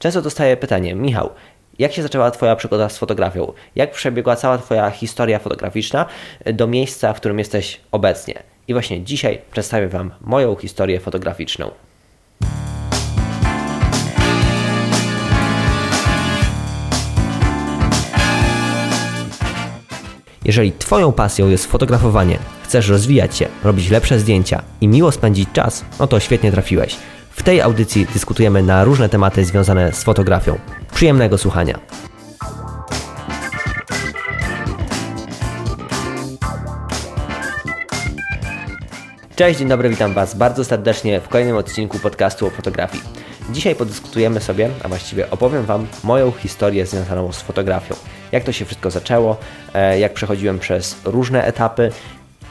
Często 0.00 0.22
dostaję 0.22 0.56
pytanie, 0.56 0.94
Michał, 0.94 1.30
jak 1.78 1.92
się 1.92 2.02
zaczęła 2.02 2.30
Twoja 2.30 2.56
przygoda 2.56 2.88
z 2.88 2.98
fotografią? 2.98 3.52
Jak 3.74 3.90
przebiegła 3.90 4.36
cała 4.36 4.58
Twoja 4.58 4.90
historia 4.90 5.38
fotograficzna 5.38 6.06
do 6.52 6.66
miejsca, 6.66 7.12
w 7.12 7.16
którym 7.16 7.38
jesteś 7.38 7.80
obecnie? 7.92 8.42
I 8.68 8.72
właśnie 8.72 9.02
dzisiaj 9.02 9.38
przedstawię 9.52 9.88
Wam 9.88 10.10
moją 10.20 10.56
historię 10.56 11.00
fotograficzną. 11.00 11.70
Jeżeli 20.44 20.72
Twoją 20.72 21.12
pasją 21.12 21.48
jest 21.48 21.66
fotografowanie, 21.66 22.38
chcesz 22.62 22.88
rozwijać 22.88 23.36
się, 23.36 23.48
robić 23.64 23.90
lepsze 23.90 24.18
zdjęcia 24.18 24.62
i 24.80 24.88
miło 24.88 25.12
spędzić 25.12 25.48
czas, 25.52 25.84
no 25.98 26.06
to 26.06 26.20
świetnie 26.20 26.52
trafiłeś. 26.52 26.96
W 27.40 27.42
tej 27.42 27.60
audycji 27.60 28.06
dyskutujemy 28.06 28.62
na 28.62 28.84
różne 28.84 29.08
tematy 29.08 29.44
związane 29.44 29.92
z 29.92 30.02
fotografią. 30.02 30.58
Przyjemnego 30.94 31.38
słuchania. 31.38 31.78
Cześć, 39.36 39.58
dzień 39.58 39.68
dobry, 39.68 39.88
witam 39.88 40.14
Was 40.14 40.34
bardzo 40.34 40.64
serdecznie 40.64 41.20
w 41.20 41.28
kolejnym 41.28 41.56
odcinku 41.56 41.98
podcastu 41.98 42.46
o 42.46 42.50
fotografii. 42.50 43.02
Dzisiaj 43.50 43.74
podyskutujemy 43.74 44.40
sobie, 44.40 44.70
a 44.82 44.88
właściwie 44.88 45.30
opowiem 45.30 45.64
Wam 45.64 45.86
moją 46.04 46.32
historię 46.32 46.86
związaną 46.86 47.32
z 47.32 47.40
fotografią. 47.40 47.94
Jak 48.32 48.44
to 48.44 48.52
się 48.52 48.64
wszystko 48.64 48.90
zaczęło, 48.90 49.36
e, 49.74 49.98
jak 49.98 50.14
przechodziłem 50.14 50.58
przez 50.58 50.96
różne 51.04 51.44
etapy 51.44 51.90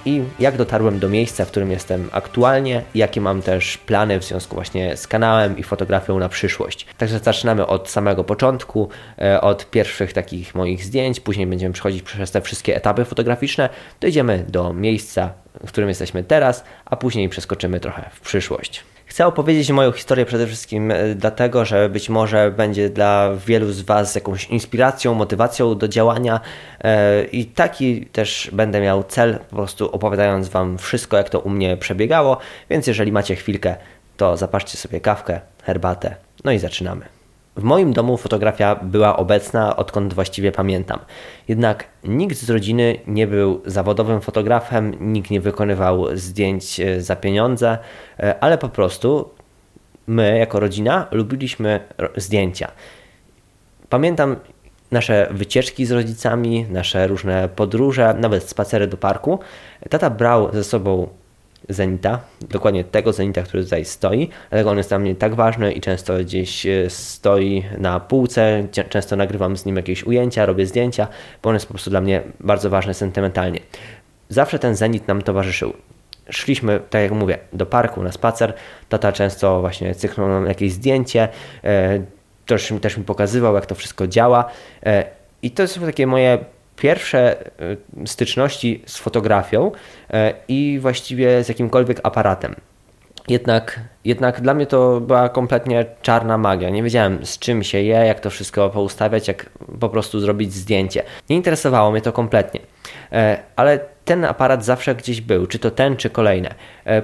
i 0.05 0.21
jak 0.39 0.57
dotarłem 0.57 0.99
do 0.99 1.09
miejsca, 1.09 1.45
w 1.45 1.47
którym 1.47 1.71
jestem 1.71 2.09
aktualnie, 2.11 2.81
jakie 2.95 3.21
mam 3.21 3.41
też 3.41 3.77
plany 3.77 4.19
w 4.19 4.23
związku 4.23 4.55
właśnie 4.55 4.97
z 4.97 5.07
kanałem 5.07 5.57
i 5.57 5.63
fotografią 5.63 6.19
na 6.19 6.29
przyszłość. 6.29 6.85
Także 6.97 7.19
zaczynamy 7.19 7.67
od 7.67 7.89
samego 7.89 8.23
początku, 8.23 8.89
e, 9.21 9.41
od 9.41 9.69
pierwszych 9.69 10.13
takich 10.13 10.55
moich 10.55 10.85
zdjęć, 10.85 11.19
później 11.19 11.47
będziemy 11.47 11.73
przechodzić 11.73 12.01
przez 12.01 12.31
te 12.31 12.41
wszystkie 12.41 12.75
etapy 12.75 13.05
fotograficzne, 13.05 13.69
dojdziemy 14.01 14.45
do 14.47 14.73
miejsca, 14.73 15.33
w 15.65 15.67
którym 15.67 15.89
jesteśmy 15.89 16.23
teraz, 16.23 16.63
a 16.85 16.95
później 16.95 17.29
przeskoczymy 17.29 17.79
trochę 17.79 18.09
w 18.13 18.19
przyszłość. 18.19 18.83
Chcę 19.19 19.27
opowiedzieć 19.27 19.71
moją 19.71 19.91
historię 19.91 20.25
przede 20.25 20.47
wszystkim 20.47 20.91
e, 20.91 21.15
dlatego, 21.15 21.65
że 21.65 21.89
być 21.89 22.09
może 22.09 22.51
będzie 22.51 22.89
dla 22.89 23.35
wielu 23.47 23.71
z 23.71 23.81
Was 23.81 24.15
jakąś 24.15 24.45
inspiracją, 24.45 25.13
motywacją 25.13 25.77
do 25.77 25.87
działania 25.87 26.39
e, 26.81 27.23
i 27.23 27.45
taki 27.45 28.05
też 28.05 28.49
będę 28.53 28.81
miał 28.81 29.03
cel, 29.03 29.39
po 29.49 29.55
prostu 29.55 29.91
opowiadając 29.91 30.49
Wam 30.49 30.77
wszystko, 30.77 31.17
jak 31.17 31.29
to 31.29 31.39
u 31.39 31.49
mnie 31.49 31.77
przebiegało. 31.77 32.37
Więc 32.69 32.87
jeżeli 32.87 33.11
macie 33.11 33.35
chwilkę, 33.35 33.75
to 34.17 34.37
zapatrzcie 34.37 34.77
sobie 34.77 35.01
kawkę, 35.01 35.41
herbatę, 35.63 36.15
no 36.43 36.51
i 36.51 36.59
zaczynamy. 36.59 37.18
W 37.59 37.63
moim 37.63 37.93
domu 37.93 38.17
fotografia 38.17 38.75
była 38.75 39.17
obecna 39.17 39.75
odkąd 39.75 40.13
właściwie 40.13 40.51
pamiętam. 40.51 40.99
Jednak 41.47 41.87
nikt 42.03 42.37
z 42.37 42.49
rodziny 42.49 42.99
nie 43.07 43.27
był 43.27 43.61
zawodowym 43.65 44.21
fotografem, 44.21 45.13
nikt 45.13 45.31
nie 45.31 45.41
wykonywał 45.41 46.17
zdjęć 46.17 46.79
e, 46.79 47.01
za 47.01 47.15
pieniądze, 47.15 47.77
e, 48.19 48.43
ale 48.43 48.57
po 48.57 48.69
prostu 48.69 49.29
my 50.07 50.37
jako 50.37 50.59
rodzina 50.59 51.07
lubiliśmy 51.11 51.79
zdjęcia. 52.15 52.71
Pamiętam 53.89 54.35
nasze 54.91 55.27
wycieczki 55.31 55.85
z 55.85 55.91
rodzicami, 55.91 56.65
nasze 56.69 57.07
różne 57.07 57.49
podróże, 57.55 58.15
nawet 58.19 58.49
spacery 58.49 58.87
do 58.87 58.97
parku. 58.97 59.39
Tata 59.89 60.09
brał 60.09 60.53
ze 60.53 60.63
sobą 60.63 61.07
Zenita, 61.69 62.19
dokładnie 62.41 62.83
tego 62.83 63.13
Zenita, 63.13 63.41
który 63.41 63.63
tutaj 63.63 63.85
stoi, 63.85 64.29
dlatego 64.49 64.69
on 64.71 64.77
jest 64.77 64.89
dla 64.89 64.99
mnie 64.99 65.15
tak 65.15 65.35
ważny 65.35 65.71
i 65.71 65.81
często 65.81 66.17
gdzieś 66.17 66.65
e, 66.65 66.89
stoi 66.89 67.63
na 67.77 67.99
półce, 67.99 68.67
często 68.89 69.15
nagrywam 69.15 69.57
z 69.57 69.65
nim 69.65 69.75
jakieś 69.75 70.03
ujęcia, 70.03 70.45
robię 70.45 70.65
zdjęcia, 70.65 71.07
bo 71.43 71.49
on 71.49 71.55
jest 71.55 71.65
po 71.65 71.73
prostu 71.73 71.89
dla 71.89 72.01
mnie 72.01 72.21
bardzo 72.39 72.69
ważny 72.69 72.93
sentymentalnie. 72.93 73.59
Zawsze 74.29 74.59
ten 74.59 74.75
Zenit 74.75 75.07
nam 75.07 75.21
towarzyszył. 75.21 75.73
Szliśmy, 76.29 76.79
tak 76.89 77.01
jak 77.01 77.11
mówię, 77.11 77.37
do 77.53 77.65
parku 77.65 78.03
na 78.03 78.11
spacer, 78.11 78.53
tata 78.89 79.11
często 79.11 79.61
właśnie 79.61 79.95
cyknął 79.95 80.27
nam 80.27 80.45
jakieś 80.45 80.71
zdjęcie, 80.71 81.27
e, 81.63 82.01
też, 82.45 82.73
też 82.81 82.97
mi 82.97 83.03
pokazywał, 83.03 83.55
jak 83.55 83.65
to 83.65 83.75
wszystko 83.75 84.07
działa 84.07 84.45
e, 84.85 85.03
i 85.41 85.51
to 85.51 85.67
są 85.67 85.81
takie 85.81 86.07
moje 86.07 86.37
pierwsze 86.79 87.45
e, 88.03 88.07
styczności 88.07 88.83
z 88.85 88.97
fotografią 88.97 89.71
e, 90.13 90.33
i 90.47 90.79
właściwie 90.81 91.43
z 91.43 91.49
jakimkolwiek 91.49 91.99
aparatem. 92.03 92.55
Jednak, 93.27 93.79
jednak 94.05 94.41
dla 94.41 94.53
mnie 94.53 94.65
to 94.65 95.01
była 95.01 95.29
kompletnie 95.29 95.85
czarna 96.01 96.37
magia. 96.37 96.69
Nie 96.69 96.83
wiedziałem 96.83 97.25
z 97.25 97.39
czym 97.39 97.63
się 97.63 97.77
je, 97.77 97.95
jak 97.95 98.19
to 98.19 98.29
wszystko 98.29 98.69
poustawiać, 98.69 99.27
jak 99.27 99.49
po 99.79 99.89
prostu 99.89 100.19
zrobić 100.19 100.53
zdjęcie. 100.53 101.03
Nie 101.29 101.35
interesowało 101.35 101.91
mnie 101.91 102.01
to 102.01 102.11
kompletnie. 102.11 102.59
E, 103.11 103.37
ale 103.55 103.79
ten 104.05 104.25
aparat 104.25 104.65
zawsze 104.65 104.95
gdzieś 104.95 105.21
był, 105.21 105.47
czy 105.47 105.59
to 105.59 105.71
ten, 105.71 105.97
czy 105.97 106.09
kolejne. 106.09 106.55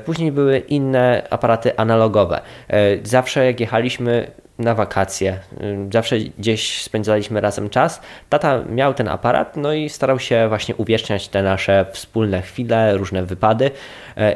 Później 0.05 0.31
były 0.31 0.57
inne 0.57 1.27
aparaty 1.29 1.77
analogowe. 1.77 2.41
Zawsze 3.03 3.45
jak 3.45 3.59
jechaliśmy 3.59 4.31
na 4.59 4.75
wakacje. 4.75 5.39
Zawsze 5.93 6.19
gdzieś 6.19 6.81
spędzaliśmy 6.81 7.41
razem 7.41 7.69
czas. 7.69 8.01
Tata 8.29 8.63
miał 8.69 8.93
ten 8.93 9.07
aparat, 9.07 9.57
no 9.57 9.73
i 9.73 9.89
starał 9.89 10.19
się 10.19 10.45
właśnie 10.49 10.75
uwieczniać 10.75 11.27
te 11.27 11.43
nasze 11.43 11.85
wspólne 11.91 12.41
chwile, 12.41 12.97
różne 12.97 13.23
wypady 13.23 13.71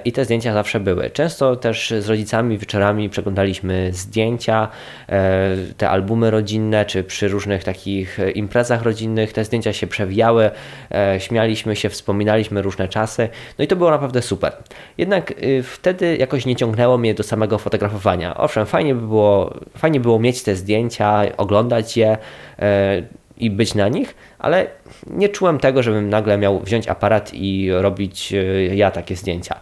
i 0.05 0.11
te 0.11 0.25
zdjęcia 0.25 0.53
zawsze 0.53 0.79
były. 0.79 1.09
Często 1.09 1.55
też 1.55 1.93
z 1.99 2.09
rodzicami 2.09 2.57
wieczorami 2.57 3.09
przeglądaliśmy 3.09 3.89
zdjęcia, 3.93 4.67
e, 5.09 5.55
te 5.77 5.89
albumy 5.89 6.31
rodzinne, 6.31 6.85
czy 6.85 7.03
przy 7.03 7.27
różnych 7.27 7.63
takich 7.63 8.19
imprezach 8.35 8.83
rodzinnych 8.83 9.33
te 9.33 9.45
zdjęcia 9.45 9.73
się 9.73 9.87
przewijały, 9.87 10.51
e, 10.91 11.19
śmialiśmy 11.19 11.75
się, 11.75 11.89
wspominaliśmy 11.89 12.61
różne 12.61 12.87
czasy, 12.87 13.29
no 13.57 13.63
i 13.63 13.67
to 13.67 13.75
było 13.75 13.91
naprawdę 13.91 14.21
super. 14.21 14.53
Jednak 14.97 15.31
y, 15.43 15.63
wtedy 15.63 16.17
jakoś 16.17 16.45
nie 16.45 16.55
ciągnęło 16.55 16.97
mnie 16.97 17.13
do 17.13 17.23
samego 17.23 17.57
fotografowania. 17.57 18.37
Owszem, 18.37 18.65
fajnie 18.65 18.95
by 18.95 19.01
było, 19.01 19.53
fajnie 19.77 19.99
było 19.99 20.19
mieć 20.19 20.43
te 20.43 20.55
zdjęcia, 20.55 21.21
oglądać 21.37 21.97
je 21.97 22.17
e, 22.59 23.01
i 23.37 23.49
być 23.49 23.75
na 23.75 23.87
nich, 23.87 24.15
ale 24.39 24.67
nie 25.07 25.29
czułem 25.29 25.59
tego, 25.59 25.83
żebym 25.83 26.09
nagle 26.09 26.37
miał 26.37 26.59
wziąć 26.59 26.87
aparat 26.87 27.33
i 27.33 27.71
robić 27.71 28.33
e, 28.33 28.75
ja 28.75 28.91
takie 28.91 29.15
zdjęcia. 29.15 29.55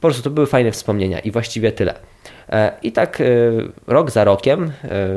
Po 0.00 0.08
prostu 0.08 0.22
to 0.22 0.30
były 0.30 0.46
fajne 0.46 0.72
wspomnienia 0.72 1.18
i 1.18 1.30
właściwie 1.30 1.72
tyle. 1.72 1.94
E, 2.48 2.72
I 2.82 2.92
tak 2.92 3.22
rok 3.86 4.10
za 4.10 4.24
rokiem, 4.24 4.72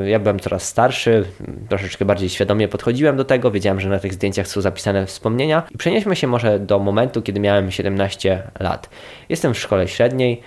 ja 0.06 0.18
byłem 0.18 0.40
coraz 0.40 0.68
starszy, 0.68 1.24
troszeczkę 1.68 2.04
bardziej 2.04 2.28
świadomie 2.28 2.68
podchodziłem 2.68 3.16
do 3.16 3.24
tego, 3.24 3.50
wiedziałem, 3.50 3.80
że 3.80 3.88
na 3.88 3.98
tych 3.98 4.14
zdjęciach 4.14 4.48
są 4.48 4.60
zapisane 4.60 5.06
wspomnienia 5.06 5.62
i 5.70 5.78
przenieśmy 5.78 6.16
się 6.16 6.26
może 6.26 6.58
do 6.58 6.78
momentu, 6.78 7.22
kiedy 7.22 7.40
miałem 7.40 7.70
17 7.70 8.42
lat. 8.60 8.90
Jestem 9.28 9.54
w 9.54 9.58
szkole 9.58 9.88
średniej, 9.88 10.42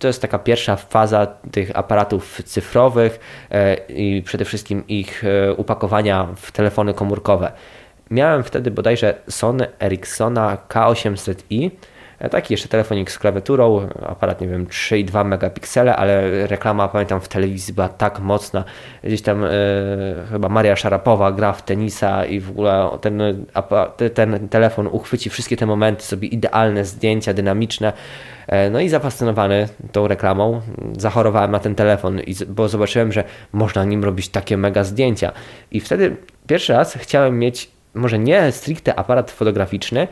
to 0.00 0.06
jest 0.06 0.22
taka 0.22 0.38
pierwsza 0.38 0.76
faza 0.76 1.26
tych 1.26 1.78
aparatów 1.78 2.42
cyfrowych 2.44 3.20
e, 3.50 3.74
i 3.74 4.22
przede 4.22 4.44
wszystkim 4.44 4.86
ich 4.88 5.24
e, 5.24 5.54
upakowania 5.54 6.28
w 6.36 6.52
telefony 6.52 6.94
komórkowe. 6.94 7.52
Miałem 8.10 8.42
wtedy 8.42 8.70
bodajże 8.70 9.14
Sony 9.28 9.66
Ericssona 9.80 10.58
K800i, 10.68 11.70
e, 12.18 12.28
taki 12.28 12.54
jeszcze 12.54 12.68
telefonik 12.68 13.10
z 13.10 13.18
klawiaturą, 13.18 13.88
aparat 14.06 14.40
nie 14.40 14.48
wiem 14.48 14.66
3,2 14.66 15.24
megapiksele, 15.24 15.96
ale 15.96 16.46
reklama 16.46 16.88
pamiętam 16.88 17.20
w 17.20 17.28
telewizji 17.28 17.74
była 17.74 17.88
tak 17.88 18.20
mocna, 18.20 18.64
gdzieś 19.04 19.22
tam 19.22 19.44
e, 19.44 19.48
chyba 20.30 20.48
Maria 20.48 20.76
Szarapowa 20.76 21.32
gra 21.32 21.52
w 21.52 21.62
tenisa 21.62 22.24
i 22.24 22.40
w 22.40 22.50
ogóle 22.50 22.88
ten, 23.00 23.22
ten 24.14 24.48
telefon 24.48 24.86
uchwyci 24.86 25.30
wszystkie 25.30 25.56
te 25.56 25.66
momenty, 25.66 26.02
sobie 26.02 26.28
idealne 26.28 26.84
zdjęcia, 26.84 27.34
dynamiczne, 27.34 27.92
E, 28.50 28.70
no 28.70 28.80
i 28.80 28.88
zafascynowany 28.88 29.68
tą 29.92 30.08
reklamą 30.08 30.60
zachorowałem 30.98 31.50
na 31.50 31.58
ten 31.58 31.74
telefon, 31.74 32.20
bo 32.48 32.68
zobaczyłem, 32.68 33.12
że 33.12 33.24
można 33.52 33.84
nim 33.84 34.04
robić 34.04 34.28
takie 34.28 34.56
mega 34.56 34.84
zdjęcia. 34.84 35.32
I 35.70 35.80
wtedy 35.80 36.16
pierwszy 36.46 36.72
raz 36.72 36.94
chciałem 36.94 37.38
mieć 37.38 37.70
może 37.94 38.18
nie 38.18 38.52
stricte 38.52 38.94
aparat 38.94 39.30
fotograficzny, 39.30 40.08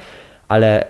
ale 0.49 0.85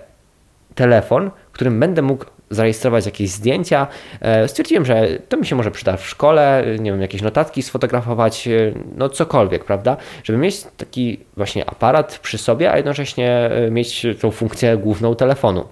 telefon, 0.75 1.31
którym 1.53 1.81
będę 1.81 2.03
mógł 2.03 2.25
zarejestrować 2.51 3.07
jakieś 3.07 3.31
zdjęcia. 3.31 3.87
E, 4.21 4.49
stwierdziłem, 4.49 4.85
że 4.85 5.09
to 5.29 5.37
mi 5.37 5.47
się 5.47 5.57
może 5.57 5.71
przyda 5.71 5.97
w 5.97 6.07
szkole, 6.07 6.65
nie 6.79 6.91
wiem, 6.91 7.01
jakieś 7.01 7.23
notatki 7.23 7.63
sfotografować, 7.63 8.49
e, 8.49 8.73
no 8.97 9.09
cokolwiek, 9.09 9.65
prawda? 9.65 9.97
Żeby 10.25 10.39
mieć 10.39 10.63
taki 10.77 11.21
właśnie 11.37 11.71
aparat 11.71 12.19
przy 12.23 12.39
sobie, 12.39 12.73
a 12.73 12.77
jednocześnie 12.77 13.51
mieć 13.71 14.07
tą 14.21 14.31
funkcję 14.31 14.77
główną 14.77 15.15
telefonu. 15.15 15.65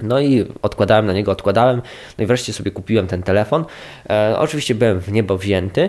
No 0.00 0.20
i 0.20 0.46
odkładałem 0.62 1.06
na 1.06 1.12
niego, 1.12 1.32
odkładałem. 1.32 1.82
No 2.18 2.24
i 2.24 2.26
wreszcie 2.26 2.52
sobie 2.52 2.70
kupiłem 2.70 3.06
ten 3.06 3.22
telefon. 3.22 3.64
E, 4.10 4.34
oczywiście 4.38 4.74
byłem 4.74 5.00
w 5.00 5.12
niebo 5.12 5.38
wzięty 5.38 5.88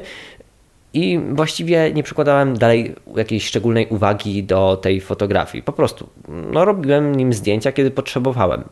i 0.93 1.19
właściwie 1.33 1.91
nie 1.93 2.03
przykładałem 2.03 2.57
dalej 2.57 2.95
jakiejś 3.15 3.45
szczególnej 3.45 3.87
uwagi 3.87 4.43
do 4.43 4.77
tej 4.77 5.01
fotografii. 5.01 5.63
Po 5.63 5.73
prostu 5.73 6.09
no, 6.27 6.65
robiłem 6.65 7.15
nim 7.15 7.33
zdjęcia, 7.33 7.71
kiedy 7.71 7.91
potrzebowałem. 7.91 8.63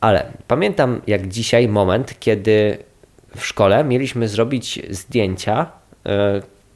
Ale 0.00 0.32
pamiętam 0.48 1.00
jak 1.06 1.28
dzisiaj 1.28 1.68
moment, 1.68 2.14
kiedy 2.20 2.78
w 3.36 3.46
szkole 3.46 3.84
mieliśmy 3.84 4.28
zrobić 4.28 4.80
zdjęcia 4.90 5.66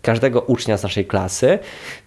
każdego 0.03 0.41
ucznia 0.41 0.77
z 0.77 0.83
naszej 0.83 1.05
klasy 1.05 1.59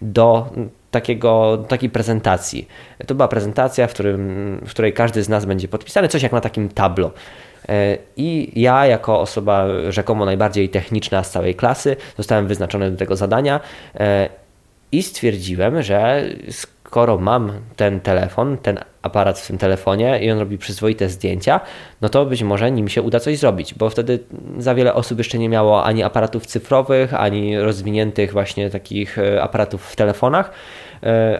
do 0.02 0.50
takiego, 0.90 1.64
takiej 1.68 1.90
prezentacji. 1.90 2.68
To 3.06 3.14
była 3.14 3.28
prezentacja, 3.28 3.86
w, 3.86 3.94
którym, 3.94 4.60
w 4.66 4.70
której 4.70 4.92
każdy 4.92 5.22
z 5.22 5.28
nas 5.28 5.44
będzie 5.44 5.68
podpisany, 5.68 6.08
coś 6.08 6.22
jak 6.22 6.32
na 6.32 6.40
takim 6.40 6.68
tablo. 6.68 7.10
E, 7.68 7.98
I 8.16 8.60
ja, 8.60 8.86
jako 8.86 9.20
osoba 9.20 9.66
rzekomo 9.88 10.24
najbardziej 10.24 10.68
techniczna 10.68 11.24
z 11.24 11.30
całej 11.30 11.54
klasy, 11.54 11.96
zostałem 12.16 12.46
wyznaczony 12.46 12.90
do 12.90 12.96
tego 12.96 13.16
zadania 13.16 13.60
e, 13.94 14.28
i 14.92 15.02
stwierdziłem, 15.02 15.82
że 15.82 16.24
skoro 16.50 17.18
mam 17.18 17.52
ten 17.76 18.00
telefon, 18.00 18.58
ten 18.58 18.78
aparat 19.02 19.38
w 19.38 19.46
tym 19.46 19.58
telefonie 19.58 20.20
i 20.20 20.30
on 20.30 20.38
robi 20.38 20.58
przyzwoite 20.58 21.08
zdjęcia, 21.08 21.60
no 22.00 22.08
to 22.08 22.26
być 22.26 22.42
może 22.42 22.70
nim 22.70 22.88
się 22.88 23.02
uda 23.02 23.20
coś 23.20 23.38
zrobić, 23.38 23.74
bo 23.74 23.90
wtedy 23.90 24.18
za 24.58 24.74
wiele 24.74 24.94
osób 24.94 25.18
jeszcze 25.18 25.38
nie 25.38 25.48
miało 25.48 25.84
ani 25.84 26.02
aparatów 26.02 26.46
cyfrowych, 26.46 27.14
ani 27.14 27.58
rozwiniętych 27.58 28.32
właśnie 28.32 28.70
takich 28.70 29.18
e, 29.18 29.42
aparatów 29.42 29.86
w 29.86 29.96
telefonach, 29.96 30.50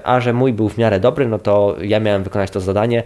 a 0.05 0.21
że 0.21 0.33
mój 0.33 0.53
był 0.53 0.69
w 0.69 0.79
miarę 0.79 1.01
dobry, 1.01 1.27
no 1.29 1.39
to 1.39 1.77
ja 1.81 2.01
miałem 2.01 2.23
wykonać 2.23 2.51
to 2.51 2.61
zadanie 2.61 3.03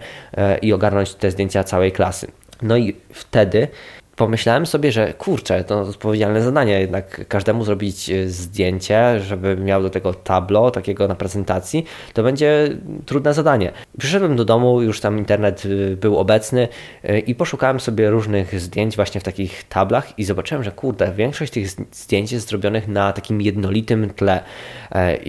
i 0.61 0.73
ogarnąć 0.73 1.13
te 1.15 1.31
zdjęcia 1.31 1.63
całej 1.63 1.91
klasy. 1.91 2.27
No 2.61 2.77
i 2.77 2.95
wtedy 3.13 3.67
pomyślałem 4.15 4.65
sobie, 4.65 4.91
że 4.91 5.13
kurczę, 5.13 5.63
to 5.63 5.81
odpowiedzialne 5.81 6.41
zadanie, 6.41 6.79
jednak 6.79 7.27
każdemu 7.27 7.63
zrobić 7.63 8.09
e, 8.09 8.29
zdjęcie, 8.29 9.19
żeby 9.19 9.57
miał 9.57 9.81
do 9.81 9.89
tego 9.89 10.13
tablo 10.13 10.71
takiego 10.71 11.07
na 11.07 11.15
prezentacji, 11.15 11.85
to 12.13 12.23
będzie 12.23 12.69
trudne 13.05 13.33
zadanie. 13.33 13.71
Przyszedłem 13.97 14.35
do 14.35 14.45
domu, 14.45 14.81
już 14.81 14.99
tam 14.99 15.17
internet 15.17 15.63
e, 15.65 15.95
był 15.95 16.17
obecny 16.17 16.67
e, 17.03 17.19
i 17.19 17.35
poszukałem 17.35 17.79
sobie 17.79 18.09
różnych 18.09 18.59
zdjęć 18.59 18.95
właśnie 18.95 19.21
w 19.21 19.23
takich 19.23 19.63
tablach 19.63 20.19
i 20.19 20.23
zobaczyłem, 20.23 20.63
że 20.63 20.71
kurde, 20.71 21.13
większość 21.13 21.53
tych 21.53 21.69
zdjęć 21.91 22.31
jest 22.31 22.49
zrobionych 22.49 22.87
na 22.87 23.13
takim 23.13 23.41
jednolitym 23.41 24.09
tle. 24.09 24.43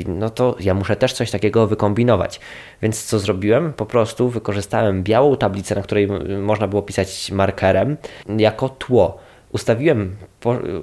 No 0.07 0.31
to 0.31 0.57
ja 0.61 0.75
muszę 0.75 0.97
też 0.97 1.13
coś 1.13 1.31
takiego 1.31 1.67
wykombinować. 1.67 2.41
Więc 2.83 3.05
co 3.05 3.19
zrobiłem? 3.19 3.73
Po 3.73 3.87
prostu 3.87 4.29
wykorzystałem 4.29 5.03
białą 5.03 5.37
tablicę, 5.37 5.75
na 5.75 5.83
której 5.83 6.09
można 6.43 6.69
było 6.69 6.83
pisać 6.83 7.31
markerem, 7.31 7.97
jako 8.39 8.69
tło. 8.79 9.19
Ustawiłem, 9.53 10.17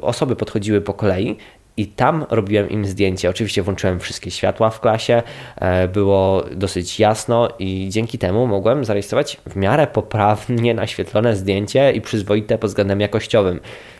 osoby 0.02 0.36
podchodziły 0.36 0.82
po 0.82 0.94
kolei 0.94 1.38
i 1.80 1.88
tam 1.88 2.26
robiłem 2.30 2.70
im 2.70 2.86
zdjęcie. 2.86 3.30
Oczywiście 3.30 3.64
włączyłem 3.64 4.00
wszystkie 4.00 4.32
światła 4.32 4.70
w 4.70 4.80
klasie, 4.80 5.24
e, 5.56 5.88
było 5.88 6.44
dosyć 6.52 7.00
jasno 7.00 7.50
i 7.60 7.88
dzięki 7.90 8.18
temu 8.18 8.48
mogłem 8.48 8.86
zarejestrować 8.86 9.38
w 9.46 9.56
miarę 9.56 9.88
poprawnie 9.88 10.74
naświetlone 10.84 11.36
zdjęcie 11.36 11.92
i 11.92 12.02
przyzwoite 12.02 12.58
pod 12.58 12.70
względem 12.70 13.02
jakościowym. 13.02 13.60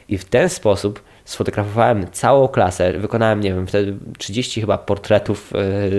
I 0.10 0.18
w 0.18 0.26
ten 0.26 0.50
sposób 0.50 1.04
sfotografowałem 1.30 2.06
całą 2.12 2.48
klasę, 2.48 2.94
wykonałem, 2.94 3.40
nie 3.40 3.54
wiem, 3.54 3.68
wtedy 3.68 3.94
30 4.18 4.62
chyba 4.62 4.78
portretów 4.78 5.54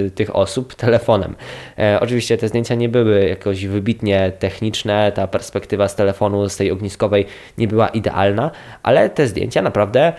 y, 0.07 0.11
tych 0.11 0.37
osób 0.37 0.75
telefonem. 0.75 1.35
E, 1.79 1.99
oczywiście 2.01 2.39
te 2.39 2.49
zdjęcia 2.49 2.75
nie 2.75 2.89
były 2.89 3.29
jakoś 3.29 3.67
wybitnie 3.67 4.33
techniczne, 4.39 5.13
ta 5.13 5.27
perspektywa 5.27 5.89
z 5.89 5.97
telefonu, 5.97 6.49
z 6.49 6.57
tej 6.57 6.71
ogniskowej 6.71 7.27
nie 7.59 7.69
była 7.69 7.89
idealna, 7.89 8.51
ale 8.83 9.11
te 9.11 9.27
zdjęcia 9.27 9.63
naprawdę, 9.63 10.13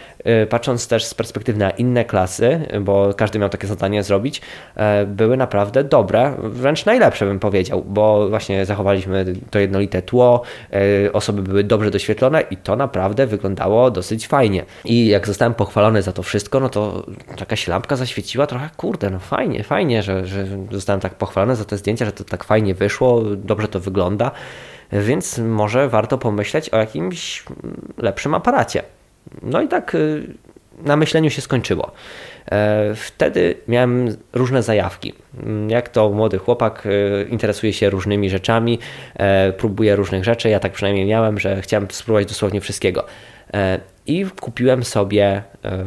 y, 0.43 0.47
patrząc 0.47 0.87
też 0.87 1.05
z 1.05 1.13
perspektywy 1.13 1.59
na 1.59 1.69
inne 1.69 2.05
klasy, 2.05 2.59
bo 2.81 3.13
każdy 3.13 3.39
miał 3.39 3.49
takie 3.49 3.67
zadanie 3.67 4.03
zrobić, 4.03 4.41
y, 4.41 5.05
były 5.05 5.37
naprawdę 5.37 5.83
dobre, 5.83 6.35
wręcz 6.39 6.85
najlepsze 6.85 7.25
bym 7.25 7.39
powiedział, 7.39 7.83
bo 7.87 8.29
właśnie 8.29 8.65
zachowaliśmy 8.65 9.25
to 9.49 9.59
jednolite 9.59 10.01
tło, 10.01 10.41
osoby 11.13 11.41
były 11.41 11.63
dobrze 11.63 11.91
doświetlone 11.91 12.41
i 12.51 12.57
to 12.57 12.75
naprawdę 12.75 13.27
wyglądało 13.27 13.91
dosyć 13.91 14.27
fajnie. 14.27 14.65
I 14.85 15.00
i 15.01 15.07
jak 15.07 15.27
zostałem 15.27 15.53
pochwalony 15.53 16.01
za 16.01 16.11
to 16.11 16.23
wszystko, 16.23 16.59
no 16.59 16.69
to 16.69 17.05
taka 17.37 17.55
się 17.55 17.71
lampka 17.71 17.95
zaświeciła 17.95 18.47
trochę, 18.47 18.69
kurde, 18.77 19.09
no 19.09 19.19
fajnie, 19.19 19.63
fajnie, 19.63 20.03
że, 20.03 20.25
że 20.25 20.47
zostałem 20.71 21.01
tak 21.01 21.15
pochwalony 21.15 21.55
za 21.55 21.65
te 21.65 21.77
zdjęcia, 21.77 22.05
że 22.05 22.11
to 22.11 22.23
tak 22.23 22.43
fajnie 22.43 22.75
wyszło, 22.75 23.21
dobrze 23.21 23.67
to 23.67 23.79
wygląda, 23.79 24.31
więc 24.91 25.37
może 25.37 25.89
warto 25.89 26.17
pomyśleć 26.17 26.69
o 26.69 26.77
jakimś 26.77 27.43
lepszym 27.97 28.33
aparacie. 28.33 28.83
No 29.41 29.61
i 29.61 29.67
tak 29.67 29.95
y, 29.95 30.33
na 30.83 30.95
myśleniu 30.95 31.29
się 31.29 31.41
skończyło. 31.41 31.91
E, 32.51 32.95
wtedy 32.95 33.55
miałem 33.67 34.17
różne 34.33 34.63
zajawki. 34.63 35.13
Jak 35.67 35.89
to 35.89 36.09
młody 36.09 36.37
chłopak 36.37 36.85
y, 36.85 37.27
interesuje 37.29 37.73
się 37.73 37.89
różnymi 37.89 38.29
rzeczami, 38.29 38.79
e, 39.15 39.53
próbuje 39.53 39.95
różnych 39.95 40.23
rzeczy. 40.23 40.49
Ja 40.49 40.59
tak 40.59 40.71
przynajmniej 40.71 41.05
miałem, 41.05 41.39
że 41.39 41.61
chciałem 41.61 41.87
spróbować 41.91 42.27
dosłownie 42.27 42.61
wszystkiego. 42.61 43.05
E, 43.53 43.79
i 44.05 44.25
kupiłem 44.41 44.83
sobie 44.83 45.43
e, 45.65 45.83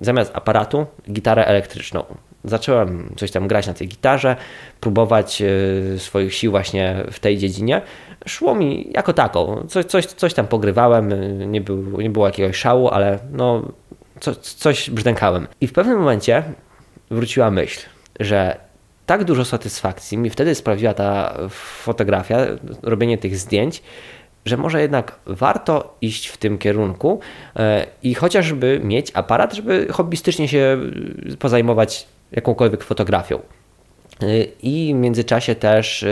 zamiast 0.00 0.30
aparatu 0.34 0.86
gitarę 1.12 1.46
elektryczną. 1.46 2.04
Zacząłem 2.44 3.14
coś 3.16 3.30
tam 3.30 3.48
grać 3.48 3.66
na 3.66 3.74
tej 3.74 3.88
gitarze, 3.88 4.36
próbować 4.80 5.42
e, 5.42 5.98
swoich 5.98 6.34
sił 6.34 6.50
właśnie 6.50 7.04
w 7.10 7.20
tej 7.20 7.38
dziedzinie. 7.38 7.82
Szło 8.26 8.54
mi 8.54 8.90
jako 8.94 9.12
taką. 9.12 9.66
Coś, 9.68 9.84
coś, 9.84 10.06
coś 10.06 10.34
tam 10.34 10.46
pogrywałem, 10.46 11.12
nie, 11.50 11.60
był, 11.60 12.00
nie 12.00 12.10
było 12.10 12.26
jakiegoś 12.26 12.56
szału, 12.56 12.88
ale 12.88 13.18
no, 13.32 13.62
co, 14.20 14.34
coś 14.34 14.90
brzdękałem. 14.90 15.46
I 15.60 15.66
w 15.66 15.72
pewnym 15.72 15.98
momencie 15.98 16.42
wróciła 17.10 17.50
myśl, 17.50 17.80
że 18.20 18.66
tak 19.06 19.24
dużo 19.24 19.44
satysfakcji 19.44 20.18
mi 20.18 20.30
wtedy 20.30 20.54
sprawiła 20.54 20.94
ta 20.94 21.38
fotografia, 21.50 22.38
robienie 22.82 23.18
tych 23.18 23.36
zdjęć, 23.36 23.82
że 24.44 24.56
może 24.56 24.82
jednak 24.82 25.18
warto 25.26 25.96
iść 26.00 26.26
w 26.28 26.36
tym 26.36 26.58
kierunku 26.58 27.20
e, 27.56 27.86
i 28.02 28.14
chociażby 28.14 28.80
mieć 28.84 29.10
aparat, 29.14 29.54
żeby 29.54 29.86
hobbystycznie 29.90 30.48
się 30.48 30.78
e, 31.32 31.36
pozajmować 31.36 32.06
jakąkolwiek 32.32 32.84
fotografią. 32.84 33.38
E, 34.22 34.44
I 34.62 34.94
w 34.94 34.98
międzyczasie 34.98 35.54
też 35.54 36.04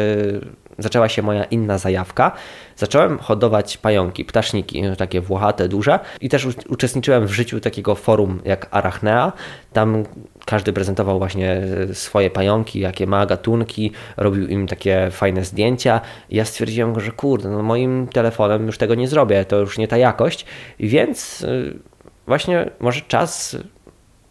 zaczęła 0.79 1.09
się 1.09 1.23
moja 1.23 1.45
inna 1.45 1.79
zajawka. 1.79 2.33
Zacząłem 2.77 3.19
hodować 3.19 3.77
pająki, 3.77 4.25
ptaszniki, 4.25 4.83
takie 4.99 5.21
włochate, 5.21 5.69
duże 5.69 5.99
i 6.21 6.29
też 6.29 6.47
uczestniczyłem 6.69 7.27
w 7.27 7.33
życiu 7.33 7.61
takiego 7.61 7.95
forum 7.95 8.41
jak 8.45 8.67
Arachnea. 8.71 9.33
Tam 9.73 10.05
każdy 10.47 10.73
prezentował 10.73 11.19
właśnie 11.19 11.63
swoje 11.93 12.31
pająki, 12.31 12.81
jakie 12.81 13.07
ma 13.07 13.27
gatunki, 13.27 13.93
robił 14.17 14.49
im 14.49 14.67
takie 14.67 15.09
fajne 15.11 15.45
zdjęcia. 15.45 16.01
Ja 16.31 16.45
stwierdziłem, 16.45 17.01
że 17.01 17.13
kurde, 17.13 17.49
no 17.49 17.63
moim 17.63 18.09
telefonem 18.09 18.67
już 18.67 18.79
tego 18.79 18.95
nie 18.95 19.09
zrobię, 19.09 19.45
to 19.45 19.57
już 19.57 19.79
nie 19.79 19.89
ta 19.89 19.97
jakość, 19.97 20.47
więc 20.81 21.43
y, 21.43 21.79
właśnie 22.27 22.71
może 22.81 23.01
czas 23.01 23.57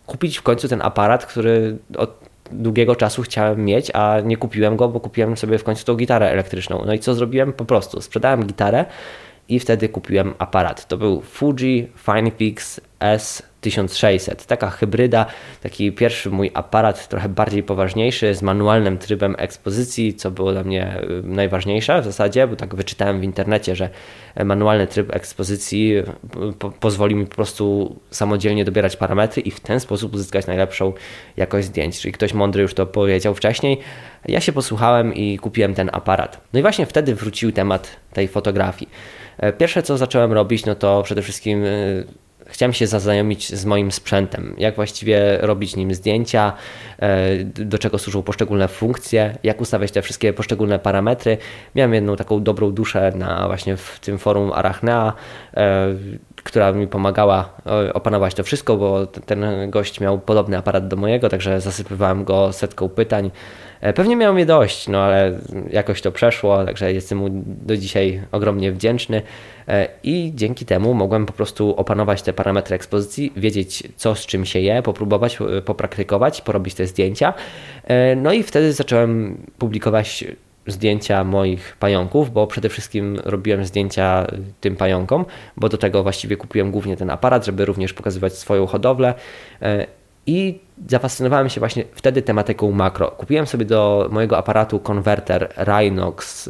kupić 0.06 0.38
w 0.38 0.42
końcu 0.42 0.68
ten 0.68 0.82
aparat, 0.82 1.26
który 1.26 1.78
od 1.98 2.23
długiego 2.54 2.96
czasu 2.96 3.22
chciałem 3.22 3.66
mieć, 3.66 3.92
a 3.94 4.20
nie 4.20 4.38
kupiłem 4.38 4.78
go, 4.78 4.90
bo 4.90 5.00
kupiłem 5.00 5.38
sobie 5.38 5.58
w 5.58 5.64
końcu 5.64 5.86
tą 5.86 5.96
gitarę 5.96 6.30
elektryczną. 6.32 6.84
No 6.86 6.94
i 6.94 7.00
co 7.00 7.14
zrobiłem? 7.14 7.54
Po 7.54 7.66
prostu 7.66 8.02
sprzedałem 8.02 8.46
gitarę 8.46 8.86
i 9.50 9.60
wtedy 9.60 9.90
kupiłem 9.90 10.34
aparat. 10.38 10.88
To 10.88 10.98
był 10.98 11.22
Fuji 11.22 11.92
Finepix 11.98 12.82
S 13.00 13.53
1600. 13.64 14.46
Taka 14.46 14.70
hybryda, 14.70 15.26
taki 15.62 15.92
pierwszy 15.92 16.30
mój 16.30 16.52
aparat, 16.54 17.08
trochę 17.08 17.30
bardziej 17.30 17.64
poważniejszy, 17.64 18.36
z 18.36 18.42
manualnym 18.42 18.98
trybem 18.98 19.36
ekspozycji, 19.38 20.14
co 20.14 20.32
było 20.32 20.52
dla 20.52 20.64
mnie 20.64 21.02
y, 21.04 21.24
najważniejsze 21.24 22.02
w 22.02 22.06
zasadzie, 22.06 22.48
bo 22.48 22.56
tak 22.56 22.76
wyczytałem 22.76 23.20
w 23.20 23.24
internecie, 23.24 23.76
że 23.76 23.90
manualny 24.46 24.88
tryb 24.88 25.16
ekspozycji 25.16 25.98
y, 25.98 26.04
po 26.60 26.72
pozwoli 26.72 27.16
mi 27.16 27.26
po 27.26 27.36
prostu 27.36 27.96
samodzielnie 28.12 28.66
dobierać 28.66 28.96
parametry 28.96 29.42
i 29.42 29.52
w 29.52 29.60
ten 29.60 29.80
sposób 29.80 30.14
uzyskać 30.14 30.48
najlepszą 30.48 30.94
jakość 31.38 31.68
zdjęć. 31.68 32.00
Czyli 32.00 32.12
ktoś 32.12 32.34
mądry 32.34 32.62
już 32.62 32.74
to 32.74 32.86
powiedział 32.86 33.36
wcześniej. 33.36 33.80
Ja 34.28 34.42
się 34.42 34.52
posłuchałem 34.52 35.14
i 35.14 35.38
kupiłem 35.38 35.74
ten 35.74 35.90
aparat. 35.94 36.42
No 36.54 36.60
i 36.60 36.62
właśnie 36.62 36.86
wtedy 36.86 37.16
wrócił 37.16 37.52
temat 37.52 37.96
tej 38.14 38.28
fotografii. 38.28 38.92
E, 39.38 39.54
pierwsze 39.54 39.84
co 39.84 39.98
zacząłem 39.98 40.34
robić, 40.34 40.66
no 40.66 40.76
to 40.76 41.04
przede 41.04 41.22
wszystkim 41.22 41.64
y, 41.64 42.08
chciałem 42.48 42.74
się 42.74 42.88
zaznajomić 42.88 43.56
z 43.56 43.66
moim 43.66 43.92
sprzętem, 43.92 44.56
jak 44.58 44.76
właściwie 44.76 45.38
robić 45.42 45.76
nim 45.76 45.94
zdjęcia, 45.94 46.54
e, 47.00 47.44
do 47.44 47.78
czego 47.78 47.98
służą 47.98 48.24
poszczególne 48.24 48.68
funkcje, 48.68 49.38
jak 49.44 49.62
ustawiać 49.62 49.92
te 49.92 50.02
wszystkie 50.02 50.34
poszczególne 50.34 50.80
parametry. 50.80 51.38
Miałem 51.76 51.94
jedną 51.94 52.16
taką 52.16 52.44
dobrą 52.44 52.72
duszę 52.72 53.12
na 53.16 53.48
właśnie 53.48 53.78
w 53.78 54.00
tym 54.00 54.18
forum 54.18 54.52
Arachnea, 54.54 55.14
e, 55.54 55.88
która 56.44 56.72
mi 56.72 56.88
pomagała 56.88 57.50
opanować 57.94 58.34
to 58.34 58.44
wszystko, 58.44 58.78
bo 58.78 59.06
ten 59.08 59.46
gość 59.70 60.00
miał 60.00 60.20
podobny 60.20 60.58
aparat 60.58 60.88
do 60.88 60.96
mojego, 60.96 61.30
także 61.30 61.62
zasypywałem 61.62 62.24
go 62.24 62.54
setką 62.54 62.90
pytań. 62.90 63.32
Pewnie 63.96 64.16
miałem 64.16 64.40
je 64.40 64.46
dość, 64.46 64.88
no 64.88 65.02
ale 65.02 65.40
jakoś 65.70 66.02
to 66.02 66.12
przeszło, 66.12 66.66
także 66.66 66.94
jestem 66.94 67.18
mu 67.18 67.28
do 67.46 67.78
dzisiaj 67.78 68.22
ogromnie 68.32 68.72
wdzięczny. 68.72 69.22
E, 69.68 69.88
i 70.04 70.32
dzięki 70.36 70.66
temu 70.66 70.94
mogłem 70.94 71.26
po 71.26 71.34
prostu 71.34 71.76
opanować 71.76 72.22
te 72.22 72.34
parametry 72.34 72.76
ekspozycji, 72.76 73.34
wiedzieć 73.36 73.84
co 73.96 74.16
z 74.16 74.26
czym 74.26 74.46
się 74.46 74.60
je, 74.60 74.82
popróbować, 74.82 75.38
e, 75.58 75.62
popraktykować, 75.62 76.42
porobić 76.42 76.74
te 76.74 76.88
zdjęcia. 76.88 77.34
E, 77.84 78.16
no 78.16 78.34
i 78.34 78.44
wtedy 78.44 78.74
zacząłem 78.74 79.38
publikować 79.58 80.26
zdjęcia 80.68 81.24
moich 81.24 81.78
pająków, 81.80 82.32
bo 82.32 82.48
przede 82.48 82.70
wszystkim 82.70 83.20
robiłem 83.24 83.66
zdjęcia 83.66 84.28
tym 84.62 84.76
pająkom, 84.76 85.26
bo 85.58 85.70
do 85.70 85.78
tego 85.78 86.04
właściwie 86.04 86.38
kupiłem 86.38 86.72
głównie 86.72 86.98
ten 86.98 87.10
aparat, 87.10 87.46
żeby 87.46 87.66
również 87.66 87.94
pokazywać 87.94 88.34
swoją 88.34 88.66
hodowlę. 88.66 89.14
I 90.28 90.60
zafascynowałem 90.88 91.50
się 91.50 91.60
właśnie 91.60 91.84
wtedy 91.94 92.22
tematyką 92.22 92.72
makro. 92.72 93.12
Kupiłem 93.12 93.48
sobie 93.48 93.66
do 93.66 94.10
mojego 94.12 94.38
aparatu 94.38 94.80
konwerter 94.80 95.54
Rhinox 95.58 96.50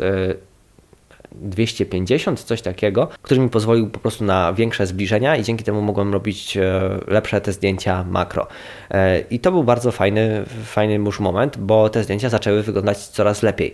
250, 1.36 2.44
coś 2.44 2.62
takiego, 2.62 3.08
który 3.22 3.42
mi 3.42 3.50
pozwolił 3.50 3.90
po 3.90 4.00
prostu 4.00 4.24
na 4.24 4.54
większe 4.54 4.88
zbliżenia 4.88 5.38
i 5.38 5.44
dzięki 5.44 5.64
temu 5.64 5.82
mogłem 5.82 6.14
robić 6.14 6.58
e, 6.58 6.82
lepsze 7.08 7.42
te 7.42 7.52
zdjęcia 7.52 8.04
makro. 8.04 8.48
E, 8.92 9.20
I 9.20 9.40
to 9.40 9.52
był 9.52 9.64
bardzo 9.64 9.92
fajny, 9.92 10.44
fajny 10.66 10.94
już 10.94 11.20
moment, 11.20 11.58
bo 11.58 11.90
te 11.90 12.04
zdjęcia 12.04 12.30
zaczęły 12.30 12.64
wyglądać 12.64 12.98
coraz 12.98 13.44
lepiej. 13.44 13.74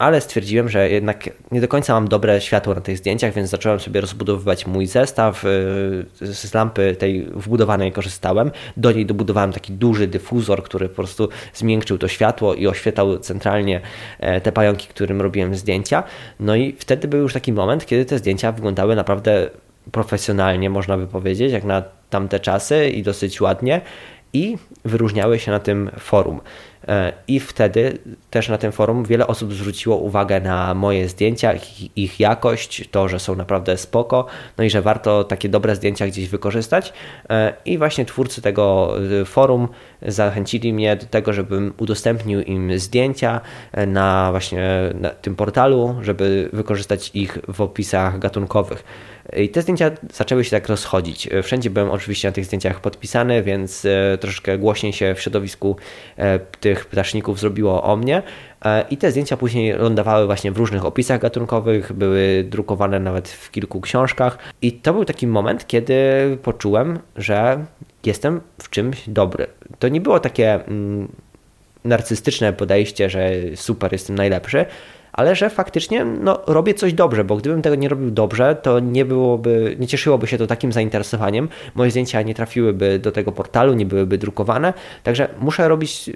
E, 0.00 0.10
ale 0.10 0.20
stwierdziłem, 0.20 0.68
że 0.68 0.90
jednak 0.90 1.30
nie 1.52 1.60
do 1.60 1.68
końca 1.68 1.92
mam 1.92 2.08
dobre 2.08 2.40
światło 2.40 2.74
na 2.74 2.80
tych 2.80 2.98
zdjęciach, 2.98 3.34
więc 3.34 3.50
zacząłem 3.50 3.80
sobie 3.80 4.00
rozbudowywać 4.00 4.66
mój 4.66 4.86
zestaw. 4.86 5.44
Z 6.20 6.54
lampy 6.54 6.96
tej 6.98 7.24
wbudowanej 7.24 7.92
korzystałem. 7.92 8.50
Do 8.76 8.92
niej 8.92 9.06
dobudowałem 9.06 9.52
taki 9.52 9.72
duży 9.72 10.06
dyfuzor, 10.06 10.62
który 10.62 10.88
po 10.88 10.94
prostu 10.94 11.28
zmiękczył 11.54 11.98
to 11.98 12.08
światło 12.08 12.54
i 12.54 12.66
oświetlał 12.66 13.18
centralnie 13.18 13.80
te 14.42 14.52
pająki, 14.52 14.88
którym 14.88 15.20
robiłem 15.20 15.54
zdjęcia. 15.54 16.02
No 16.40 16.56
i 16.56 16.72
wtedy 16.78 17.08
był 17.08 17.20
już 17.20 17.32
taki 17.32 17.52
moment, 17.52 17.86
kiedy 17.86 18.04
te 18.04 18.18
zdjęcia 18.18 18.52
wyglądały 18.52 18.96
naprawdę 18.96 19.50
profesjonalnie, 19.92 20.70
można 20.70 20.96
by 20.96 21.06
powiedzieć, 21.06 21.52
jak 21.52 21.64
na 21.64 21.82
tamte 22.10 22.40
czasy 22.40 22.88
i 22.88 23.02
dosyć 23.02 23.40
ładnie 23.40 23.80
i 24.32 24.56
wyróżniały 24.84 25.38
się 25.38 25.50
na 25.50 25.58
tym 25.58 25.90
forum. 25.98 26.40
E, 26.88 27.12
I 27.28 27.40
wtedy 27.40 27.98
też 28.30 28.48
na 28.48 28.58
tym 28.58 28.72
forum 28.72 29.04
wiele 29.04 29.26
osób 29.26 29.52
zwróciło 29.52 29.96
uwagę 29.96 30.40
na 30.40 30.74
moje 30.74 31.08
zdjęcia, 31.08 31.52
ich, 31.96 32.20
jakość, 32.20 32.88
to, 32.90 33.08
że 33.08 33.18
są 33.18 33.36
naprawdę 33.36 33.76
spoko, 33.76 34.26
no 34.58 34.64
i 34.64 34.70
że 34.70 34.82
warto 34.82 35.24
takie 35.24 35.48
dobre 35.48 35.76
zdjęcia 35.76 36.06
gdzieś 36.06 36.28
wykorzystać. 36.28 36.92
E, 37.30 37.54
I 37.64 37.78
właśnie 37.78 38.04
twórcy 38.04 38.42
tego 38.42 38.94
e, 39.20 39.24
forum 39.24 39.68
zachęcili 40.06 40.72
mnie 40.72 40.96
do 40.96 41.06
tego, 41.06 41.32
żebym 41.32 41.74
udostępnił 41.78 42.40
im 42.40 42.78
zdjęcia 42.78 43.40
na 43.86 44.28
właśnie 44.30 44.70
na 44.94 45.10
tym 45.10 45.36
portalu, 45.36 45.96
żeby 46.02 46.48
wykorzystać 46.52 47.10
ich 47.14 47.38
w 47.48 47.60
opisach 47.60 48.18
gatunkowych. 48.18 48.84
I 49.36 49.48
te 49.48 49.62
zdjęcia 49.62 49.90
zaczęły 50.12 50.44
się 50.44 50.50
tak 50.50 50.68
rozchodzić. 50.68 51.28
Wszędzie 51.42 51.70
byłem 51.70 51.90
oczywiście 51.90 52.28
na 52.28 52.32
tych 52.32 52.44
zdjęciach 52.44 52.80
podpisany, 52.80 53.42
więc 53.42 53.86
troszkę 54.20 54.58
głośniej 54.58 54.92
się 54.92 55.14
w 55.14 55.20
środowisku 55.20 55.76
tych 56.60 56.86
ptaszników 56.86 57.40
zrobiło 57.40 57.82
o 57.82 57.96
mnie. 57.96 58.22
E, 58.64 58.84
I 58.90 58.96
te 58.96 59.10
zdjęcia 59.10 59.36
później 59.36 59.72
lądowały 59.72 60.26
właśnie 60.26 60.52
w 60.52 60.56
różnych 60.56 60.84
opisach 60.84 61.20
gatunkowych, 61.20 61.92
były 61.92 62.44
drukowane 62.48 63.00
nawet 63.00 63.28
w 63.28 63.50
kilku 63.50 63.80
książkach. 63.80 64.38
I 64.62 64.72
to 64.72 64.92
był 64.92 65.04
taki 65.04 65.26
moment, 65.26 65.66
kiedy 65.66 65.94
poczułem, 66.42 66.98
że 67.16 67.64
jestem 68.06 68.40
w 68.62 68.70
czymś 68.70 69.08
dobry. 69.08 69.46
To 69.78 69.88
nie 69.88 70.00
było 70.00 70.20
takie 70.20 70.54
mm, 70.54 71.08
narcystyczne 71.84 72.52
podejście, 72.52 73.10
że 73.10 73.30
super, 73.54 73.92
jestem 73.92 74.16
najlepszy, 74.16 74.66
ale 75.12 75.36
że 75.36 75.50
faktycznie 75.50 76.04
no, 76.04 76.40
robię 76.46 76.74
coś 76.74 76.92
dobrze, 76.92 77.24
bo 77.24 77.36
gdybym 77.36 77.62
tego 77.62 77.76
nie 77.76 77.88
robił 77.88 78.10
dobrze, 78.10 78.56
to 78.62 78.80
nie 78.80 79.04
byłoby, 79.04 79.76
nie 79.78 79.86
cieszyłoby 79.86 80.26
się 80.26 80.38
to 80.38 80.46
takim 80.46 80.72
zainteresowaniem. 80.72 81.48
Moje 81.74 81.90
zdjęcia 81.90 82.22
nie 82.22 82.34
trafiłyby 82.34 82.98
do 82.98 83.12
tego 83.12 83.32
portalu, 83.32 83.74
nie 83.74 83.86
byłyby 83.86 84.18
drukowane, 84.18 84.72
także 85.02 85.28
muszę 85.40 85.68
robić 85.68 86.10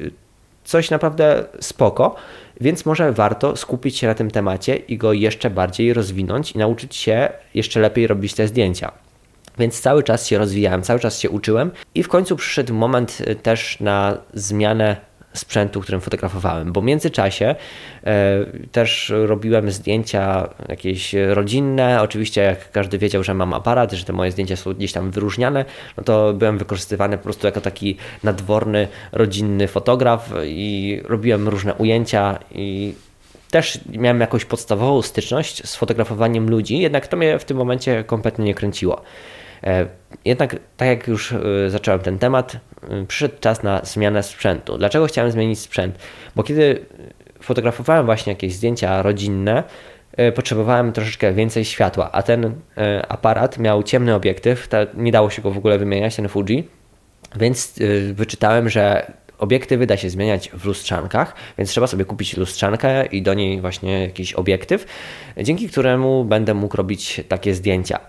coś 0.65 0.91
naprawdę 0.91 1.45
spoko, 1.61 2.15
więc 2.61 2.87
może 2.87 3.13
warto 3.13 3.57
skupić 3.57 3.99
się 3.99 4.07
na 4.07 4.15
tym 4.15 4.31
temacie 4.31 4.77
i 4.77 4.99
go 4.99 5.13
jeszcze 5.13 5.51
bardziej 5.51 5.95
rozwinąć 5.95 6.53
i 6.53 6.59
nauczyć 6.59 6.97
się 6.97 7.29
jeszcze 7.55 7.81
lepiej 7.81 8.07
robić 8.07 8.35
te 8.35 8.49
zdjęcia. 8.49 9.04
Więc 9.59 9.81
cały 9.81 10.03
czas 10.03 10.27
się 10.27 10.39
rozwijałem, 10.39 10.83
cały 10.83 11.01
czas 11.01 11.19
się 11.19 11.31
uczyłem 11.31 11.71
i 11.95 12.03
w 12.03 12.09
końcu 12.09 12.37
przyszedł 12.37 12.75
moment 12.75 13.23
też 13.43 13.81
na 13.81 14.19
zmianę 14.35 14.97
sprzętu, 15.35 15.81
którym 15.81 16.01
fotografowałem, 16.01 16.73
bo 16.73 16.81
w 16.81 16.85
międzyczasie 16.85 17.55
e, 18.05 18.45
też 18.73 19.13
robiłem 19.27 19.71
zdjęcia 19.71 20.49
jakieś 20.69 21.15
rodzinne. 21.29 22.03
Oczywiście, 22.03 22.41
jak 22.41 22.71
każdy 22.71 22.99
wiedział, 22.99 23.23
że 23.25 23.35
mam 23.35 23.53
aparat, 23.53 23.93
że 23.93 24.05
te 24.05 24.13
moje 24.13 24.31
zdjęcia 24.31 24.57
są 24.57 24.75
gdzieś 24.75 24.93
tam 24.93 25.11
wyróżniane, 25.11 25.65
no 25.97 26.05
to 26.05 26.33
byłem 26.33 26.59
wykorzystywany 26.59 27.19
po 27.19 27.25
prostu 27.25 27.47
jako 27.47 27.61
taki 27.61 27.97
nadworny, 28.23 28.89
rodzinny 29.13 29.69
fotograf 29.69 30.31
i 30.45 31.01
robiłem 31.05 31.49
różne 31.49 31.75
ujęcia 31.75 32.39
i 32.53 32.95
też 33.55 33.79
miałem 33.89 34.21
jakąś 34.21 34.45
podstawową 34.45 35.03
styczność 35.03 35.69
z 35.69 35.77
fotografowaniem 35.77 36.51
ludzi, 36.51 36.79
jednak 36.79 37.07
to 37.07 37.17
mnie 37.17 37.39
w 37.39 37.45
tym 37.45 37.57
momencie 37.57 38.05
kompletnie 38.05 38.45
nie 38.45 38.55
kręciło. 38.55 39.03
E, 39.65 39.87
jednak, 40.25 40.57
tak 40.77 40.89
jak 40.89 41.09
już 41.09 41.33
e, 41.33 41.71
zacząłem 41.71 42.01
ten 42.01 42.19
temat, 42.19 42.57
e, 42.91 43.07
przyszedł 43.07 43.35
czas 43.41 43.63
na 43.63 43.81
zmianę 43.85 44.23
sprzętu. 44.23 44.79
Dlaczego 44.79 45.07
chciałem 45.07 45.31
zmienić 45.31 45.59
sprzęt? 45.59 45.99
Bo 46.37 46.43
kiedy 46.43 46.87
fotografowałem 47.41 48.07
właśnie 48.07 48.33
jakieś 48.33 48.55
zdjęcia 48.55 49.03
rodzinne, 49.03 49.63
potrzebowałem 50.35 50.93
troszeczkę 50.93 51.33
więcej 51.33 51.65
światła, 51.65 52.13
a 52.13 52.23
ten 52.23 52.55
aparat 53.09 53.59
miał 53.59 53.83
ciemny 53.83 54.15
obiektyw, 54.15 54.69
nie 54.95 55.13
dało 55.13 55.31
się 55.31 55.43
go 55.43 55.51
w 55.51 55.59
ogóle 55.59 55.79
wymieniać, 55.79 56.17
ten 56.17 56.29
Fuji, 56.29 56.69
więc 57.37 57.75
wyczytałem, 58.13 58.69
że 58.69 59.13
obiektywy 59.39 59.87
da 59.87 59.97
się 59.97 60.11
zmieniać 60.11 60.51
w 60.51 60.65
lustrzankach, 60.65 61.35
więc 61.59 61.71
trzeba 61.71 61.87
sobie 61.87 62.05
kupić 62.05 62.37
lustrzankę 62.37 63.07
i 63.07 63.23
do 63.23 63.35
niej 63.35 63.61
właśnie 63.61 64.01
jakiś 64.01 64.33
obiektyw, 64.33 64.87
dzięki 65.43 65.69
któremu 65.69 66.25
będę 66.25 66.55
mógł 66.55 66.77
robić 66.77 67.21
takie 67.29 67.55
zdjęcia. 67.55 68.01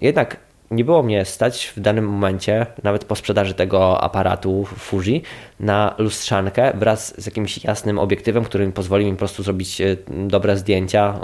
Jednak 0.00 0.45
nie 0.70 0.84
było 0.84 1.02
mnie 1.02 1.24
stać 1.24 1.72
w 1.76 1.80
danym 1.80 2.08
momencie, 2.08 2.66
nawet 2.82 3.04
po 3.04 3.16
sprzedaży 3.16 3.54
tego 3.54 4.00
aparatu 4.00 4.64
Fuji, 4.64 5.22
na 5.60 5.94
lustrzankę 5.98 6.72
wraz 6.74 7.20
z 7.22 7.26
jakimś 7.26 7.64
jasnym 7.64 7.98
obiektywem, 7.98 8.44
który 8.44 8.72
pozwoli 8.72 9.04
mi 9.06 9.12
po 9.12 9.18
prostu 9.18 9.42
zrobić 9.42 9.80
e, 9.80 9.96
dobre 10.10 10.56
zdjęcia 10.56 11.08
e, 11.08 11.18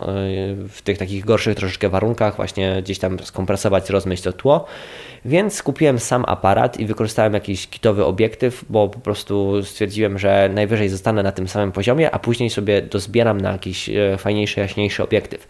w 0.68 0.82
tych 0.84 0.98
takich 0.98 1.24
gorszych 1.24 1.54
troszeczkę 1.54 1.88
warunkach, 1.88 2.36
właśnie 2.36 2.82
gdzieś 2.82 2.98
tam 2.98 3.18
skompresować, 3.18 3.90
rozmyć 3.90 4.20
to 4.20 4.32
tło. 4.32 4.64
Więc 5.24 5.62
kupiłem 5.62 5.98
sam 5.98 6.24
aparat 6.26 6.80
i 6.80 6.86
wykorzystałem 6.86 7.34
jakiś 7.34 7.68
kitowy 7.68 8.04
obiektyw, 8.04 8.64
bo 8.68 8.88
po 8.88 9.00
prostu 9.00 9.64
stwierdziłem, 9.64 10.18
że 10.18 10.50
najwyżej 10.54 10.88
zostanę 10.88 11.22
na 11.22 11.32
tym 11.32 11.48
samym 11.48 11.72
poziomie, 11.72 12.10
a 12.10 12.18
później 12.18 12.50
sobie 12.50 12.82
dozbieram 12.82 13.40
na 13.40 13.52
jakiś 13.52 13.88
e, 13.88 14.16
fajniejszy, 14.18 14.60
jaśniejszy 14.60 15.02
obiektyw. 15.02 15.46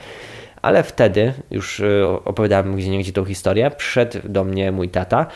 Ale 0.62 0.83
wtedy, 0.83 1.33
już 1.50 1.81
e, 1.81 2.09
opowiadałem 2.25 2.76
gdzie 2.76 2.90
niegdzie 2.90 3.12
tą 3.12 3.25
historię, 3.25 3.71
przyszedł 3.71 4.19
do 4.25 4.45
mnie 4.45 4.73
mój 4.73 4.88
tata 4.88 5.26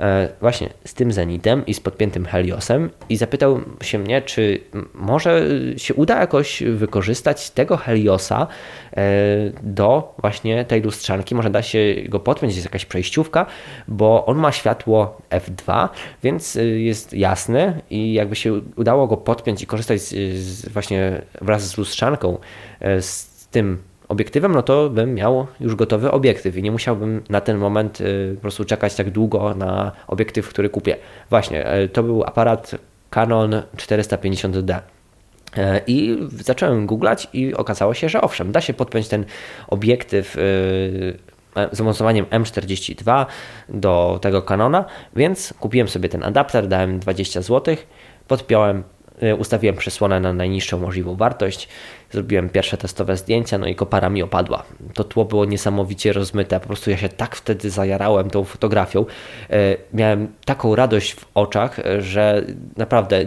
e, 0.00 0.28
właśnie 0.40 0.68
z 0.84 0.94
tym 0.94 1.12
Zenitem 1.12 1.66
i 1.66 1.74
z 1.74 1.80
podpiętym 1.80 2.26
Heliosem 2.26 2.90
i 3.08 3.16
zapytał 3.16 3.60
się 3.80 3.98
mnie, 3.98 4.22
czy 4.22 4.60
może 4.94 5.46
się 5.76 5.94
uda 5.94 6.20
jakoś 6.20 6.62
wykorzystać 6.62 7.50
tego 7.50 7.76
Heliosa 7.76 8.46
e, 8.92 9.04
do 9.62 10.14
właśnie 10.18 10.64
tej 10.64 10.82
lustrzanki, 10.82 11.34
może 11.34 11.50
da 11.50 11.62
się 11.62 11.78
go 12.08 12.20
podpiąć, 12.20 12.54
jest 12.54 12.66
jakaś 12.66 12.84
przejściówka, 12.84 13.46
bo 13.88 14.26
on 14.26 14.38
ma 14.38 14.52
światło 14.52 15.18
F2, 15.30 15.88
więc 16.22 16.58
jest 16.76 17.12
jasny 17.12 17.80
i 17.90 18.12
jakby 18.12 18.36
się 18.36 18.60
udało 18.76 19.06
go 19.06 19.16
podpiąć 19.16 19.62
i 19.62 19.66
korzystać 19.66 20.00
z, 20.00 20.68
właśnie 20.68 21.22
wraz 21.40 21.68
z 21.68 21.78
lustrzanką 21.78 22.38
z 23.00 23.48
tym 23.50 23.78
obiektywem, 24.12 24.52
no 24.52 24.62
to 24.62 24.90
bym 24.90 25.14
miał 25.14 25.46
już 25.60 25.74
gotowy 25.74 26.10
obiektyw 26.10 26.56
i 26.56 26.62
nie 26.62 26.72
musiałbym 26.72 27.22
na 27.28 27.40
ten 27.40 27.58
moment 27.58 28.00
y, 28.00 28.32
po 28.34 28.40
prostu 28.40 28.64
czekać 28.64 28.94
tak 28.94 29.10
długo 29.10 29.54
na 29.54 29.92
obiektyw, 30.06 30.48
który 30.48 30.68
kupię. 30.68 30.96
Właśnie, 31.30 31.74
y, 31.78 31.88
to 31.88 32.02
był 32.02 32.24
aparat 32.24 32.74
Canon 33.10 33.62
450D. 33.76 34.78
Y, 34.78 35.60
I 35.86 36.18
zacząłem 36.30 36.86
googlać 36.86 37.28
i 37.32 37.54
okazało 37.54 37.94
się, 37.94 38.08
że 38.08 38.20
owszem, 38.20 38.52
da 38.52 38.60
się 38.60 38.74
podpiąć 38.74 39.08
ten 39.08 39.24
obiektyw 39.68 40.36
z 41.72 41.80
umocowaniem 41.80 42.24
M42 42.24 43.26
do 43.68 44.18
tego 44.22 44.42
Canona, 44.42 44.84
więc 45.16 45.54
kupiłem 45.60 45.88
sobie 45.88 46.08
ten 46.08 46.22
adapter, 46.22 46.68
dałem 46.68 46.98
20 46.98 47.42
zł, 47.42 47.76
podpiąłem 48.28 48.82
ustawiłem 49.38 49.76
przesłonę 49.76 50.20
na 50.20 50.32
najniższą 50.32 50.78
możliwą 50.78 51.16
wartość, 51.16 51.68
zrobiłem 52.10 52.48
pierwsze 52.48 52.76
testowe 52.76 53.16
zdjęcia, 53.16 53.58
no 53.58 53.66
i 53.66 53.74
kopara 53.74 54.10
mi 54.10 54.22
opadła. 54.22 54.62
To 54.94 55.04
tło 55.04 55.24
było 55.24 55.44
niesamowicie 55.44 56.12
rozmyte, 56.12 56.60
po 56.60 56.66
prostu 56.66 56.90
ja 56.90 56.96
się 56.96 57.08
tak 57.08 57.36
wtedy 57.36 57.70
zajarałem 57.70 58.30
tą 58.30 58.44
fotografią. 58.44 59.02
Y, 59.02 59.76
miałem 59.92 60.28
taką 60.44 60.74
radość 60.74 61.14
w 61.14 61.26
oczach, 61.34 61.80
że 61.98 62.44
naprawdę 62.76 63.24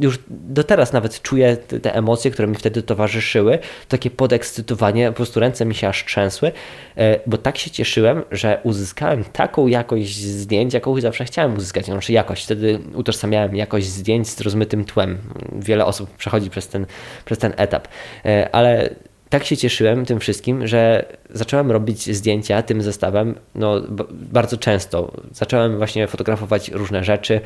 już 0.00 0.18
do 0.28 0.64
teraz 0.64 0.92
nawet 0.92 1.22
czuję 1.22 1.56
te, 1.56 1.80
te, 1.80 1.94
emocje, 1.94 2.30
które 2.30 2.48
mi 2.48 2.54
wtedy 2.54 2.82
towarzyszyły, 2.82 3.58
takie 3.88 4.10
podekscytowanie, 4.10 5.08
po 5.08 5.12
prostu 5.12 5.40
ręce 5.40 5.64
mi 5.64 5.74
się 5.74 5.88
aż 5.88 6.04
trzęsły, 6.04 6.52
e, 6.96 7.20
bo 7.26 7.38
tak 7.38 7.58
się 7.58 7.70
cieszyłem, 7.70 8.22
że 8.30 8.60
uzyskałem 8.62 9.24
taką 9.24 9.66
jakość 9.66 10.16
zdjęć, 10.16 10.74
jaką 10.74 11.00
zawsze 11.00 11.24
chciałem 11.24 11.56
uzyskać, 11.56 11.84
znaczy 11.84 12.12
jakość. 12.12 12.44
Wtedy 12.44 12.78
utożsamiałem 12.94 13.56
jakość 13.56 13.86
zdjęć 13.86 14.28
z 14.28 14.40
rozmytym 14.40 14.84
tłem. 14.84 15.18
Wiele 15.52 15.84
osób 15.86 16.10
przechodzi 16.16 16.50
przez 16.50 16.68
ten, 16.68 16.86
przez 17.24 17.38
ten 17.38 17.52
etap, 17.56 17.88
e, 18.24 18.54
ale 18.54 18.90
tak 19.30 19.44
się 19.44 19.56
cieszyłem 19.56 20.06
tym 20.06 20.20
wszystkim, 20.20 20.66
że 20.66 21.04
zacząłem 21.30 21.70
robić 21.70 22.16
zdjęcia 22.16 22.62
tym 22.62 22.82
zestawem 22.82 23.34
no, 23.54 23.80
bardzo 24.12 24.56
często. 24.56 25.12
Zacząłem 25.32 25.76
właśnie 25.76 26.06
fotografować 26.06 26.68
różne 26.68 27.04
rzeczy. 27.04 27.40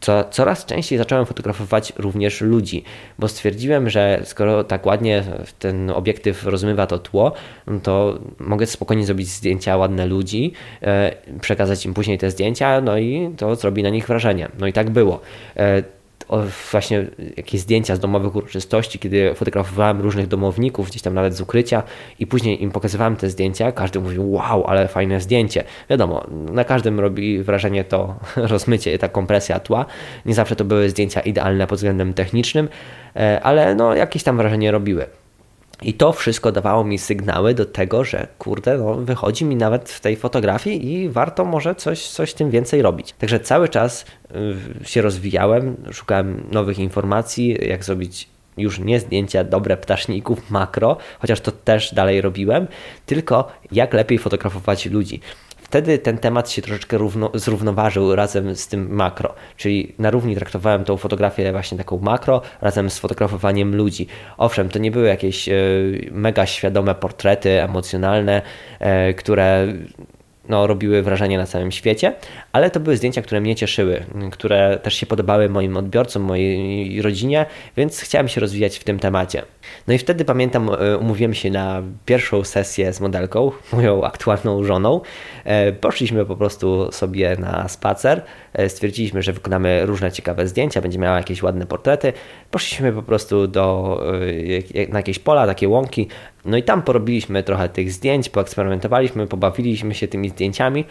Co, 0.00 0.24
coraz 0.24 0.64
częściej 0.64 0.98
zacząłem 0.98 1.26
fotografować 1.26 1.92
również 1.98 2.40
ludzi, 2.40 2.84
bo 3.18 3.28
stwierdziłem, 3.28 3.90
że 3.90 4.20
skoro 4.24 4.64
tak 4.64 4.86
ładnie 4.86 5.24
ten 5.58 5.90
obiektyw 5.90 6.46
rozmywa 6.46 6.86
to 6.86 6.98
tło, 6.98 7.32
to 7.82 8.18
mogę 8.38 8.66
spokojnie 8.66 9.06
zrobić 9.06 9.28
zdjęcia 9.28 9.76
ładne 9.76 10.06
ludzi, 10.06 10.52
e, 10.82 11.14
przekazać 11.40 11.86
im 11.86 11.94
później 11.94 12.18
te 12.18 12.30
zdjęcia, 12.30 12.80
no 12.80 12.98
i 12.98 13.30
to 13.36 13.56
zrobi 13.56 13.82
na 13.82 13.90
nich 13.90 14.06
wrażenie. 14.06 14.48
No 14.58 14.66
i 14.66 14.72
tak 14.72 14.90
było. 14.90 15.20
Właśnie 16.70 17.06
jakieś 17.36 17.60
zdjęcia 17.60 17.96
z 17.96 17.98
domowych 17.98 18.36
uroczystości, 18.36 18.98
kiedy 18.98 19.34
fotografowałem 19.34 20.00
różnych 20.00 20.26
domowników, 20.26 20.90
gdzieś 20.90 21.02
tam 21.02 21.14
nawet 21.14 21.34
z 21.34 21.40
ukrycia 21.40 21.82
i 22.18 22.26
później 22.26 22.62
im 22.62 22.70
pokazywałem 22.70 23.16
te 23.16 23.30
zdjęcia, 23.30 23.72
każdy 23.72 24.00
mówił 24.00 24.32
wow, 24.32 24.64
ale 24.66 24.88
fajne 24.88 25.20
zdjęcie. 25.20 25.64
Wiadomo, 25.90 26.26
na 26.30 26.64
każdym 26.64 27.00
robi 27.00 27.42
wrażenie 27.42 27.84
to 27.84 28.14
rozmycie, 28.36 28.98
ta 28.98 29.08
kompresja 29.08 29.60
tła. 29.60 29.86
Nie 30.26 30.34
zawsze 30.34 30.56
to 30.56 30.64
były 30.64 30.90
zdjęcia 30.90 31.20
idealne 31.20 31.66
pod 31.66 31.78
względem 31.78 32.14
technicznym, 32.14 32.68
e, 33.16 33.40
ale 33.42 33.74
no 33.74 33.94
jakieś 33.94 34.22
tam 34.22 34.36
wrażenie 34.36 34.70
robiły. 34.70 35.06
I 35.82 35.94
to 35.94 36.12
wszystko 36.12 36.52
dawało 36.52 36.84
mi 36.84 36.98
sygnały 36.98 37.54
do 37.54 37.66
tego, 37.66 38.04
że 38.04 38.26
kurde, 38.38 38.78
no, 38.78 38.94
wychodzi 38.94 39.44
mi 39.44 39.56
nawet 39.56 39.90
w 39.90 40.00
tej 40.00 40.16
fotografii 40.16 40.92
i 40.92 41.08
warto 41.08 41.44
może 41.44 41.74
coś, 41.74 42.08
coś 42.08 42.34
tym 42.34 42.50
więcej 42.50 42.82
robić. 42.82 43.12
Także 43.18 43.40
cały 43.40 43.68
czas 43.68 44.04
y, 44.82 44.88
się 44.88 45.02
rozwijałem, 45.02 45.76
szukałem 45.92 46.46
nowych 46.52 46.78
informacji, 46.78 47.58
jak 47.68 47.84
zrobić 47.84 48.28
już 48.56 48.78
nie 48.78 49.00
zdjęcia 49.00 49.44
dobre 49.44 49.76
ptaszników 49.76 50.50
makro, 50.50 50.96
chociaż 51.18 51.40
to 51.40 51.52
też 51.52 51.94
dalej 51.94 52.20
robiłem, 52.20 52.66
tylko 53.06 53.48
jak 53.72 53.94
lepiej 53.94 54.18
fotografować 54.18 54.86
ludzi 54.86 55.20
wtedy 55.74 55.98
ten 55.98 56.18
temat 56.18 56.50
się 56.50 56.62
troszeczkę 56.62 56.98
równo, 56.98 57.30
zrównoważył 57.34 58.16
razem 58.16 58.56
z 58.56 58.68
tym 58.68 58.94
makro, 58.94 59.34
czyli 59.56 59.94
na 59.98 60.10
równi 60.10 60.36
traktowałem 60.36 60.84
tą 60.84 60.96
fotografię 60.96 61.52
właśnie 61.52 61.78
taką 61.78 61.98
makro 61.98 62.42
razem 62.60 62.90
z 62.90 62.98
fotografowaniem 62.98 63.76
ludzi. 63.76 64.06
Owszem, 64.38 64.68
to 64.68 64.78
nie 64.78 64.90
były 64.90 65.08
jakieś 65.08 65.48
e, 65.48 65.54
mega 66.10 66.46
świadome 66.46 66.94
portrety 66.94 67.62
emocjonalne, 67.62 68.42
e, 68.80 69.14
które 69.14 69.66
no, 70.48 70.66
robiły 70.66 71.02
wrażenie 71.02 71.38
na 71.38 71.46
całym 71.46 71.72
świecie, 71.72 72.12
ale 72.52 72.70
to 72.70 72.80
były 72.80 72.96
zdjęcia, 72.96 73.22
które 73.22 73.40
mnie 73.40 73.56
cieszyły, 73.56 74.04
które 74.32 74.78
też 74.82 74.94
się 74.94 75.06
podobały 75.06 75.48
moim 75.48 75.76
odbiorcom, 75.76 76.22
mojej 76.22 77.02
rodzinie, 77.02 77.46
więc 77.76 78.00
chciałem 78.00 78.28
się 78.28 78.40
rozwijać 78.40 78.78
w 78.78 78.84
tym 78.84 78.98
temacie. 78.98 79.42
No 79.88 79.94
i 79.94 79.98
wtedy 79.98 80.24
pamiętam, 80.24 80.70
e, 80.70 80.98
umówiłem 80.98 81.34
się 81.34 81.50
na 81.50 81.82
pierwszą 82.06 82.44
sesję 82.44 82.92
z 82.92 83.00
modelką, 83.00 83.52
moją 83.72 84.04
aktualną 84.04 84.64
żoną. 84.64 85.00
E, 85.44 85.72
poszliśmy 85.72 86.26
po 86.26 86.36
prostu 86.36 86.92
sobie 86.92 87.36
na 87.38 87.68
spacer, 87.68 88.22
e, 88.52 88.68
stwierdziliśmy, 88.68 89.22
że 89.22 89.32
wykonamy 89.32 89.86
różne 89.86 90.12
ciekawe 90.12 90.48
zdjęcia, 90.48 90.80
będzie 90.80 90.98
miała 90.98 91.16
jakieś 91.16 91.42
ładne 91.42 91.66
portrety. 91.66 92.12
Poszliśmy 92.50 92.92
po 92.92 93.02
prostu 93.02 93.46
do, 93.46 94.00
na 94.88 94.98
jakieś 94.98 95.18
pola, 95.18 95.46
takie 95.46 95.68
łąki, 95.68 96.08
no 96.44 96.56
i 96.56 96.62
tam 96.62 96.82
porobiliśmy 96.82 97.42
trochę 97.42 97.68
tych 97.68 97.92
zdjęć, 97.92 98.28
poeksperymentowaliśmy, 98.28 99.26
pobawiliśmy 99.26 99.94
się 99.94 100.08
tymi 100.08 100.28
zdjęciami 100.28 100.84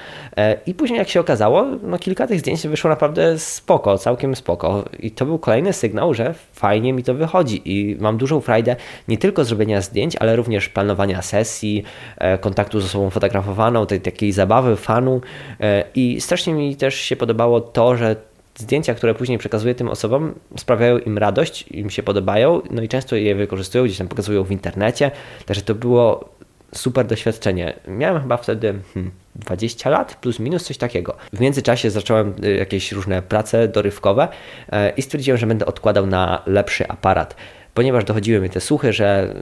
i 0.65 0.73
później 0.73 0.99
jak 0.99 1.09
się 1.09 1.19
okazało, 1.19 1.65
no 1.83 1.99
kilka 1.99 2.27
tych 2.27 2.39
zdjęć 2.39 2.67
wyszło 2.67 2.89
naprawdę 2.89 3.39
spoko, 3.39 3.97
całkiem 3.97 4.35
spoko. 4.35 4.85
I 4.99 5.11
to 5.11 5.25
był 5.25 5.39
kolejny 5.39 5.73
sygnał, 5.73 6.13
że 6.13 6.33
fajnie 6.53 6.93
mi 6.93 7.03
to 7.03 7.13
wychodzi. 7.13 7.61
I 7.65 7.97
mam 7.99 8.17
dużą 8.17 8.41
frajdę 8.41 8.75
nie 9.07 9.17
tylko 9.17 9.45
zrobienia 9.45 9.81
zdjęć, 9.81 10.15
ale 10.15 10.35
również 10.35 10.69
planowania 10.69 11.21
sesji, 11.21 11.83
e, 12.17 12.37
kontaktu 12.37 12.79
z 12.79 12.85
osobą 12.85 13.09
fotografowaną, 13.09 13.85
tej 13.85 14.01
takiej 14.01 14.31
zabawy, 14.31 14.75
fanu. 14.75 15.21
E, 15.59 15.83
i 15.95 16.21
strasznie 16.21 16.53
mi 16.53 16.75
też 16.75 16.95
się 16.95 17.15
podobało 17.15 17.61
to, 17.61 17.97
że 17.97 18.15
zdjęcia, 18.55 18.93
które 18.93 19.15
później 19.15 19.37
przekazuję 19.37 19.75
tym 19.75 19.89
osobom, 19.89 20.33
sprawiają 20.57 20.97
im 20.97 21.17
radość, 21.17 21.65
im 21.71 21.89
się 21.89 22.03
podobają, 22.03 22.61
no 22.71 22.81
i 22.81 22.87
często 22.87 23.15
je 23.15 23.35
wykorzystują, 23.35 23.83
gdzieś 23.83 23.97
tam 23.97 24.07
pokazują 24.07 24.43
w 24.43 24.51
internecie, 24.51 25.11
także 25.45 25.61
to 25.61 25.75
było 25.75 26.33
super 26.75 27.05
doświadczenie. 27.05 27.73
Miałem 27.87 28.21
chyba 28.21 28.37
wtedy 28.37 28.73
hmm, 28.93 29.11
20 29.35 29.89
lat, 29.89 30.15
plus 30.15 30.39
minus 30.39 30.63
coś 30.63 30.77
takiego. 30.77 31.15
W 31.33 31.39
międzyczasie 31.39 31.89
zacząłem 31.89 32.33
y, 32.43 32.55
jakieś 32.55 32.91
różne 32.91 33.21
prace 33.21 33.67
dorywkowe 33.67 34.27
e, 34.71 34.89
i 34.89 35.01
stwierdziłem, 35.01 35.37
że 35.37 35.47
będę 35.47 35.65
odkładał 35.65 36.05
na 36.05 36.41
lepszy 36.45 36.87
aparat 36.87 37.35
ponieważ 37.73 38.03
dochodziły 38.03 38.41
mi 38.41 38.49
te 38.49 38.61
słuchy, 38.61 38.93
że 38.93 39.35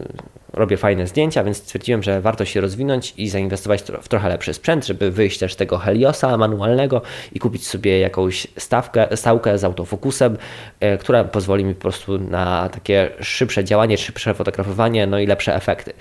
robię 0.53 0.77
fajne 0.77 1.07
zdjęcia, 1.07 1.43
więc 1.43 1.57
stwierdziłem, 1.57 2.03
że 2.03 2.21
warto 2.21 2.45
się 2.45 2.61
rozwinąć 2.61 3.13
i 3.17 3.29
zainwestować 3.29 3.83
w 4.01 4.07
trochę 4.07 4.29
lepszy 4.29 4.53
sprzęt, 4.53 4.85
żeby 4.85 5.11
wyjść 5.11 5.39
też 5.39 5.53
z 5.53 5.55
tego 5.55 5.77
Heliosa 5.77 6.37
manualnego 6.37 7.01
i 7.33 7.39
kupić 7.39 7.67
sobie 7.67 7.99
jakąś 7.99 8.47
stawkę, 8.57 9.17
stałkę 9.17 9.57
z 9.57 9.63
autofokusem, 9.63 10.37
e, 10.79 10.97
która 10.97 11.23
pozwoli 11.23 11.65
mi 11.65 11.75
po 11.75 11.81
prostu 11.81 12.19
na 12.19 12.69
takie 12.69 13.09
szybsze 13.21 13.63
działanie, 13.63 13.97
szybsze 13.97 14.33
fotografowanie, 14.33 15.07
no 15.07 15.19
i 15.19 15.27
lepsze 15.27 15.55
efekty. 15.55 15.93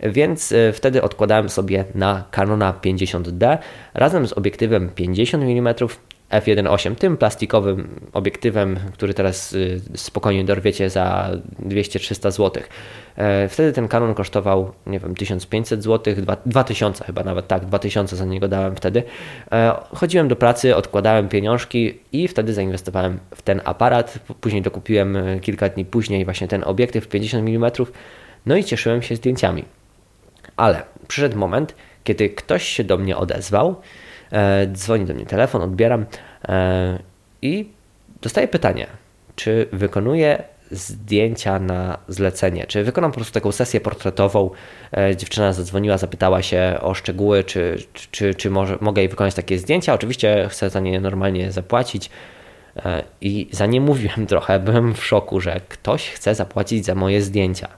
Więc 0.00 0.52
e, 0.52 0.72
wtedy 0.72 1.02
odkładałem 1.02 1.48
sobie 1.48 1.84
na 1.94 2.24
Canona 2.30 2.74
50D 2.82 3.58
razem 3.94 4.26
z 4.26 4.32
obiektywem 4.32 4.90
50 4.94 5.44
mm 5.44 5.74
f1.8, 6.40 6.94
tym 6.94 7.16
plastikowym 7.16 8.00
obiektywem, 8.12 8.78
który 8.92 9.14
teraz 9.14 9.52
y, 9.52 9.80
spokojnie 9.94 10.44
dorwiecie 10.44 10.90
za 10.90 11.30
200-300 11.62 12.30
zł. 12.30 12.62
E, 13.16 13.48
wtedy 13.48 13.72
ten 13.72 13.88
Canon 13.88 14.14
kosztował, 14.14 14.72
nie 14.86 14.98
wiem, 14.98 15.14
1500 15.14 15.82
zł, 15.82 16.14
2000 16.46 17.04
chyba 17.04 17.24
nawet, 17.24 17.48
tak, 17.48 17.64
2000 17.64 18.16
za 18.16 18.24
niego 18.24 18.48
dałem 18.48 18.76
wtedy. 18.76 19.02
E, 19.52 19.74
chodziłem 19.94 20.28
do 20.28 20.36
pracy, 20.36 20.76
odkładałem 20.76 21.28
pieniążki 21.28 21.98
i 22.12 22.28
wtedy 22.28 22.54
zainwestowałem 22.54 23.18
w 23.34 23.42
ten 23.42 23.60
aparat. 23.64 24.18
Później 24.40 24.62
dokupiłem 24.62 25.16
e, 25.16 25.40
kilka 25.40 25.68
dni 25.68 25.84
później 25.84 26.24
właśnie 26.24 26.48
ten 26.48 26.64
obiektyw 26.66 27.08
50 27.08 27.48
mm, 27.48 27.70
no 28.46 28.56
i 28.56 28.64
cieszyłem 28.64 29.02
się 29.02 29.16
zdjęciami. 29.16 29.64
Ale 30.56 30.82
przyszedł 31.08 31.38
moment, 31.38 31.74
kiedy 32.04 32.30
ktoś 32.30 32.68
się 32.68 32.84
do 32.84 32.98
mnie 32.98 33.16
odezwał, 33.16 33.76
dzwoni 34.72 35.04
do 35.04 35.14
mnie 35.14 35.26
telefon, 35.26 35.62
odbieram 35.62 36.06
e, 36.48 36.98
i 37.42 37.68
dostaję 38.22 38.48
pytanie, 38.48 38.86
czy 39.36 39.68
wykonuję 39.72 40.42
zdjęcia 40.70 41.58
na 41.58 41.98
zlecenie, 42.08 42.66
czy 42.66 42.84
wykonam 42.84 43.10
po 43.10 43.14
prostu 43.14 43.34
taką 43.34 43.52
sesję 43.52 43.80
portretową. 43.80 44.50
E, 44.96 45.16
dziewczyna 45.16 45.52
zadzwoniła, 45.52 45.98
zapytała 45.98 46.42
się 46.42 46.76
o 46.80 46.94
szczegóły, 46.94 47.44
czy, 47.44 47.78
czy, 48.10 48.34
czy 48.34 48.50
może, 48.50 48.78
mogę 48.80 49.02
jej 49.02 49.08
wykonać 49.08 49.34
takie 49.34 49.58
zdjęcia. 49.58 49.94
Oczywiście 49.94 50.48
chcę 50.50 50.70
za 50.70 50.80
nie 50.80 51.00
normalnie 51.00 51.52
zapłacić. 51.52 52.10
I 53.20 53.48
za 53.50 53.66
nie 53.66 53.80
mówiłem 53.80 54.26
trochę, 54.32 54.60
byłem 54.60 54.94
w 54.94 55.04
szoku, 55.04 55.40
że 55.40 55.60
ktoś 55.68 56.08
chce 56.10 56.34
zapłacić 56.34 56.84
za 56.84 56.94
moje 56.94 57.22
zdjęcia. 57.22 57.68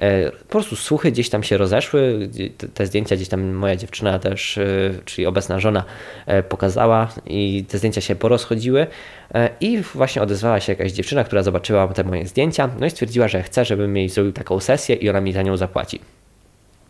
E, 0.00 0.30
po 0.30 0.46
prostu 0.48 0.76
słuchy 0.76 1.12
gdzieś 1.12 1.30
tam 1.30 1.42
się 1.42 1.56
rozeszły, 1.56 2.28
te 2.74 2.86
zdjęcia 2.86 3.16
gdzieś 3.16 3.28
tam 3.28 3.52
moja 3.52 3.76
dziewczyna 3.76 4.18
też, 4.18 4.58
e, 4.58 4.64
czyli 5.04 5.26
obecna 5.26 5.60
żona 5.60 5.84
e, 6.26 6.42
pokazała 6.42 7.08
i 7.26 7.64
te 7.68 7.78
zdjęcia 7.78 8.00
się 8.00 8.14
porozchodziły 8.16 8.86
i 9.60 9.82
właśnie 9.94 10.22
odezwała 10.22 10.60
się 10.60 10.72
jakaś 10.72 10.92
dziewczyna, 10.92 11.24
która 11.24 11.42
zobaczyła 11.42 11.88
te 11.88 12.04
moje 12.04 12.26
zdjęcia, 12.26 12.70
no 12.80 12.86
i 12.86 12.90
stwierdziła, 12.90 13.28
że 13.28 13.42
chce, 13.42 13.64
żebym 13.64 13.96
jej 13.96 14.08
zrobił 14.08 14.32
taką 14.32 14.60
sesję 14.60 14.96
i 14.96 15.10
ona 15.10 15.20
mi 15.20 15.32
za 15.32 15.42
nią 15.42 15.56
zapłaci. 15.56 16.00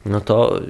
No 0.06 0.20
to 0.20 0.60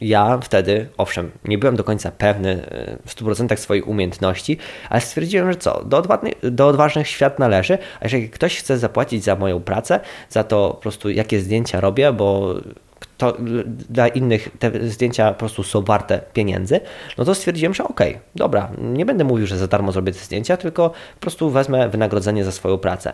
ja 0.00 0.38
wtedy, 0.38 0.88
owszem, 0.96 1.30
nie 1.44 1.58
byłem 1.58 1.76
do 1.76 1.84
końca 1.84 2.10
pewny 2.10 2.50
e, 2.50 2.96
w 3.06 3.14
100% 3.14 3.56
swoich 3.56 3.88
umiejętności, 3.88 4.58
ale 4.90 5.00
stwierdziłem, 5.00 5.52
że 5.52 5.58
co, 5.58 5.84
do, 5.84 5.96
odważnych, 5.96 6.34
do 6.42 6.66
odważnych 6.66 7.08
świat 7.08 7.38
należy, 7.38 7.78
a 8.00 8.04
jeżeli 8.04 8.30
ktoś 8.30 8.58
chce 8.58 8.78
zapłacić 8.78 9.24
za 9.24 9.36
moją 9.36 9.60
pracę, 9.60 10.00
za 10.28 10.44
to 10.44 10.70
po 10.70 10.80
prostu 10.80 11.10
jakie 11.10 11.40
zdjęcia 11.40 11.80
robię, 11.80 12.12
bo 12.12 12.54
dla 13.88 14.08
innych 14.08 14.48
te 14.58 14.88
zdjęcia 14.88 15.32
po 15.32 15.38
prostu 15.38 15.62
są 15.62 15.82
warte 15.82 16.20
pieniędzy, 16.32 16.80
no 17.18 17.24
to 17.24 17.34
stwierdziłem, 17.34 17.74
że 17.74 17.84
okej, 17.84 18.10
okay, 18.10 18.22
dobra, 18.34 18.70
nie 18.78 19.06
będę 19.06 19.24
mówił, 19.24 19.46
że 19.46 19.58
za 19.58 19.66
darmo 19.66 19.92
zrobię 19.92 20.12
te 20.12 20.18
zdjęcia, 20.18 20.56
tylko 20.56 20.90
po 20.90 21.20
prostu 21.20 21.50
wezmę 21.50 21.88
wynagrodzenie 21.88 22.44
za 22.44 22.52
swoją 22.52 22.78
pracę. 22.78 23.12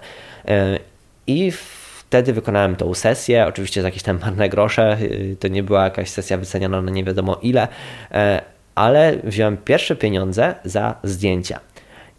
E, 0.49 0.79
I 1.27 1.53
w 1.53 1.84
Wtedy 2.15 2.33
wykonałem 2.33 2.77
tą 2.77 2.95
sesję, 2.95 3.47
oczywiście 3.47 3.83
za 3.83 3.89
jakieś 3.89 4.03
tam 4.03 4.19
marne 4.21 4.49
grosze, 4.49 4.99
y, 5.01 5.37
to 5.41 5.49
nie 5.49 5.63
była 5.63 5.85
jakaś 5.85 6.11
sesja 6.11 6.39
wyceniona 6.39 6.83
na 6.83 6.91
nie 6.91 7.05
wiadomo 7.05 7.39
ile, 7.43 7.69
e, 8.13 8.43
ale 8.75 9.17
wziąłem 9.25 9.57
pierwsze 9.57 9.97
pieniądze 9.97 10.55
za 10.65 10.95
zdjęcia. 11.03 11.61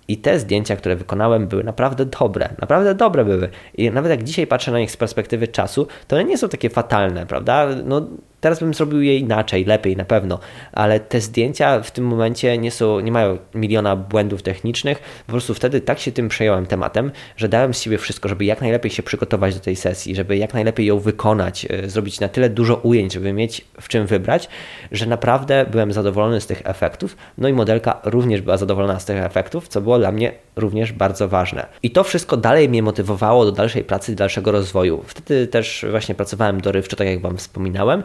I 0.08 0.18
te 0.18 0.40
zdjęcia, 0.40 0.76
które 0.76 0.96
wykonałem, 0.96 1.48
były 1.48 1.64
naprawdę 1.64 2.06
dobre. 2.06 2.50
Naprawdę 2.62 2.96
dobre 2.96 3.26
były. 3.26 3.50
I 3.78 3.92
nawet 3.92 4.10
jak 4.10 4.24
dzisiaj 4.24 4.48
patrzę 4.48 4.72
na 4.72 4.80
nich 4.80 4.92
z 4.92 4.98
perspektywy 4.98 5.48
czasu, 5.48 5.88
to 6.08 6.16
one 6.16 6.26
nie 6.26 6.38
są 6.38 6.50
takie 6.50 6.70
fatalne, 6.70 7.26
prawda? 7.26 7.68
No, 7.86 8.08
Teraz 8.42 8.60
bym 8.60 8.74
zrobił 8.74 9.02
je 9.02 9.18
inaczej, 9.18 9.66
lepiej 9.66 9.98
na 9.98 10.06
pewno, 10.06 10.40
ale 10.72 11.00
te 11.00 11.22
zdjęcia 11.22 11.82
w 11.82 11.92
tym 11.92 12.06
momencie 12.06 12.58
nie, 12.58 12.72
są, 12.72 13.00
nie 13.00 13.12
mają 13.12 13.38
miliona 13.56 13.96
błędów 13.96 14.44
technicznych. 14.44 15.00
Po 15.26 15.32
prostu 15.32 15.54
wtedy 15.54 15.82
tak 15.82 16.00
się 16.00 16.12
tym 16.12 16.30
przejąłem 16.30 16.66
tematem, 16.66 17.12
że 17.38 17.50
dałem 17.50 17.74
z 17.74 17.82
siebie 17.82 17.98
wszystko, 17.98 18.30
żeby 18.30 18.46
jak 18.46 18.62
najlepiej 18.62 18.92
się 18.92 19.04
przygotować 19.04 19.56
do 19.56 19.60
tej 19.60 19.76
sesji, 19.76 20.16
żeby 20.16 20.38
jak 20.38 20.54
najlepiej 20.54 20.86
ją 20.86 21.00
wykonać, 21.00 21.68
e, 21.70 21.90
zrobić 21.90 22.20
na 22.20 22.28
tyle 22.28 22.50
dużo 22.50 22.76
ujęć, 22.76 23.14
żeby 23.14 23.34
mieć 23.34 23.66
w 23.82 23.88
czym 23.88 24.06
wybrać, 24.06 24.50
że 24.92 25.06
naprawdę 25.06 25.66
byłem 25.72 25.94
zadowolony 25.94 26.42
z 26.42 26.48
tych 26.48 26.62
efektów. 26.66 27.18
No 27.38 27.48
i 27.48 27.54
modelka 27.54 28.02
również 28.04 28.42
była 28.42 28.58
zadowolona 28.58 29.00
z 29.00 29.06
tych 29.06 29.18
efektów, 29.18 29.68
co 29.68 29.82
było 29.82 30.00
dla 30.00 30.12
mnie 30.12 30.32
również 30.56 30.94
bardzo 30.94 31.28
ważne. 31.28 31.66
I 31.84 31.92
to 31.92 32.04
wszystko 32.04 32.38
dalej 32.38 32.70
mnie 32.70 32.84
motywowało 32.84 33.46
do 33.46 33.52
dalszej 33.52 33.84
pracy, 33.84 34.16
dalszego 34.16 34.52
rozwoju. 34.52 35.04
Wtedy 35.08 35.48
też 35.48 35.86
właśnie 35.92 36.16
pracowałem 36.16 36.62
dorywczo, 36.62 36.96
tak 36.96 37.08
jak 37.08 37.22
Wam 37.22 37.38
wspominałem, 37.38 38.04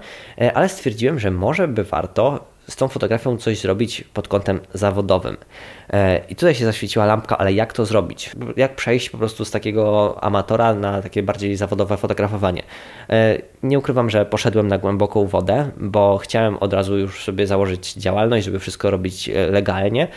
ale 0.54 0.68
stwierdziłem, 0.68 1.18
że 1.18 1.30
może 1.30 1.68
by 1.68 1.84
warto 1.84 2.50
z 2.70 2.76
tą 2.76 2.88
fotografią 2.88 3.36
coś 3.36 3.60
zrobić 3.60 4.04
pod 4.14 4.28
kątem 4.28 4.60
zawodowym. 4.74 5.36
E, 5.92 6.20
I 6.28 6.36
tutaj 6.36 6.54
się 6.54 6.64
zaświeciła 6.64 7.06
lampka, 7.06 7.38
ale 7.38 7.52
jak 7.52 7.72
to 7.72 7.86
zrobić? 7.86 8.30
Jak 8.56 8.76
przejść 8.76 9.10
po 9.10 9.18
prostu 9.18 9.44
z 9.44 9.50
takiego 9.50 10.16
amatora 10.24 10.74
na 10.74 11.02
takie 11.02 11.22
bardziej 11.22 11.56
zawodowe 11.56 11.96
fotografowanie? 11.96 12.62
E, 13.10 13.38
nie 13.62 13.78
ukrywam, 13.78 14.10
że 14.10 14.26
poszedłem 14.26 14.68
na 14.68 14.78
głęboką 14.78 15.26
wodę, 15.26 15.70
bo 15.76 16.18
chciałem 16.18 16.56
od 16.56 16.72
razu 16.72 16.98
już 16.98 17.24
sobie 17.24 17.46
założyć 17.46 17.94
działalność, 17.94 18.44
żeby 18.44 18.58
wszystko 18.58 18.90
robić 18.90 19.30
legalnie. 19.50 20.08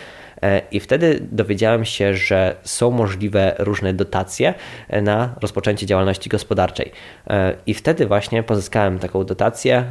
E, 0.44 0.62
I 0.72 0.80
wtedy 0.80 1.28
dowiedziałem 1.32 1.86
się, 1.86 2.16
że 2.16 2.56
są 2.64 2.92
możliwe 2.92 3.56
różne 3.60 3.94
dotacje 3.94 4.54
e, 4.90 5.02
na 5.02 5.36
rozpoczęcie 5.42 5.86
działalności 5.86 6.30
gospodarczej. 6.30 6.92
E, 7.28 7.56
I 7.68 7.74
wtedy 7.74 8.06
właśnie 8.06 8.44
pozyskałem 8.44 9.00
taką 9.00 9.24
dotację 9.24 9.86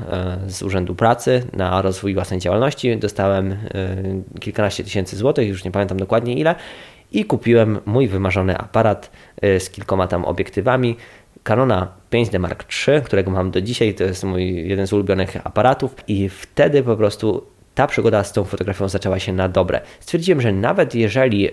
z 0.47 0.63
Urzędu 0.63 0.95
Pracy 0.95 1.43
na 1.53 1.83
rozwój 1.83 2.15
własnej 2.15 2.41
działalności. 2.41 2.97
Dostałem 2.97 3.57
kilkanaście 4.41 4.85
tysięcy 4.85 5.17
złotych, 5.17 5.49
już 5.49 5.65
nie 5.65 5.71
pamiętam 5.71 5.99
dokładnie 5.99 6.35
ile. 6.35 6.55
I 7.13 7.25
kupiłem 7.25 7.79
mój 7.87 8.09
wymarzony 8.09 8.59
aparat 8.59 9.11
z 9.43 9.71
kilkoma 9.71 10.07
tam 10.07 10.25
obiektywami. 10.25 10.97
Canona 11.43 11.89
5D 12.11 12.39
Mark 12.39 12.65
III, 12.89 13.03
którego 13.03 13.31
mam 13.31 13.51
do 13.51 13.61
dzisiaj, 13.61 13.95
to 13.95 14.05
jest 14.05 14.25
mój 14.25 14.69
jeden 14.69 14.87
z 14.87 14.93
ulubionych 14.93 15.47
aparatów 15.47 15.95
i 16.09 16.29
wtedy 16.29 16.83
po 16.83 16.97
prostu 16.97 17.47
ta 17.75 17.87
przygoda 17.87 18.25
z 18.25 18.33
tą 18.33 18.45
fotografią 18.45 18.89
zaczęła 18.89 19.19
się 19.19 19.33
na 19.33 19.49
dobre. 19.49 19.81
Stwierdziłem, 20.01 20.41
że 20.41 20.53
nawet 20.53 20.95
jeżeli 20.95 21.49
e, 21.49 21.53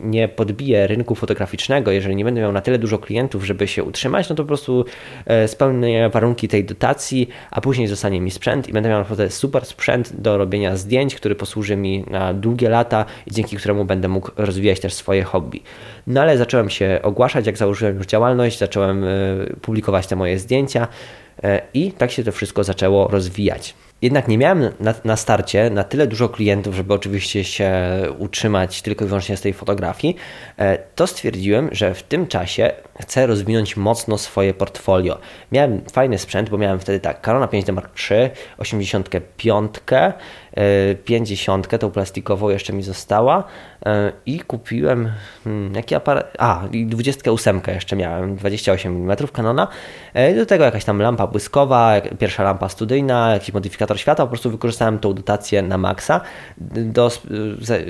nie 0.00 0.28
podbiję 0.28 0.86
rynku 0.86 1.14
fotograficznego, 1.14 1.90
jeżeli 1.90 2.16
nie 2.16 2.24
będę 2.24 2.40
miał 2.40 2.52
na 2.52 2.60
tyle 2.60 2.78
dużo 2.78 2.98
klientów, 2.98 3.44
żeby 3.44 3.68
się 3.68 3.84
utrzymać, 3.84 4.28
no 4.28 4.36
to 4.36 4.42
po 4.42 4.46
prostu 4.46 4.84
e, 5.26 5.48
spełnię 5.48 6.08
warunki 6.08 6.48
tej 6.48 6.64
dotacji, 6.64 7.28
a 7.50 7.60
później 7.60 7.88
zostanie 7.88 8.20
mi 8.20 8.30
sprzęt 8.30 8.68
i 8.68 8.72
będę 8.72 8.88
miał 8.88 8.98
naprawdę 8.98 9.30
super 9.30 9.66
sprzęt 9.66 10.20
do 10.20 10.38
robienia 10.38 10.76
zdjęć, 10.76 11.14
który 11.14 11.34
posłuży 11.34 11.76
mi 11.76 12.04
na 12.10 12.34
długie 12.34 12.68
lata 12.68 13.04
i 13.26 13.30
dzięki 13.30 13.56
któremu 13.56 13.84
będę 13.84 14.08
mógł 14.08 14.30
rozwijać 14.36 14.80
też 14.80 14.94
swoje 14.94 15.22
hobby. 15.22 15.62
No 16.06 16.20
ale 16.20 16.38
zacząłem 16.38 16.70
się 16.70 17.00
ogłaszać, 17.02 17.46
jak 17.46 17.56
założyłem 17.56 17.96
już 17.96 18.06
działalność, 18.06 18.58
zacząłem 18.58 19.04
e, 19.04 19.08
publikować 19.60 20.06
te 20.06 20.16
moje 20.16 20.38
zdjęcia 20.38 20.88
i 21.74 21.92
tak 21.92 22.10
się 22.10 22.24
to 22.24 22.32
wszystko 22.32 22.64
zaczęło 22.64 23.08
rozwijać. 23.08 23.74
Jednak 24.02 24.28
nie 24.28 24.38
miałem 24.38 24.70
na, 24.80 24.94
na, 25.04 25.16
starcie 25.16 25.70
na 25.70 25.84
tyle 25.84 26.06
dużo 26.06 26.28
klientów, 26.28 26.74
żeby 26.74 26.94
oczywiście 26.94 27.44
się 27.44 27.72
utrzymać 28.18 28.82
tylko 28.82 29.04
i 29.04 29.08
wyłącznie 29.08 29.36
z 29.36 29.40
tej 29.40 29.52
fotografii, 29.52 30.16
e, 30.58 30.78
to 30.94 31.06
stwierdziłem, 31.06 31.68
że 31.72 31.94
w 31.94 32.02
tym 32.02 32.26
czasie 32.26 32.72
chcę 33.00 33.26
rozwinąć 33.26 33.76
mocno 33.76 34.18
swoje 34.18 34.54
portfolio. 34.54 35.18
Miałem 35.52 35.80
fajny 35.92 36.18
sprzęt, 36.18 36.50
bo 36.50 36.58
miałem 36.58 36.78
wtedy 36.78 37.00
tak, 37.00 37.24
Corona 37.24 37.46
5D 37.46 37.72
Mark 37.72 38.10
III, 38.10 38.30
85, 38.58 39.74
50, 41.04 41.78
tą 41.78 41.90
plastikową 41.90 42.48
jeszcze 42.48 42.72
mi 42.72 42.82
została 42.82 43.44
e, 43.86 44.12
i 44.26 44.40
kupiłem 44.40 45.12
hmm, 45.44 45.74
jaki 45.74 45.94
aparat, 45.94 46.36
a 46.38 46.62
28 46.86 47.60
jeszcze 47.68 47.96
miałem, 47.96 48.36
28 48.36 48.96
mm 48.96 49.16
Canona, 49.32 49.68
e, 50.14 50.34
do 50.34 50.46
tego 50.46 50.64
jakaś 50.64 50.84
tam 50.84 51.02
lampa 51.02 51.26
błyskowa, 51.26 51.92
pierwsza 52.18 52.42
lampa 52.42 52.68
studyjna, 52.68 53.32
jakiś 53.32 53.54
modyfikator 53.54 53.98
świata, 53.98 54.22
po 54.22 54.28
prostu 54.28 54.50
wykorzystałem 54.50 54.98
tą 54.98 55.14
dotację 55.14 55.62
na 55.62 55.78
maksa 55.78 56.20
do, 56.76 57.10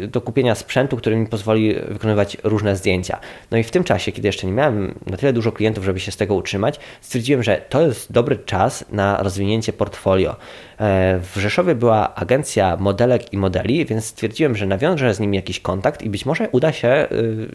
do 0.09 0.21
kupienia 0.21 0.55
sprzętu, 0.55 0.97
który 0.97 1.17
mi 1.17 1.27
pozwoli 1.27 1.75
wykonywać 1.89 2.37
różne 2.45 2.77
zdjęcia. 2.77 3.19
No 3.51 3.59
i 3.59 3.63
w 3.63 3.71
tym 3.71 3.85
czasie, 3.85 4.13
kiedy 4.13 4.29
jeszcze 4.29 4.47
nie 4.47 4.53
miałem 4.53 4.95
na 5.07 5.17
tyle 5.17 5.33
dużo 5.33 5.53
klientów, 5.53 5.85
żeby 5.85 6.01
się 6.01 6.13
z 6.13 6.17
tego 6.17 6.35
utrzymać, 6.35 6.81
stwierdziłem, 7.01 7.43
że 7.43 7.63
to 7.69 7.87
jest 7.87 8.13
dobry 8.13 8.39
czas 8.39 8.85
na 8.93 9.23
rozwinięcie 9.23 9.73
portfolio. 9.73 10.37
E, 10.81 11.21
w 11.35 11.37
Rzeszowie 11.37 11.75
była 11.75 12.15
agencja 12.15 12.77
modelek 12.77 13.33
i 13.33 13.37
modeli, 13.37 13.85
więc 13.87 14.05
stwierdziłem, 14.05 14.57
że 14.57 14.67
nawiążę 14.67 15.15
z 15.15 15.21
nimi 15.21 15.37
jakiś 15.37 15.61
kontakt 15.61 16.03
i 16.03 16.11
być 16.11 16.27
może 16.27 16.49
uda 16.49 16.73
się 16.73 17.07
y, 17.13 17.49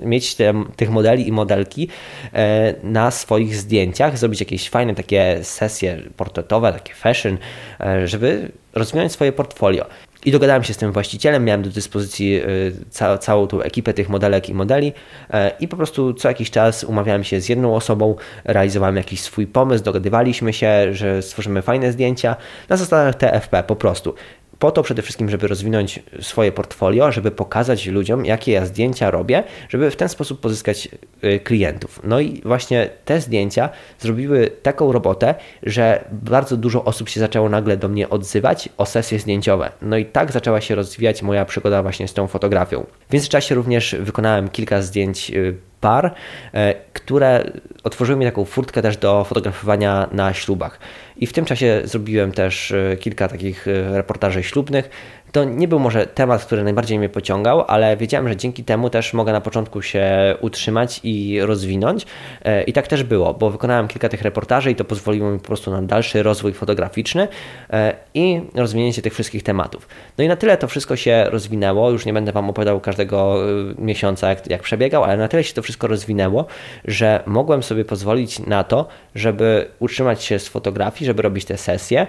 mieć 0.00 0.34
te, 0.34 0.64
tych 0.76 0.90
modeli 0.90 1.28
i 1.28 1.32
modelki 1.32 1.88
e, 2.34 2.74
na 2.82 3.10
swoich 3.10 3.56
zdjęciach, 3.56 4.18
zrobić 4.18 4.40
jakieś 4.40 4.70
fajne 4.70 4.94
takie 4.94 5.38
sesje 5.42 6.02
portretowe, 6.16 6.72
takie 6.72 6.94
fashion, 6.94 7.38
e, 7.80 8.08
żeby 8.08 8.52
rozwinąć 8.78 9.12
swoje 9.12 9.32
portfolio. 9.32 9.86
I 10.24 10.30
dogadałem 10.30 10.64
się 10.64 10.74
z 10.74 10.76
tym 10.76 10.92
właścicielem, 10.92 11.44
miałem 11.44 11.62
do 11.62 11.70
dyspozycji 11.70 12.36
y, 12.36 12.72
ca 12.90 13.18
całą 13.18 13.46
tą 13.46 13.60
ekipę 13.60 13.94
tych 13.94 14.08
modelek 14.08 14.48
i 14.48 14.54
modeli 14.54 14.92
e, 15.30 15.52
i 15.60 15.68
po 15.68 15.76
prostu 15.76 16.14
co 16.14 16.28
jakiś 16.28 16.50
czas 16.50 16.84
umawiałem 16.84 17.24
się 17.24 17.40
z 17.40 17.48
jedną 17.48 17.74
osobą, 17.74 18.14
realizowałem 18.44 18.96
jakiś 18.96 19.20
swój 19.20 19.46
pomysł, 19.46 19.84
dogadywaliśmy 19.84 20.52
się, 20.52 20.94
że 20.94 21.22
stworzymy 21.22 21.62
fajne 21.62 21.92
zdjęcia 21.92 22.36
na 22.68 22.76
zasadach 22.76 23.14
TFP 23.14 23.62
po 23.62 23.76
prostu 23.76 24.14
po 24.58 24.70
to 24.70 24.82
przede 24.82 25.02
wszystkim, 25.02 25.30
żeby 25.30 25.48
rozwinąć 25.48 26.02
swoje 26.20 26.52
portfolio, 26.52 27.12
żeby 27.12 27.30
pokazać 27.30 27.86
ludziom, 27.86 28.24
jakie 28.24 28.52
ja 28.52 28.66
zdjęcia 28.66 29.10
robię, 29.10 29.44
żeby 29.68 29.90
w 29.90 29.96
ten 29.96 30.08
sposób 30.08 30.40
pozyskać 30.40 30.88
y, 31.24 31.40
klientów. 31.40 32.00
No 32.04 32.20
i 32.20 32.42
właśnie 32.44 32.90
te 33.04 33.20
zdjęcia 33.20 33.68
zrobiły 33.98 34.50
taką 34.62 34.92
robotę, 34.92 35.34
że 35.62 36.04
bardzo 36.12 36.56
dużo 36.56 36.84
osób 36.84 37.08
się 37.08 37.20
zaczęło 37.20 37.48
nagle 37.48 37.76
do 37.76 37.88
mnie 37.88 38.08
odzywać 38.08 38.68
o 38.76 38.86
sesje 38.86 39.18
zdjęciowe. 39.18 39.72
No 39.82 39.96
i 39.96 40.04
tak 40.06 40.32
zaczęła 40.32 40.60
się 40.60 40.74
rozwijać 40.74 41.22
moja 41.22 41.44
przygoda 41.44 41.82
właśnie 41.82 42.08
z 42.08 42.14
tą 42.14 42.26
fotografią. 42.26 42.86
W 43.08 43.12
międzyczasie 43.12 43.54
również 43.54 43.96
wykonałem 44.00 44.48
kilka 44.48 44.82
zdjęć 44.82 45.30
y, 45.30 45.54
par, 45.80 46.14
e, 46.54 46.74
które 46.92 47.50
otworzyły 47.84 48.18
mi 48.18 48.24
taką 48.24 48.44
furtkę 48.44 48.82
też 48.82 48.96
do 48.96 49.24
fotografowania 49.24 50.08
na 50.12 50.34
ślubach. 50.34 50.78
I 51.16 51.26
w 51.26 51.32
tym 51.32 51.44
czasie 51.44 51.80
zrobiłem 51.84 52.32
też 52.32 52.72
e, 52.72 52.96
kilka 52.96 53.28
takich 53.28 53.68
e, 53.68 53.96
reportaży 53.96 54.42
ślubnych, 54.42 54.90
to 55.32 55.44
nie 55.44 55.68
był 55.68 55.78
może 55.78 56.06
temat, 56.06 56.44
który 56.44 56.64
najbardziej 56.64 56.98
mnie 56.98 57.08
pociągał, 57.08 57.64
ale 57.68 57.96
wiedziałem, 57.96 58.28
że 58.28 58.36
dzięki 58.36 58.64
temu 58.64 58.90
też 58.90 59.14
mogę 59.14 59.32
na 59.32 59.40
początku 59.40 59.82
się 59.82 60.08
utrzymać 60.40 61.00
i 61.02 61.40
rozwinąć. 61.40 62.06
E, 62.44 62.62
I 62.62 62.72
tak 62.72 62.86
też 62.86 63.02
było, 63.02 63.34
bo 63.34 63.50
wykonałem 63.50 63.88
kilka 63.88 64.08
tych 64.08 64.22
reportaży 64.22 64.70
i 64.70 64.74
to 64.74 64.84
pozwoliło 64.84 65.30
mi 65.30 65.38
po 65.38 65.46
prostu 65.46 65.70
na 65.70 65.82
dalszy 65.82 66.22
rozwój 66.22 66.52
fotograficzny 66.52 67.28
e, 67.70 67.94
i 68.14 68.40
rozwinięcie 68.54 69.02
tych 69.02 69.12
wszystkich 69.12 69.42
tematów. 69.42 69.88
No 70.18 70.24
i 70.24 70.28
na 70.28 70.36
tyle 70.36 70.56
to 70.56 70.68
wszystko 70.68 70.96
się 70.96 71.24
rozwinęło, 71.30 71.90
już 71.90 72.06
nie 72.06 72.12
będę 72.12 72.32
Wam 72.32 72.50
opowiadał 72.50 72.80
każdego 72.80 73.44
e, 73.44 73.74
miesiąca, 73.78 74.28
jak, 74.28 74.50
jak 74.50 74.62
przebiegał, 74.62 75.04
ale 75.04 75.16
na 75.16 75.28
tyle 75.28 75.44
się 75.44 75.54
to 75.54 75.62
wszystko 75.62 75.86
rozwinęło, 75.86 76.46
że 76.84 77.22
mogłem 77.26 77.62
sobie 77.62 77.84
pozwolić 77.84 78.38
na 78.38 78.64
to, 78.64 78.88
żeby 79.14 79.68
utrzymać 79.78 80.22
się 80.22 80.38
z 80.38 80.48
fotografii, 80.48 81.06
żeby 81.06 81.22
robić 81.22 81.44
te 81.44 81.56
sesje 81.56 82.06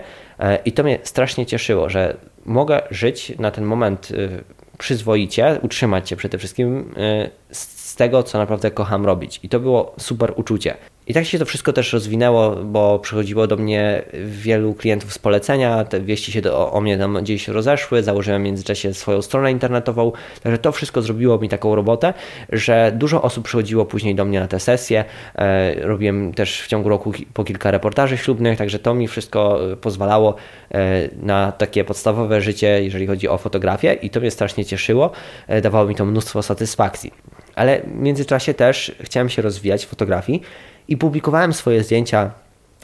i 0.65 0.71
to 0.71 0.83
mnie 0.83 0.99
strasznie 1.03 1.45
cieszyło, 1.45 1.89
że 1.89 2.17
mogę 2.45 2.81
żyć 2.91 3.33
na 3.39 3.51
ten 3.51 3.65
moment 3.65 4.11
y, 4.11 4.43
przyzwoicie, 4.77 5.59
utrzymać 5.61 6.09
się 6.09 6.15
przede 6.15 6.37
wszystkim 6.37 6.93
y, 6.97 7.29
z 7.51 7.95
tego, 7.95 8.23
co 8.23 8.37
naprawdę 8.37 8.71
kocham 8.71 9.05
robić. 9.05 9.39
I 9.43 9.49
to 9.49 9.59
było 9.59 9.95
super 9.99 10.33
uczucie. 10.35 10.75
I 11.09 11.13
tak 11.13 11.25
się 11.25 11.39
to 11.39 11.45
wszystko 11.45 11.73
też 11.73 11.93
rozwinęło, 11.93 12.55
bo 12.55 12.99
przychodziło 12.99 13.47
do 13.47 13.55
mnie 13.55 14.01
wielu 14.25 14.73
klientów 14.73 15.13
z 15.13 15.19
polecenia, 15.19 15.83
te 15.83 16.01
wieści 16.01 16.31
się 16.31 16.41
do, 16.41 16.71
o 16.71 16.81
mnie 16.81 16.97
tam 16.97 17.17
gdzieś 17.21 17.47
rozeszły, 17.47 18.03
założyłem 18.03 18.41
w 18.41 18.45
międzyczasie 18.45 18.93
swoją 18.93 19.21
stronę 19.21 19.51
internetową, 19.51 20.11
także 20.43 20.57
to 20.57 20.71
wszystko 20.71 21.01
zrobiło 21.01 21.37
mi 21.37 21.49
taką 21.49 21.75
robotę, 21.75 22.13
że 22.49 22.91
dużo 22.95 23.21
osób 23.21 23.45
przychodziło 23.45 23.85
później 23.85 24.15
do 24.15 24.25
mnie 24.25 24.39
na 24.39 24.47
te 24.47 24.59
sesje, 24.59 25.05
e, 25.35 25.87
robiłem 25.87 26.33
też 26.33 26.61
w 26.61 26.67
ciągu 26.67 26.89
roku 26.89 27.11
po 27.33 27.43
kilka 27.43 27.71
reportaży 27.71 28.17
ślubnych, 28.17 28.57
także 28.57 28.79
to 28.79 28.93
mi 28.93 29.07
wszystko 29.07 29.71
e, 29.71 29.75
pozwalało 29.75 30.35
e, 30.71 31.09
na 31.21 31.51
takie 31.51 31.83
podstawowe 31.83 32.41
życie, 32.41 32.83
jeżeli 32.83 33.07
chodzi 33.07 33.27
o 33.27 33.37
fotografię 33.37 33.93
i 33.93 34.09
to 34.09 34.19
mnie 34.19 34.31
strasznie 34.31 34.65
cieszyło, 34.65 35.11
dawało 35.63 35.87
mi 35.87 35.95
to 35.95 36.05
mnóstwo 36.05 36.43
satysfakcji. 36.43 37.13
Ale 37.55 37.81
w 37.81 37.95
międzyczasie 37.95 38.53
też 38.53 38.91
chciałem 39.01 39.29
się 39.29 39.41
rozwijać 39.41 39.85
w 39.85 39.89
fotografii 39.89 40.41
i 40.89 40.97
publikowałem 40.97 41.53
swoje 41.53 41.83
zdjęcia 41.83 42.31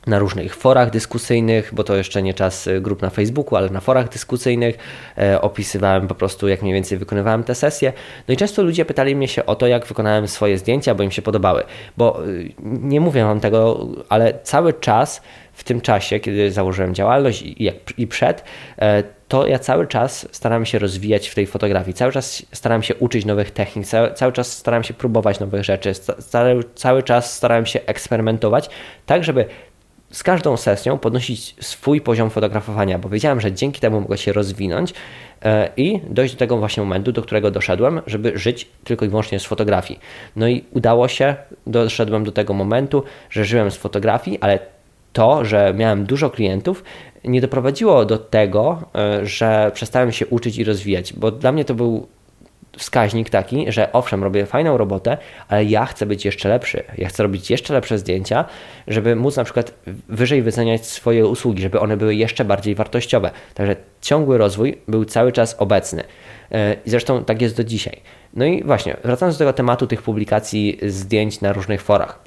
na 0.08 0.20
różnych 0.20 0.56
forach 0.56 0.90
dyskusyjnych, 0.90 1.74
bo 1.74 1.84
to 1.84 1.96
jeszcze 1.96 2.22
nie 2.22 2.34
czas 2.34 2.68
y, 2.68 2.82
grup 2.82 3.02
na 3.02 3.10
Facebooku, 3.10 3.56
ale 3.56 3.70
na 3.70 3.80
forach 3.80 4.10
dyskusyjnych 4.10 4.78
e, 5.18 5.42
opisywałem 5.42 6.08
po 6.08 6.16
prostu, 6.16 6.48
jak 6.48 6.62
mniej 6.62 6.74
więcej 6.74 6.98
wykonywałem 6.98 7.44
te 7.44 7.56
sesje. 7.56 7.94
No 8.28 8.34
i 8.34 8.38
często 8.38 8.64
ludzie 8.64 8.86
pytali 8.86 9.16
mnie 9.16 9.28
się 9.28 9.46
o 9.46 9.56
to, 9.56 9.68
jak 9.68 9.86
wykonałem 9.86 10.28
swoje 10.28 10.58
zdjęcia, 10.58 10.96
bo 10.96 11.04
im 11.04 11.12
się 11.12 11.22
podobały. 11.22 11.64
Bo 11.98 12.28
y, 12.28 12.54
nie 12.64 13.02
mówię 13.02 13.24
wam 13.24 13.40
tego, 13.40 13.88
ale 14.10 14.34
cały 14.44 14.74
czas 14.74 15.22
w 15.54 15.64
tym 15.64 15.82
czasie, 15.82 16.20
kiedy 16.20 16.52
założyłem 16.52 16.96
działalność 16.96 17.42
i, 17.42 17.72
i 17.98 18.08
przed, 18.08 18.44
e, 18.78 19.04
to 19.28 19.48
ja 19.48 19.60
cały 19.60 19.88
czas 19.88 20.28
staram 20.32 20.66
się 20.66 20.80
rozwijać 20.80 21.30
w 21.30 21.36
tej 21.36 21.48
fotografii. 21.48 21.94
Cały 21.94 22.12
czas 22.12 22.46
staram 22.52 22.84
się 22.84 22.96
uczyć 22.96 23.26
nowych 23.26 23.52
technik, 23.52 23.88
cały, 23.88 24.14
cały 24.14 24.32
czas 24.32 24.54
staram 24.58 24.84
się 24.84 24.94
próbować 24.94 25.40
nowych 25.40 25.64
rzeczy, 25.64 25.94
cały, 26.30 26.64
cały 26.76 27.04
czas 27.04 27.34
starałem 27.34 27.66
się 27.66 27.80
eksperymentować, 27.86 28.70
tak 29.06 29.24
żeby 29.24 29.46
z 30.12 30.24
każdą 30.24 30.58
sesją 30.58 30.98
podnosić 30.98 31.56
swój 31.60 32.02
poziom 32.02 32.30
fotografowania, 32.30 33.00
bo 33.00 33.10
wiedziałem, 33.10 33.42
że 33.42 33.52
dzięki 33.52 33.80
temu 33.80 34.02
mogę 34.02 34.18
się 34.18 34.34
rozwinąć 34.34 34.94
e, 35.42 35.70
i 35.78 36.02
dojść 36.10 36.34
do 36.34 36.40
tego 36.40 36.58
właśnie 36.58 36.84
momentu, 36.84 37.12
do 37.12 37.22
którego 37.22 37.52
doszedłem, 37.52 38.02
żeby 38.08 38.38
żyć 38.38 38.68
tylko 38.84 39.06
i 39.06 39.10
wyłącznie 39.10 39.40
z 39.40 39.46
fotografii. 39.46 40.00
No 40.36 40.48
i 40.48 40.64
udało 40.72 41.08
się, 41.08 41.36
doszedłem 41.68 42.24
do 42.24 42.32
tego 42.32 42.54
momentu, 42.54 43.04
że 43.30 43.46
żyłem 43.46 43.72
z 43.72 43.78
fotografii, 43.78 44.40
ale 44.42 44.60
to, 45.16 45.46
że 45.46 45.74
miałem 45.78 46.06
dużo 46.06 46.30
klientów, 46.30 46.84
nie 47.24 47.42
doprowadziło 47.42 48.06
do 48.06 48.18
tego, 48.18 48.82
e, 48.96 49.26
że 49.26 49.72
przestałem 49.74 50.12
się 50.12 50.28
uczyć 50.28 50.58
i 50.58 50.64
rozwijać, 50.64 51.14
bo 51.14 51.32
dla 51.32 51.52
mnie 51.52 51.66
to 51.66 51.74
był 51.74 52.08
wskaźnik 52.78 53.30
taki, 53.30 53.72
że 53.72 53.92
owszem, 53.94 54.24
robię 54.24 54.46
fajną 54.46 54.78
robotę, 54.78 55.18
ale 55.48 55.64
ja 55.64 55.86
chcę 55.86 56.06
być 56.06 56.26
jeszcze 56.26 56.50
lepszy. 56.50 56.84
Ja 56.98 57.08
chcę 57.08 57.24
robić 57.24 57.50
jeszcze 57.50 57.74
lepsze 57.74 57.98
zdjęcia, 57.98 58.46
żeby 58.88 59.16
móc 59.16 59.38
na 59.38 59.44
przykład 59.44 59.74
wyżej 60.10 60.42
wyceniać 60.42 60.86
swoje 60.86 61.28
usługi, 61.28 61.62
żeby 61.62 61.80
one 61.80 61.98
były 61.98 62.16
jeszcze 62.16 62.46
bardziej 62.46 62.76
wartościowe. 62.76 63.32
Także 63.54 63.76
ciągły 64.02 64.38
rozwój 64.38 64.78
był 64.88 65.06
cały 65.06 65.32
czas 65.32 65.56
obecny. 65.60 66.04
E, 66.52 66.76
I 66.86 66.90
zresztą 66.90 67.24
tak 67.24 67.42
jest 67.42 67.58
do 67.58 67.64
dzisiaj. 67.64 68.02
No 68.34 68.46
i 68.46 68.64
właśnie, 68.64 68.98
wracając 69.04 69.36
do 69.36 69.40
tego 69.40 69.54
tematu 69.54 69.88
tych 69.88 70.02
publikacji 70.02 70.80
zdjęć 70.84 71.42
na 71.42 71.54
różnych 71.54 71.82
forach. 71.82 72.25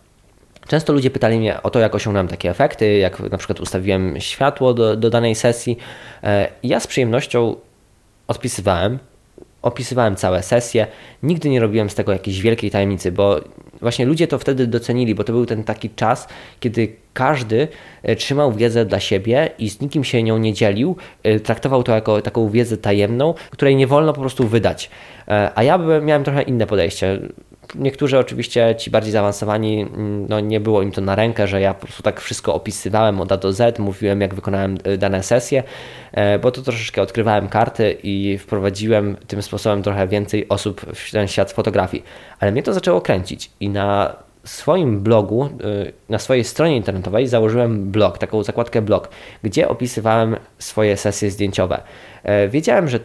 Często 0.68 0.92
ludzie 0.92 1.10
pytali 1.10 1.38
mnie 1.38 1.62
o 1.62 1.70
to, 1.70 1.78
jak 1.78 1.94
osiągnąłem 1.94 2.28
takie 2.28 2.50
efekty, 2.50 2.98
jak 2.98 3.20
na 3.20 3.38
przykład 3.38 3.60
ustawiłem 3.60 4.20
światło 4.20 4.74
do, 4.74 4.96
do 4.96 5.10
danej 5.10 5.34
sesji. 5.34 5.78
E, 6.22 6.48
ja 6.62 6.80
z 6.80 6.86
przyjemnością 6.86 7.56
odpisywałem, 8.28 8.98
opisywałem 9.62 10.16
całe 10.16 10.42
sesje. 10.42 10.86
Nigdy 11.22 11.48
nie 11.48 11.60
robiłem 11.60 11.90
z 11.90 11.94
tego 11.94 12.12
jakiejś 12.12 12.40
wielkiej 12.40 12.70
tajemnicy, 12.70 13.12
bo 13.12 13.40
właśnie 13.80 14.06
ludzie 14.06 14.26
to 14.26 14.38
wtedy 14.38 14.66
docenili, 14.66 15.14
bo 15.14 15.24
to 15.24 15.32
był 15.32 15.46
ten 15.46 15.64
taki 15.64 15.90
czas, 15.90 16.28
kiedy 16.60 16.96
każdy 17.12 17.68
e, 18.02 18.16
trzymał 18.16 18.52
wiedzę 18.52 18.84
dla 18.84 19.00
siebie 19.00 19.50
i 19.58 19.70
z 19.70 19.80
nikim 19.80 20.04
się 20.04 20.22
nią 20.22 20.38
nie 20.38 20.52
dzielił, 20.52 20.96
e, 21.22 21.40
traktował 21.40 21.82
to 21.82 21.94
jako 21.94 22.22
taką 22.22 22.50
wiedzę 22.50 22.76
tajemną, 22.76 23.34
której 23.50 23.76
nie 23.76 23.86
wolno 23.86 24.12
po 24.12 24.20
prostu 24.20 24.48
wydać. 24.48 24.90
A 25.54 25.62
ja 25.62 25.78
miałem 25.78 26.24
trochę 26.24 26.42
inne 26.42 26.66
podejście. 26.66 27.18
Niektórzy 27.74 28.18
oczywiście, 28.18 28.74
ci 28.78 28.90
bardziej 28.90 29.12
zaawansowani, 29.12 29.80
mm, 29.80 30.26
no 30.28 30.40
nie 30.40 30.60
było 30.60 30.82
im 30.82 30.92
to 30.92 31.00
na 31.00 31.14
rękę, 31.14 31.48
że 31.48 31.60
ja 31.60 31.74
po 31.74 31.86
prostu 31.86 32.02
tak 32.02 32.20
wszystko 32.20 32.54
opisywałem 32.54 33.20
od 33.20 33.32
A 33.32 33.36
do 33.36 33.52
Z, 33.52 33.78
mówiłem 33.78 34.20
jak 34.20 34.34
wykonałem 34.34 34.78
y, 34.86 34.98
dane 34.98 35.22
sesje, 35.22 35.62
e, 36.12 36.38
bo 36.38 36.50
to 36.50 36.62
troszeczkę 36.62 37.02
odkrywałem 37.02 37.48
karty 37.48 37.96
i 38.02 38.38
wprowadziłem 38.38 39.16
tym 39.26 39.42
sposobem 39.42 39.82
trochę 39.82 40.06
więcej 40.06 40.48
osób 40.48 40.80
w 40.80 41.10
ten 41.10 41.28
świat 41.28 41.52
fotografii. 41.52 42.04
Ale 42.40 42.52
mnie 42.52 42.62
to 42.62 42.72
zaczęło 42.72 43.00
kręcić 43.00 43.50
i 43.60 43.68
na 43.68 44.16
swoim 44.44 45.00
blogu, 45.00 45.46
y, 45.46 45.92
na 46.08 46.18
swojej 46.18 46.44
stronie 46.44 46.76
internetowej 46.76 47.26
założyłem 47.26 47.90
blog, 47.90 48.18
taką 48.18 48.42
zakładkę 48.42 48.82
blog, 48.82 49.08
gdzie 49.42 49.68
opisywałem 49.68 50.36
swoje 50.58 50.96
sesje 50.96 51.30
zdjęciowe. 51.30 51.82
E, 52.22 52.48
wiedziałem, 52.48 52.88
że 52.88 53.00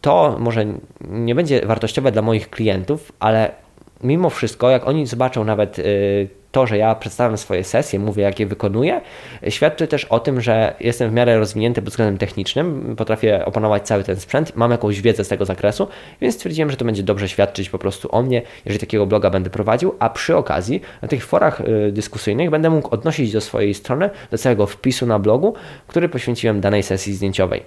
to 0.00 0.36
może 0.38 0.64
nie 1.00 1.34
będzie 1.34 1.66
wartościowe 1.66 2.12
dla 2.12 2.22
moich 2.22 2.50
klientów, 2.50 3.12
ale 3.20 3.63
mimo 4.02 4.30
wszystko, 4.30 4.70
jak 4.70 4.88
oni 4.88 5.06
zobaczą 5.06 5.44
nawet 5.44 5.78
y, 5.78 6.28
to, 6.54 6.66
że 6.66 6.78
ja 6.78 6.94
przedstawiam 6.94 7.38
swoje 7.38 7.64
sesje, 7.64 7.98
mówię, 7.98 8.22
jak 8.22 8.40
je 8.40 8.46
wykonuję, 8.46 9.00
świadczy 9.48 9.86
też 9.86 10.04
o 10.04 10.20
tym, 10.20 10.40
że 10.40 10.74
jestem 10.80 11.10
w 11.10 11.12
miarę 11.12 11.38
rozwinięty 11.38 11.82
pod 11.82 11.90
względem 11.90 12.18
technicznym, 12.18 12.94
potrafię 12.96 13.44
opanować 13.44 13.86
cały 13.86 14.04
ten 14.04 14.20
sprzęt, 14.20 14.56
mam 14.56 14.70
jakąś 14.70 15.00
wiedzę 15.00 15.24
z 15.24 15.28
tego 15.28 15.44
zakresu, 15.44 15.88
więc 16.20 16.34
stwierdziłem, 16.34 16.70
że 16.70 16.76
to 16.76 16.84
będzie 16.84 17.02
dobrze 17.02 17.28
świadczyć 17.28 17.70
po 17.70 17.78
prostu 17.78 18.08
o 18.12 18.22
mnie, 18.22 18.42
jeżeli 18.64 18.80
takiego 18.80 19.06
bloga 19.06 19.30
będę 19.30 19.50
prowadził, 19.50 19.94
a 19.98 20.10
przy 20.10 20.36
okazji 20.36 20.80
na 21.02 21.08
tych 21.08 21.26
forach 21.26 21.60
y, 21.60 21.92
dyskusyjnych 21.92 22.50
będę 22.50 22.70
mógł 22.70 22.94
odnosić 22.94 23.32
do 23.32 23.40
swojej 23.40 23.74
strony, 23.74 24.10
do 24.30 24.38
całego 24.38 24.66
wpisu 24.66 25.06
na 25.06 25.18
blogu, 25.18 25.54
który 25.86 26.08
poświęciłem 26.08 26.60
danej 26.60 26.82
sesji 26.82 27.14
zdjęciowej. 27.14 27.62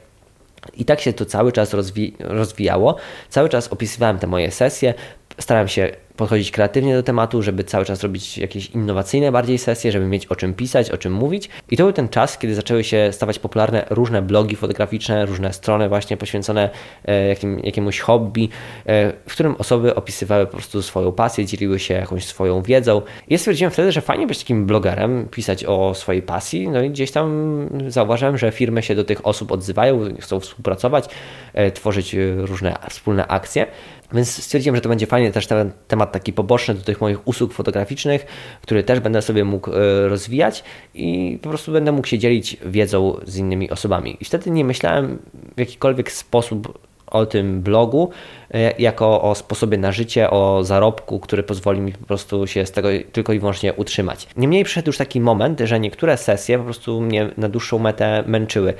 I 0.77 0.85
tak 0.85 1.01
się 1.01 1.13
to 1.13 1.25
cały 1.25 1.51
czas 1.51 1.73
rozwi 1.73 2.13
rozwijało. 2.19 2.95
Cały 3.29 3.49
czas 3.49 3.67
opisywałem 3.67 4.19
te 4.19 4.27
moje 4.27 4.51
sesje, 4.51 4.93
starałem 5.39 5.67
się 5.67 5.91
podchodzić 6.17 6.51
kreatywnie 6.51 6.95
do 6.95 7.03
tematu, 7.03 7.41
żeby 7.41 7.63
cały 7.63 7.85
czas 7.85 8.03
robić 8.03 8.37
jakieś 8.37 8.69
innowacyjne 8.69 9.31
bardziej 9.31 9.57
sesje, 9.57 9.91
żeby 9.91 10.05
mieć 10.05 10.25
o 10.25 10.35
czym 10.35 10.53
pisać, 10.53 10.91
o 10.91 10.97
czym 10.97 11.13
mówić. 11.13 11.49
I 11.71 11.77
to 11.77 11.83
był 11.83 11.93
ten 11.93 12.09
czas, 12.09 12.37
kiedy 12.37 12.55
zaczęły 12.55 12.83
się 12.83 13.09
stawać 13.11 13.39
popularne 13.39 13.85
różne 13.89 14.21
blogi 14.21 14.55
fotograficzne, 14.55 15.25
różne 15.25 15.53
strony 15.53 15.89
właśnie 15.89 16.17
poświęcone 16.17 16.69
e, 17.05 17.27
jakim, 17.27 17.59
jakiemuś 17.59 17.99
hobby, 17.99 18.49
e, 18.85 19.13
w 19.27 19.31
którym 19.31 19.55
osoby 19.55 19.95
opisywały 19.95 20.45
po 20.45 20.51
prostu 20.51 20.81
swoją 20.81 21.11
pasję, 21.11 21.45
dzieliły 21.45 21.79
się 21.79 21.93
jakąś 21.93 22.25
swoją 22.25 22.61
wiedzą. 22.61 23.01
I 23.27 23.33
ja 23.33 23.37
stwierdziłem 23.37 23.71
wtedy, 23.71 23.91
że 23.91 24.01
fajnie 24.01 24.27
być 24.27 24.39
takim 24.39 24.65
blogerem, 24.65 25.27
pisać 25.31 25.65
o 25.65 25.93
swojej 25.93 26.21
pasji, 26.21 26.69
no 26.69 26.81
i 26.81 26.89
gdzieś 26.89 27.11
tam 27.11 27.69
zauważyłem, 27.87 28.37
że 28.37 28.51
firmy 28.51 28.83
się 28.83 28.95
do 28.95 29.03
tych 29.03 29.27
osób 29.27 29.51
odzywają, 29.51 29.99
chcą 30.19 30.39
współpracować, 30.39 31.05
e, 31.53 31.71
tworzyć 31.71 32.15
różne 32.37 32.75
wspólne 32.89 33.27
akcje. 33.27 33.67
Więc 34.13 34.43
stwierdziłem, 34.43 34.75
że 34.75 34.81
to 34.81 34.89
będzie 34.89 35.07
fajnie 35.07 35.31
też 35.31 35.47
ten 35.47 35.71
temat 35.87 36.06
taki 36.11 36.33
poboczny 36.33 36.73
do 36.73 36.81
tych 36.81 37.01
moich 37.01 37.27
usług 37.27 37.53
fotograficznych, 37.53 38.25
który 38.61 38.83
też 38.83 38.99
będę 38.99 39.21
sobie 39.21 39.43
mógł 39.43 39.71
e, 39.71 40.07
rozwijać 40.07 40.63
i 40.93 41.39
po 41.41 41.49
prostu 41.49 41.71
będę 41.71 41.91
mógł 41.91 42.07
się 42.07 42.19
dzielić 42.19 42.57
wiedzą 42.65 43.17
z 43.25 43.37
innymi 43.37 43.69
osobami. 43.71 44.17
I 44.21 44.25
wtedy 44.25 44.51
nie 44.51 44.65
myślałem 44.65 45.19
w 45.55 45.59
jakikolwiek 45.59 46.11
sposób 46.11 46.87
o 47.07 47.25
tym 47.25 47.61
blogu 47.61 48.09
e, 48.51 48.73
jako 48.79 49.21
o 49.21 49.35
sposobie 49.35 49.77
na 49.77 49.91
życie, 49.91 50.29
o 50.29 50.63
zarobku, 50.63 51.19
który 51.19 51.43
pozwoli 51.43 51.81
mi 51.81 51.93
po 51.93 52.05
prostu 52.05 52.47
się 52.47 52.65
z 52.65 52.71
tego 52.71 52.89
tylko 53.11 53.33
i 53.33 53.39
wyłącznie 53.39 53.73
utrzymać. 53.73 54.27
Niemniej 54.37 54.63
przyszedł 54.63 54.89
już 54.89 54.97
taki 54.97 55.21
moment, 55.21 55.59
że 55.59 55.79
niektóre 55.79 56.17
sesje 56.17 56.57
po 56.57 56.63
prostu 56.63 57.01
mnie 57.01 57.29
na 57.37 57.49
dłuższą 57.49 57.79
metę 57.79 58.23
męczyły. 58.27 58.73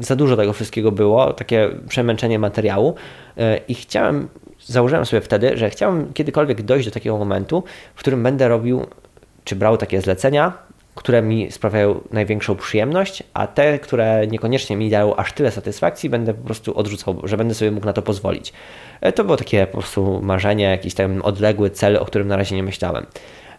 Za 0.00 0.16
dużo 0.16 0.36
tego 0.36 0.52
wszystkiego 0.52 0.92
było, 0.92 1.32
takie 1.32 1.70
przemęczenie 1.88 2.38
materiału 2.38 2.94
e, 3.36 3.56
i 3.56 3.74
chciałem, 3.74 4.28
założyłem 4.64 5.06
sobie 5.06 5.20
wtedy, 5.20 5.56
że 5.56 5.70
chciałem 5.70 6.12
kiedykolwiek 6.12 6.62
dojść 6.62 6.88
do 6.88 6.94
takiego 6.94 7.18
momentu, 7.18 7.64
w 7.94 7.98
którym 7.98 8.22
będę 8.22 8.48
robił 8.48 8.86
czy 9.44 9.56
brał 9.56 9.76
takie 9.76 10.00
zlecenia, 10.00 10.52
które 10.94 11.22
mi 11.22 11.52
sprawiają 11.52 12.00
największą 12.10 12.56
przyjemność, 12.56 13.22
a 13.34 13.46
te, 13.46 13.78
które 13.78 14.26
niekoniecznie 14.26 14.76
mi 14.76 14.90
dają 14.90 15.16
aż 15.16 15.32
tyle 15.32 15.50
satysfakcji, 15.50 16.10
będę 16.10 16.34
po 16.34 16.44
prostu 16.44 16.78
odrzucał, 16.78 17.20
że 17.24 17.36
będę 17.36 17.54
sobie 17.54 17.70
mógł 17.70 17.86
na 17.86 17.92
to 17.92 18.02
pozwolić. 18.02 18.52
E, 19.00 19.12
to 19.12 19.24
było 19.24 19.36
takie 19.36 19.66
po 19.66 19.78
prostu 19.78 20.20
marzenie, 20.22 20.64
jakiś 20.64 20.94
tam 20.94 21.22
odległy 21.22 21.70
cel, 21.70 21.96
o 21.96 22.04
którym 22.04 22.28
na 22.28 22.36
razie 22.36 22.56
nie 22.56 22.62
myślałem. 22.62 23.06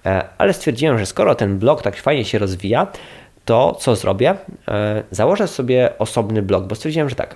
E, 0.05 0.25
ale 0.37 0.53
stwierdziłem, 0.53 0.99
że 0.99 1.05
skoro 1.05 1.35
ten 1.35 1.59
blog 1.59 1.81
tak 1.81 1.95
fajnie 1.95 2.25
się 2.25 2.39
rozwija, 2.39 2.87
to 3.45 3.77
co 3.79 3.95
zrobię? 3.95 4.35
E, 4.67 5.03
założę 5.11 5.47
sobie 5.47 5.89
osobny 5.99 6.41
blog, 6.41 6.67
bo 6.67 6.75
stwierdziłem, 6.75 7.09
że 7.09 7.15
tak, 7.15 7.35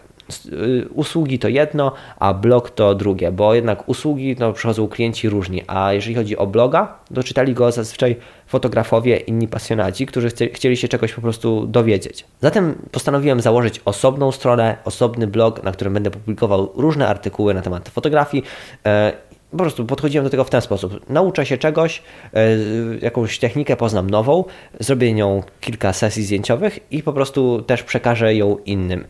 usługi 0.93 1.39
to 1.39 1.47
jedno, 1.47 1.91
a 2.19 2.33
blog 2.33 2.69
to 2.69 2.95
drugie, 2.95 3.31
bo 3.31 3.53
jednak 3.53 3.89
usługi 3.89 4.35
to 4.35 4.53
przychodzą 4.53 4.87
klienci 4.87 5.29
różni, 5.29 5.63
a 5.67 5.93
jeżeli 5.93 6.15
chodzi 6.15 6.37
o 6.37 6.47
bloga, 6.47 6.99
to 7.15 7.23
czytali 7.23 7.53
go 7.53 7.71
zazwyczaj 7.71 8.15
fotografowie, 8.47 9.17
inni 9.17 9.47
pasjonaci, 9.47 10.05
którzy 10.05 10.29
chcieli 10.53 10.77
się 10.77 10.87
czegoś 10.87 11.13
po 11.13 11.21
prostu 11.21 11.67
dowiedzieć. 11.67 12.25
Zatem 12.41 12.75
postanowiłem 12.91 13.41
założyć 13.41 13.81
osobną 13.85 14.31
stronę, 14.31 14.77
osobny 14.85 15.27
blog, 15.27 15.63
na 15.63 15.71
którym 15.71 15.93
będę 15.93 16.11
publikował 16.11 16.71
różne 16.75 17.07
artykuły 17.07 17.53
na 17.53 17.61
temat 17.61 17.89
fotografii 17.89 18.43
e, 18.85 19.13
po 19.51 19.57
prostu 19.57 19.85
podchodziłem 19.85 20.23
do 20.23 20.29
tego 20.29 20.43
w 20.43 20.49
ten 20.49 20.61
sposób. 20.61 21.09
Nauczę 21.09 21.45
się 21.45 21.57
czegoś, 21.57 22.01
e, 22.33 22.47
jakąś 23.01 23.39
technikę 23.39 23.77
poznam 23.77 24.09
nową, 24.09 24.43
zrobię 24.79 25.13
nią 25.13 25.43
kilka 25.61 25.93
sesji 25.93 26.23
zdjęciowych 26.23 26.79
i 26.91 27.03
po 27.03 27.13
prostu 27.13 27.61
też 27.61 27.83
przekażę 27.83 28.35
ją 28.35 28.57
innym. 28.57 29.05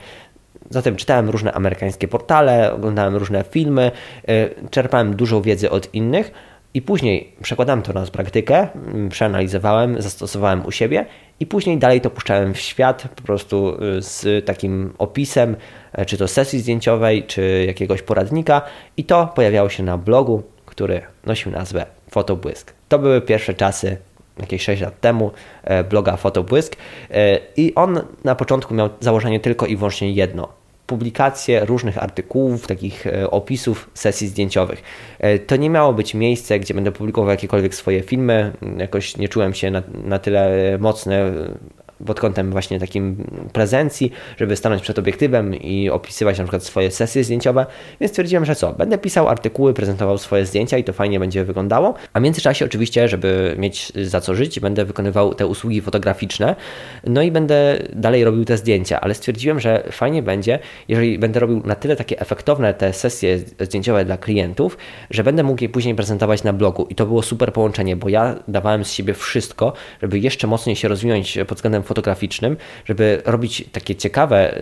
Zatem 0.69 0.95
czytałem 0.95 1.29
różne 1.29 1.53
amerykańskie 1.53 2.07
portale, 2.07 2.73
oglądałem 2.73 3.15
różne 3.15 3.43
filmy, 3.43 3.91
e, 4.27 4.69
czerpałem 4.69 5.15
dużą 5.15 5.41
wiedzy 5.41 5.69
od 5.69 5.93
innych 5.93 6.31
i 6.73 6.81
później 6.81 7.31
przekładałem 7.41 7.81
to 7.81 7.93
na 7.93 8.05
praktykę, 8.05 8.67
mm, 8.75 9.09
przeanalizowałem, 9.09 10.01
zastosowałem 10.01 10.65
u 10.65 10.71
siebie 10.71 11.05
i 11.39 11.45
później 11.45 11.77
dalej 11.77 12.01
to 12.01 12.09
puszczałem 12.09 12.53
w 12.53 12.59
świat 12.59 13.07
po 13.15 13.21
prostu 13.21 13.77
e, 13.97 14.01
z 14.01 14.45
takim 14.45 14.93
opisem, 14.97 15.55
e, 15.93 16.05
czy 16.05 16.17
to 16.17 16.27
sesji 16.27 16.59
zdjęciowej, 16.59 17.23
czy 17.23 17.63
jakiegoś 17.67 18.01
poradnika 18.01 18.61
i 18.97 19.03
to 19.03 19.27
pojawiało 19.35 19.69
się 19.69 19.83
na 19.83 19.97
blogu, 19.97 20.43
który 20.65 21.01
nosił 21.25 21.51
nazwę 21.51 21.85
Fotobłysk. 22.11 22.73
To 22.89 22.99
były 22.99 23.21
pierwsze 23.21 23.53
czasy 23.53 23.97
jakieś 24.39 24.63
6 24.63 24.81
lat 24.81 24.99
temu, 24.99 25.31
bloga 25.89 26.17
Fotobłysk 26.17 26.75
i 27.57 27.75
on 27.75 28.01
na 28.23 28.35
początku 28.35 28.73
miał 28.73 28.89
założenie 28.99 29.39
tylko 29.39 29.65
i 29.65 29.75
wyłącznie 29.75 30.11
jedno– 30.11 30.47
publikacje 30.87 31.65
różnych 31.65 32.03
artykułów, 32.03 32.67
takich 32.67 33.07
e, 33.07 33.31
opisów 33.31 33.89
sesji 33.93 34.27
zdjęciowych. 34.27 34.83
E, 35.19 35.39
to 35.39 35.55
nie 35.55 35.69
miało 35.69 35.93
być 35.93 36.13
miejsce, 36.13 36.59
gdzie 36.59 36.73
będę 36.73 36.91
publikował 36.91 37.29
jakiekolwiek 37.29 37.75
swoje 37.75 38.03
filmy. 38.03 38.53
Jakoś 38.77 39.17
nie 39.17 39.29
czułem 39.29 39.53
się 39.53 39.71
na, 39.71 39.83
na 40.03 40.19
tyle 40.19 40.51
mocny 40.79 41.33
pod 42.05 42.19
kątem 42.19 42.51
właśnie 42.51 42.79
takim 42.79 43.23
prezencji, 43.53 44.11
żeby 44.37 44.55
stanąć 44.55 44.81
przed 44.81 44.99
obiektywem 44.99 45.55
i 45.55 45.89
opisywać 45.89 46.37
na 46.37 46.43
przykład 46.43 46.63
swoje 46.63 46.91
sesje 46.91 47.23
zdjęciowe, 47.23 47.65
więc 47.99 48.11
stwierdziłem, 48.11 48.45
że 48.45 48.55
co, 48.55 48.73
będę 48.73 48.97
pisał 48.97 49.27
artykuły, 49.27 49.73
prezentował 49.73 50.17
swoje 50.17 50.45
zdjęcia 50.45 50.77
i 50.77 50.83
to 50.83 50.93
fajnie 50.93 51.19
będzie 51.19 51.43
wyglądało, 51.43 51.93
a 52.13 52.19
w 52.19 52.23
międzyczasie 52.23 52.65
oczywiście, 52.65 53.07
żeby 53.07 53.55
mieć 53.57 53.91
za 54.05 54.21
co 54.21 54.35
żyć, 54.35 54.59
będę 54.59 54.85
wykonywał 54.85 55.33
te 55.33 55.47
usługi 55.47 55.81
fotograficzne, 55.81 56.55
no 57.03 57.21
i 57.21 57.31
będę 57.31 57.79
dalej 57.93 58.23
robił 58.23 58.45
te 58.45 58.57
zdjęcia, 58.57 59.01
ale 59.01 59.13
stwierdziłem, 59.13 59.59
że 59.59 59.83
fajnie 59.91 60.23
będzie, 60.23 60.59
jeżeli 60.87 61.19
będę 61.19 61.39
robił 61.39 61.61
na 61.65 61.75
tyle 61.75 61.95
takie 61.95 62.19
efektowne 62.19 62.73
te 62.73 62.93
sesje 62.93 63.39
zdjęciowe 63.39 64.05
dla 64.05 64.17
klientów, 64.17 64.77
że 65.09 65.23
będę 65.23 65.43
mógł 65.43 65.63
je 65.63 65.69
później 65.69 65.95
prezentować 65.95 66.43
na 66.43 66.53
blogu. 66.53 66.87
I 66.89 66.95
to 66.95 67.05
było 67.05 67.21
super 67.21 67.53
połączenie, 67.53 67.95
bo 67.95 68.09
ja 68.09 68.35
dawałem 68.47 68.85
z 68.85 68.91
siebie 68.91 69.13
wszystko, 69.13 69.73
żeby 70.01 70.19
jeszcze 70.19 70.47
mocniej 70.47 70.75
się 70.75 70.87
rozwinąć 70.87 71.37
pod 71.47 71.57
względem 71.57 71.83
fotograficznym, 71.87 72.57
żeby 72.85 73.21
robić 73.25 73.65
takie 73.71 73.95
ciekawe 73.95 74.59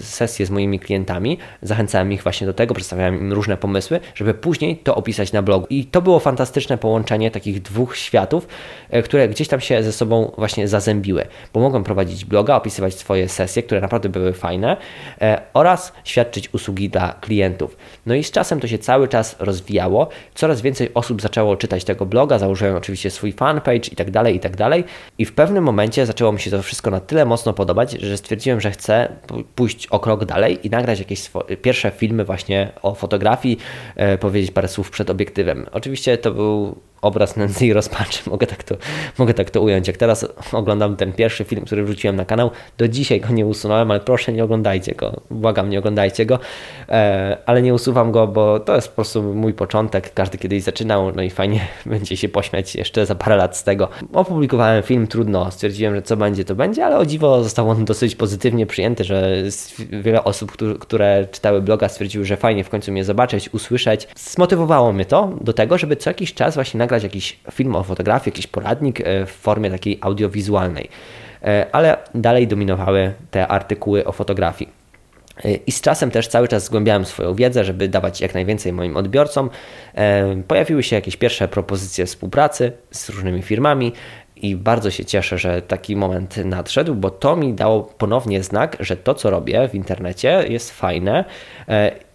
sesje 0.00 0.46
z 0.46 0.50
moimi 0.50 0.80
klientami. 0.80 1.38
Zachęcałem 1.62 2.12
ich 2.12 2.22
właśnie 2.22 2.46
do 2.46 2.54
tego, 2.54 2.74
przedstawiałem 2.74 3.20
im 3.20 3.32
różne 3.32 3.56
pomysły, 3.56 4.00
żeby 4.14 4.34
później 4.34 4.76
to 4.76 4.94
opisać 4.94 5.32
na 5.32 5.42
blogu. 5.42 5.66
I 5.70 5.84
to 5.84 6.02
było 6.02 6.20
fantastyczne 6.20 6.78
połączenie 6.78 7.30
takich 7.30 7.62
dwóch 7.62 7.96
światów, 7.96 8.48
e, 8.90 9.02
które 9.02 9.28
gdzieś 9.28 9.48
tam 9.48 9.60
się 9.60 9.82
ze 9.82 9.92
sobą 9.92 10.32
właśnie 10.38 10.68
zazębiły, 10.68 11.26
bo 11.52 11.60
mogłem 11.60 11.84
prowadzić 11.84 12.24
bloga, 12.24 12.56
opisywać 12.56 12.94
swoje 12.94 13.28
sesje, 13.28 13.62
które 13.62 13.80
naprawdę 13.80 14.08
były 14.08 14.32
fajne 14.32 14.76
e, 15.20 15.40
oraz 15.54 15.92
świadczyć 16.04 16.54
usługi 16.54 16.90
dla 16.90 17.14
klientów. 17.20 17.76
No 18.06 18.14
i 18.14 18.24
z 18.24 18.30
czasem 18.30 18.60
to 18.60 18.68
się 18.68 18.78
cały 18.78 19.08
czas 19.08 19.36
rozwijało, 19.38 20.08
coraz 20.34 20.60
więcej 20.60 20.94
osób 20.94 21.22
zaczęło 21.22 21.56
czytać 21.56 21.84
tego 21.84 22.06
bloga, 22.06 22.38
założyłem 22.38 22.76
oczywiście 22.76 23.10
swój 23.10 23.32
fanpage 23.32 23.88
i 23.92 23.96
tak 23.96 24.10
dalej, 24.10 24.36
i 24.36 24.40
tak 24.40 24.56
dalej. 24.56 24.84
I 25.18 25.24
w 25.24 25.32
pewnym 25.32 25.64
momencie 25.64 26.06
zaczęło 26.06 26.32
mi 26.32 26.40
się 26.40 26.50
to 26.50 26.62
wszystko 26.68 26.90
na 26.90 27.00
tyle 27.00 27.24
mocno 27.24 27.52
podobać, 27.52 27.92
że 27.92 28.16
stwierdziłem, 28.16 28.60
że 28.60 28.70
chcę 28.70 29.08
pójść 29.54 29.86
o 29.86 30.00
krok 30.00 30.24
dalej 30.24 30.66
i 30.66 30.70
nagrać 30.70 30.98
jakieś 30.98 31.30
pierwsze 31.62 31.90
filmy 31.90 32.24
właśnie 32.24 32.72
o 32.82 32.94
fotografii, 32.94 33.58
e, 33.96 34.18
powiedzieć 34.18 34.50
parę 34.50 34.68
słów 34.68 34.90
przed 34.90 35.10
obiektywem. 35.10 35.66
Oczywiście 35.72 36.18
to 36.18 36.30
był 36.30 36.78
obraz 37.02 37.36
nędzy 37.36 37.66
i 37.66 37.72
rozpaczy, 37.72 38.30
mogę 38.30 38.46
tak, 38.46 38.62
to, 38.62 38.74
mogę 39.18 39.34
tak 39.34 39.50
to 39.50 39.60
ująć. 39.62 39.88
Jak 39.88 39.96
teraz 39.96 40.26
oglądam 40.52 40.96
ten 40.96 41.12
pierwszy 41.12 41.44
film, 41.44 41.64
który 41.64 41.84
wrzuciłem 41.84 42.16
na 42.16 42.24
kanał, 42.24 42.50
do 42.78 42.88
dzisiaj 42.88 43.20
go 43.20 43.28
nie 43.28 43.46
usunąłem, 43.46 43.90
ale 43.90 44.00
proszę 44.00 44.32
nie 44.32 44.44
oglądajcie 44.44 44.94
go, 44.94 45.20
błagam 45.30 45.70
nie 45.70 45.78
oglądajcie 45.78 46.26
go, 46.26 46.38
e, 46.88 47.36
ale 47.46 47.62
nie 47.62 47.74
usuwam 47.74 48.12
go, 48.12 48.26
bo 48.26 48.60
to 48.60 48.74
jest 48.74 48.88
po 48.88 48.94
prostu 48.94 49.22
mój 49.22 49.54
początek, 49.54 50.14
każdy 50.14 50.38
kiedyś 50.38 50.62
zaczynał, 50.62 51.12
no 51.16 51.22
i 51.22 51.30
fajnie 51.30 51.60
będzie 51.86 52.16
się 52.16 52.28
pośmiać 52.28 52.74
jeszcze 52.74 53.06
za 53.06 53.14
parę 53.14 53.36
lat 53.36 53.56
z 53.56 53.64
tego. 53.64 53.88
Opublikowałem 54.12 54.82
film, 54.82 55.06
trudno, 55.06 55.50
stwierdziłem, 55.50 55.94
że 55.94 56.02
co 56.02 56.16
będzie, 56.16 56.44
to 56.44 56.54
będzie, 56.54 56.86
ale 56.86 56.98
o 56.98 57.06
dziwo 57.06 57.42
został 57.42 57.70
on 57.70 57.84
dosyć 57.84 58.16
pozytywnie 58.16 58.66
przyjęty, 58.66 59.04
że 59.04 59.42
wiele 60.02 60.24
osób, 60.24 60.56
które 60.80 61.26
czytały 61.30 61.62
bloga 61.62 61.88
stwierdziły, 61.88 62.24
że 62.24 62.36
fajnie 62.36 62.64
w 62.64 62.68
końcu 62.68 62.92
mnie 62.92 63.04
zobaczyć, 63.04 63.54
usłyszeć. 63.54 64.08
Zmotywowało 64.16 64.92
mnie 64.92 65.04
to 65.04 65.32
do 65.40 65.52
tego, 65.52 65.78
żeby 65.78 65.96
co 65.96 66.10
jakiś 66.10 66.34
czas 66.34 66.54
właśnie 66.54 66.78
nagrać 66.88 67.02
jakiś 67.02 67.38
film 67.52 67.76
o 67.76 67.82
fotografii, 67.82 68.32
jakiś 68.32 68.46
poradnik 68.46 69.00
e, 69.00 69.26
w 69.26 69.30
formie 69.30 69.70
takiej 69.70 69.98
audiowizualnej. 70.00 70.88
E, 71.42 71.66
ale 71.72 71.96
dalej 72.14 72.46
dominowały 72.46 73.12
te 73.30 73.48
artykuły 73.48 74.04
o 74.04 74.12
fotografii. 74.12 74.70
E, 75.44 75.54
I 75.54 75.72
z 75.72 75.80
czasem 75.80 76.10
też 76.10 76.28
cały 76.28 76.48
czas 76.48 76.64
zgłębiałem 76.64 77.04
swoją 77.04 77.34
wiedzę, 77.34 77.64
żeby 77.64 77.88
dawać 77.88 78.20
jak 78.20 78.34
najwięcej 78.34 78.72
moim 78.72 78.96
odbiorcom. 78.96 79.50
Pojawiły 80.48 80.82
się 80.82 80.96
jakieś 80.96 81.16
pierwsze 81.16 81.48
propozycje 81.48 82.06
współpracy 82.06 82.72
z 82.90 83.08
różnymi 83.08 83.42
firmami 83.42 83.92
i 84.36 84.56
bardzo 84.56 84.90
się 84.90 85.04
cieszę, 85.04 85.38
że 85.38 85.62
taki 85.62 85.96
moment 85.96 86.36
nadszedł, 86.36 86.94
bo 86.94 87.10
to 87.10 87.36
mi 87.36 87.54
dało 87.54 87.82
ponownie 87.82 88.42
znak, 88.42 88.76
że 88.80 88.96
to, 88.96 89.14
co 89.14 89.30
robię 89.30 89.68
w 89.68 89.74
internecie, 89.74 90.44
jest 90.48 90.70
fajne 90.70 91.24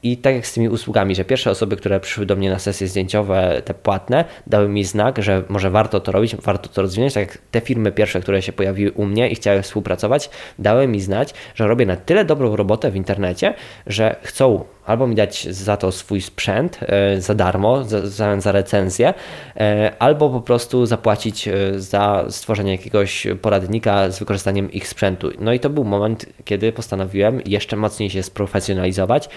i 0.04 0.18
tak 0.18 0.36
jak 0.36 0.48
z 0.48 0.54
tymi 0.54 0.70
usługami, 0.70 1.16
że 1.16 1.26
pierwsze 1.26 1.52
osoby, 1.52 1.78
które 1.78 2.00
przyszły 2.00 2.26
do 2.26 2.36
mnie 2.36 2.50
na 2.50 2.60
sesje 2.60 2.88
zdjęciowe, 2.88 3.62
te 3.66 3.74
płatne, 3.74 4.26
dały 4.48 4.70
mi 4.70 4.84
znak, 4.84 5.24
że 5.24 5.44
może 5.50 5.70
warto 5.70 6.00
to 6.00 6.12
robić, 6.12 6.36
warto 6.36 6.70
to 6.70 6.82
rozwinąć. 6.82 7.14
Tak 7.14 7.22
jak 7.28 7.38
te 7.52 7.62
firmy 7.62 7.92
pierwsze, 7.92 8.22
które 8.22 8.42
się 8.42 8.54
pojawiły 8.54 8.92
u 8.92 9.06
mnie 9.06 9.30
i 9.30 9.36
chciały 9.36 9.62
współpracować, 9.62 10.30
dały 10.60 10.88
mi 10.88 11.02
znać, 11.02 11.34
że 11.56 11.68
robię 11.68 11.86
na 11.86 11.96
tyle 11.96 12.26
dobrą 12.26 12.56
robotę 12.56 12.92
w 12.92 12.96
internecie, 12.96 13.54
że 13.88 14.16
chcą 14.24 14.64
albo 14.86 15.08
mi 15.08 15.16
dać 15.16 15.48
za 15.50 15.78
to 15.78 15.92
swój 15.92 16.22
sprzęt 16.22 16.80
e, 16.82 17.22
za 17.22 17.36
darmo, 17.36 17.84
za, 17.84 18.42
za 18.42 18.52
recenzję, 18.52 19.14
e, 19.58 19.92
albo 20.00 20.30
po 20.30 20.42
prostu 20.42 20.86
zapłacić 20.86 21.48
e, 21.48 21.54
za 21.76 22.26
stworzenie 22.30 22.72
jakiegoś 22.72 23.28
poradnika 23.42 24.10
z 24.10 24.20
wykorzystaniem 24.20 24.72
ich 24.72 24.88
sprzętu. 24.88 25.32
No 25.40 25.54
i 25.54 25.60
to 25.60 25.70
był 25.70 25.84
moment, 25.84 26.26
kiedy 26.46 26.72
postanowiłem 26.72 27.42
jeszcze 27.46 27.76
mocniej 27.76 28.10
się 28.10 28.24
sprofesjonalizować 28.24 29.30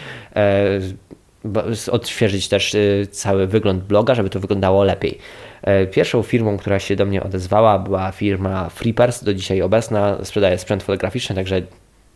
odświeżyć 1.90 2.48
też 2.48 2.74
y, 2.74 3.08
cały 3.10 3.46
wygląd 3.46 3.84
bloga, 3.84 4.14
żeby 4.14 4.30
to 4.30 4.40
wyglądało 4.40 4.84
lepiej. 4.84 5.18
E, 5.62 5.86
pierwszą 5.86 6.22
firmą, 6.22 6.56
która 6.56 6.78
się 6.78 6.96
do 6.96 7.06
mnie 7.06 7.22
odezwała, 7.22 7.78
była 7.78 8.12
firma 8.12 8.68
Freepers, 8.68 9.24
do 9.24 9.34
dzisiaj 9.34 9.62
obecna, 9.62 10.18
sprzedaje 10.24 10.58
sprzęt 10.58 10.82
fotograficzny, 10.82 11.34
także 11.34 11.62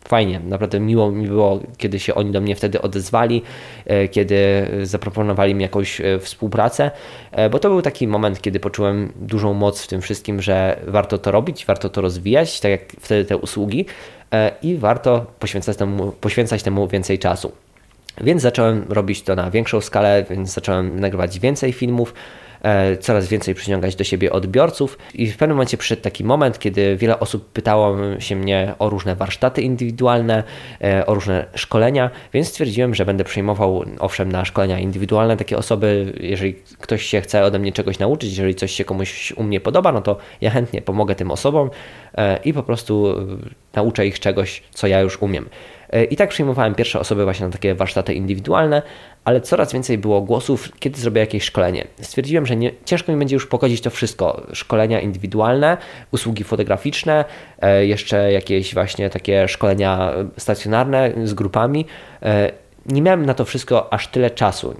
fajnie, 0.07 0.39
naprawdę 0.39 0.79
miło 0.79 1.11
mi 1.11 1.27
było, 1.27 1.59
kiedy 1.77 1.99
się 1.99 2.15
oni 2.15 2.31
do 2.31 2.41
mnie 2.41 2.55
wtedy 2.55 2.81
odezwali, 2.81 3.41
e, 3.85 4.07
kiedy 4.07 4.67
zaproponowali 4.83 5.55
mi 5.55 5.63
jakąś 5.63 6.01
e, 6.01 6.19
współpracę, 6.19 6.91
bo 7.51 7.59
to 7.59 7.69
był 7.69 7.81
taki 7.81 8.07
moment, 8.07 8.41
kiedy 8.41 8.59
poczułem 8.59 9.13
dużą 9.15 9.53
moc 9.53 9.83
w 9.83 9.87
tym 9.87 10.01
wszystkim, 10.01 10.41
że 10.41 10.79
warto 10.87 11.17
to 11.17 11.31
robić, 11.31 11.65
warto 11.65 11.89
to 11.89 12.01
rozwijać, 12.01 12.59
tak 12.59 12.71
jak 12.71 12.81
wtedy 12.99 13.25
te 13.25 13.37
usługi 13.37 13.85
i 14.61 14.77
warto 14.77 15.25
poświęcać 15.39 15.77
temu, 15.77 16.11
poświęcać 16.11 16.63
temu 16.63 16.87
więcej 16.87 17.19
czasu. 17.19 17.51
Więc 18.17 18.41
zacząłem 18.41 18.85
robić 18.89 19.21
to 19.21 19.35
na 19.35 19.51
większą 19.51 19.81
skalę, 19.81 20.25
więc 20.29 20.53
zacząłem 20.53 20.99
nagrywać 20.99 21.39
więcej 21.39 21.73
filmów, 21.73 22.13
e, 22.61 22.97
coraz 22.97 23.27
więcej 23.27 23.55
przyciągać 23.55 23.95
do 23.95 24.03
siebie 24.03 24.31
odbiorców 24.31 24.97
i 25.13 25.27
w 25.27 25.37
pewnym 25.37 25.57
momencie 25.57 25.77
przyszedł 25.77 26.01
taki 26.01 26.23
moment, 26.23 26.59
kiedy 26.59 26.95
wiele 26.95 27.19
osób 27.19 27.51
pytało 27.51 27.97
się 28.19 28.35
mnie 28.35 28.73
o 28.79 28.89
różne 28.89 29.15
warsztaty 29.15 29.61
indywidualne, 29.61 30.43
e, 30.83 31.05
o 31.05 31.13
różne 31.13 31.45
szkolenia, 31.55 32.09
więc 32.33 32.47
stwierdziłem, 32.47 32.95
że 32.95 33.05
będę 33.05 33.23
przyjmował 33.23 33.83
owszem 33.99 34.31
na 34.31 34.45
szkolenia 34.45 34.79
indywidualne 34.79 35.37
takie 35.37 35.57
osoby, 35.57 36.13
jeżeli 36.19 36.53
ktoś 36.79 37.05
się 37.05 37.21
chce 37.21 37.43
ode 37.43 37.59
mnie 37.59 37.71
czegoś 37.71 37.99
nauczyć, 37.99 38.29
jeżeli 38.29 38.55
coś 38.55 38.71
się 38.71 38.85
komuś 38.85 39.31
u 39.31 39.43
mnie 39.43 39.59
podoba, 39.59 39.91
no 39.91 40.01
to 40.01 40.17
ja 40.41 40.49
chętnie 40.49 40.81
pomogę 40.81 41.15
tym 41.15 41.31
osobom 41.31 41.69
e, 42.15 42.39
i 42.45 42.53
po 42.53 42.63
prostu 42.63 43.15
nauczę 43.73 44.07
ich 44.07 44.19
czegoś, 44.19 44.63
co 44.73 44.87
ja 44.87 44.99
już 44.99 45.21
umiem. 45.21 45.49
E, 45.91 46.03
I 46.03 46.15
tak 46.15 46.29
przyjmowałem 46.29 46.75
pierwsze 46.75 46.99
osoby 46.99 47.23
właśnie 47.23 47.45
na 47.45 47.51
takie 47.51 47.75
warsztaty 47.75 48.13
indywidualne, 48.13 48.81
ale 49.25 49.41
coraz 49.41 49.73
więcej 49.73 49.97
było 49.97 50.21
głosów, 50.21 50.69
kiedy 50.79 50.99
zrobię 50.99 51.21
jakieś 51.21 51.43
szkolenie. 51.43 51.87
Stwierdziłem, 52.01 52.45
że 52.45 52.55
nie, 52.55 52.71
ciężko 52.85 53.11
mi 53.11 53.17
będzie 53.17 53.35
już 53.35 53.47
pogodzić 53.47 53.81
to 53.81 53.89
wszystko. 53.89 54.41
Szkolenia 54.53 54.99
indywidualne, 54.99 55.77
usługi 56.11 56.43
fotograficzne, 56.43 57.25
e, 57.61 57.85
jeszcze 57.85 58.31
jakieś 58.31 58.73
właśnie 58.73 59.09
takie 59.09 59.47
szkolenia 59.47 60.13
stacjonarne 60.37 61.13
z 61.23 61.33
grupami. 61.33 61.85
E, 62.23 62.51
nie 62.85 63.01
miałem 63.01 63.25
na 63.25 63.33
to 63.33 63.45
wszystko 63.45 63.93
aż 63.93 64.07
tyle 64.07 64.29
czasu 64.29 64.75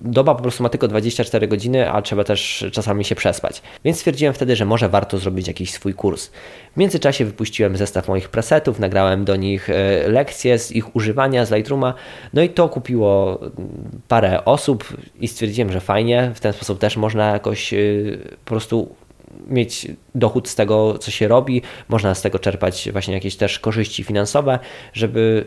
doba 0.00 0.34
po 0.34 0.42
prostu 0.42 0.62
ma 0.62 0.68
tylko 0.68 0.88
24 0.88 1.48
godziny, 1.48 1.92
a 1.92 2.02
trzeba 2.02 2.24
też 2.24 2.64
czasami 2.72 3.04
się 3.04 3.14
przespać. 3.14 3.62
Więc 3.84 3.96
stwierdziłem 3.96 4.34
wtedy, 4.34 4.56
że 4.56 4.64
może 4.64 4.88
warto 4.88 5.18
zrobić 5.18 5.48
jakiś 5.48 5.72
swój 5.72 5.94
kurs. 5.94 6.30
W 6.74 6.76
międzyczasie 6.76 7.24
wypuściłem 7.24 7.76
zestaw 7.76 8.08
moich 8.08 8.28
presetów, 8.28 8.78
nagrałem 8.78 9.24
do 9.24 9.36
nich 9.36 9.70
e, 9.70 10.08
lekcje 10.08 10.58
z 10.58 10.72
ich 10.72 10.96
używania 10.96 11.44
z 11.44 11.50
Lightrooma, 11.50 11.94
no 12.32 12.42
i 12.42 12.48
to 12.48 12.68
kupiło 12.68 13.40
parę 14.08 14.44
osób 14.44 14.96
i 15.20 15.28
stwierdziłem, 15.28 15.72
że 15.72 15.80
fajnie, 15.80 16.32
w 16.34 16.40
ten 16.40 16.52
sposób 16.52 16.78
też 16.78 16.96
można 16.96 17.30
jakoś 17.32 17.74
e, 17.74 17.76
po 18.44 18.48
prostu 18.48 18.94
mieć 19.48 19.86
dochód 20.14 20.48
z 20.48 20.54
tego, 20.54 20.98
co 20.98 21.10
się 21.10 21.28
robi, 21.28 21.62
można 21.88 22.14
z 22.14 22.22
tego 22.22 22.38
czerpać 22.38 22.88
właśnie 22.92 23.14
jakieś 23.14 23.36
też 23.36 23.58
korzyści 23.58 24.04
finansowe, 24.04 24.58
żeby 24.92 25.44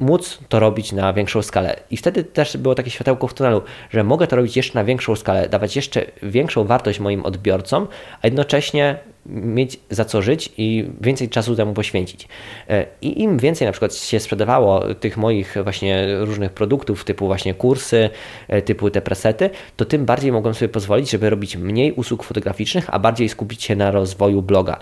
móc 0.00 0.38
to 0.48 0.60
robić 0.60 0.92
na 0.92 1.12
większą 1.12 1.42
skalę. 1.42 1.76
I 1.90 1.96
wtedy 1.96 2.24
też 2.24 2.56
było 2.56 2.74
takie 2.74 2.90
światełko 2.90 3.28
w 3.28 3.34
tunelu, 3.34 3.62
że 3.90 4.04
mogę 4.04 4.26
to 4.26 4.36
robić 4.36 4.56
jeszcze 4.56 4.78
na 4.78 4.84
większą 4.84 5.16
skalę, 5.16 5.48
dawać 5.48 5.76
jeszcze 5.76 6.04
większą 6.22 6.64
wartość 6.64 7.00
moim 7.00 7.24
odbiorcom, 7.24 7.88
a 8.22 8.26
jednocześnie 8.26 8.98
mieć 9.26 9.80
za 9.90 10.04
co 10.04 10.22
żyć 10.22 10.52
i 10.58 10.88
więcej 11.00 11.28
czasu 11.28 11.56
temu 11.56 11.72
poświęcić. 11.72 12.28
E, 12.68 12.86
I 13.02 13.22
im 13.22 13.38
więcej 13.38 13.66
na 13.66 13.72
przykład 13.72 13.94
się 13.94 14.20
sprzedawało 14.20 14.94
tych 14.94 15.16
moich 15.16 15.56
właśnie 15.64 16.16
różnych 16.18 16.52
produktów, 16.52 17.04
typu 17.04 17.26
właśnie 17.26 17.54
kursy, 17.54 18.10
e, 18.48 18.62
typu 18.62 18.90
te 18.90 19.02
presety, 19.02 19.50
to 19.76 19.84
tym 19.84 20.04
bardziej 20.04 20.32
mogłem 20.32 20.54
sobie 20.54 20.68
pozwolić, 20.68 21.10
żeby 21.10 21.30
robić 21.30 21.56
mniej 21.56 21.92
usług 21.92 22.22
fotograficznych, 22.22 22.94
a 22.94 22.98
bardziej 22.98 23.28
skupić 23.28 23.62
się 23.62 23.76
na 23.76 23.90
rozwoju 23.90 24.42
bloga. 24.42 24.78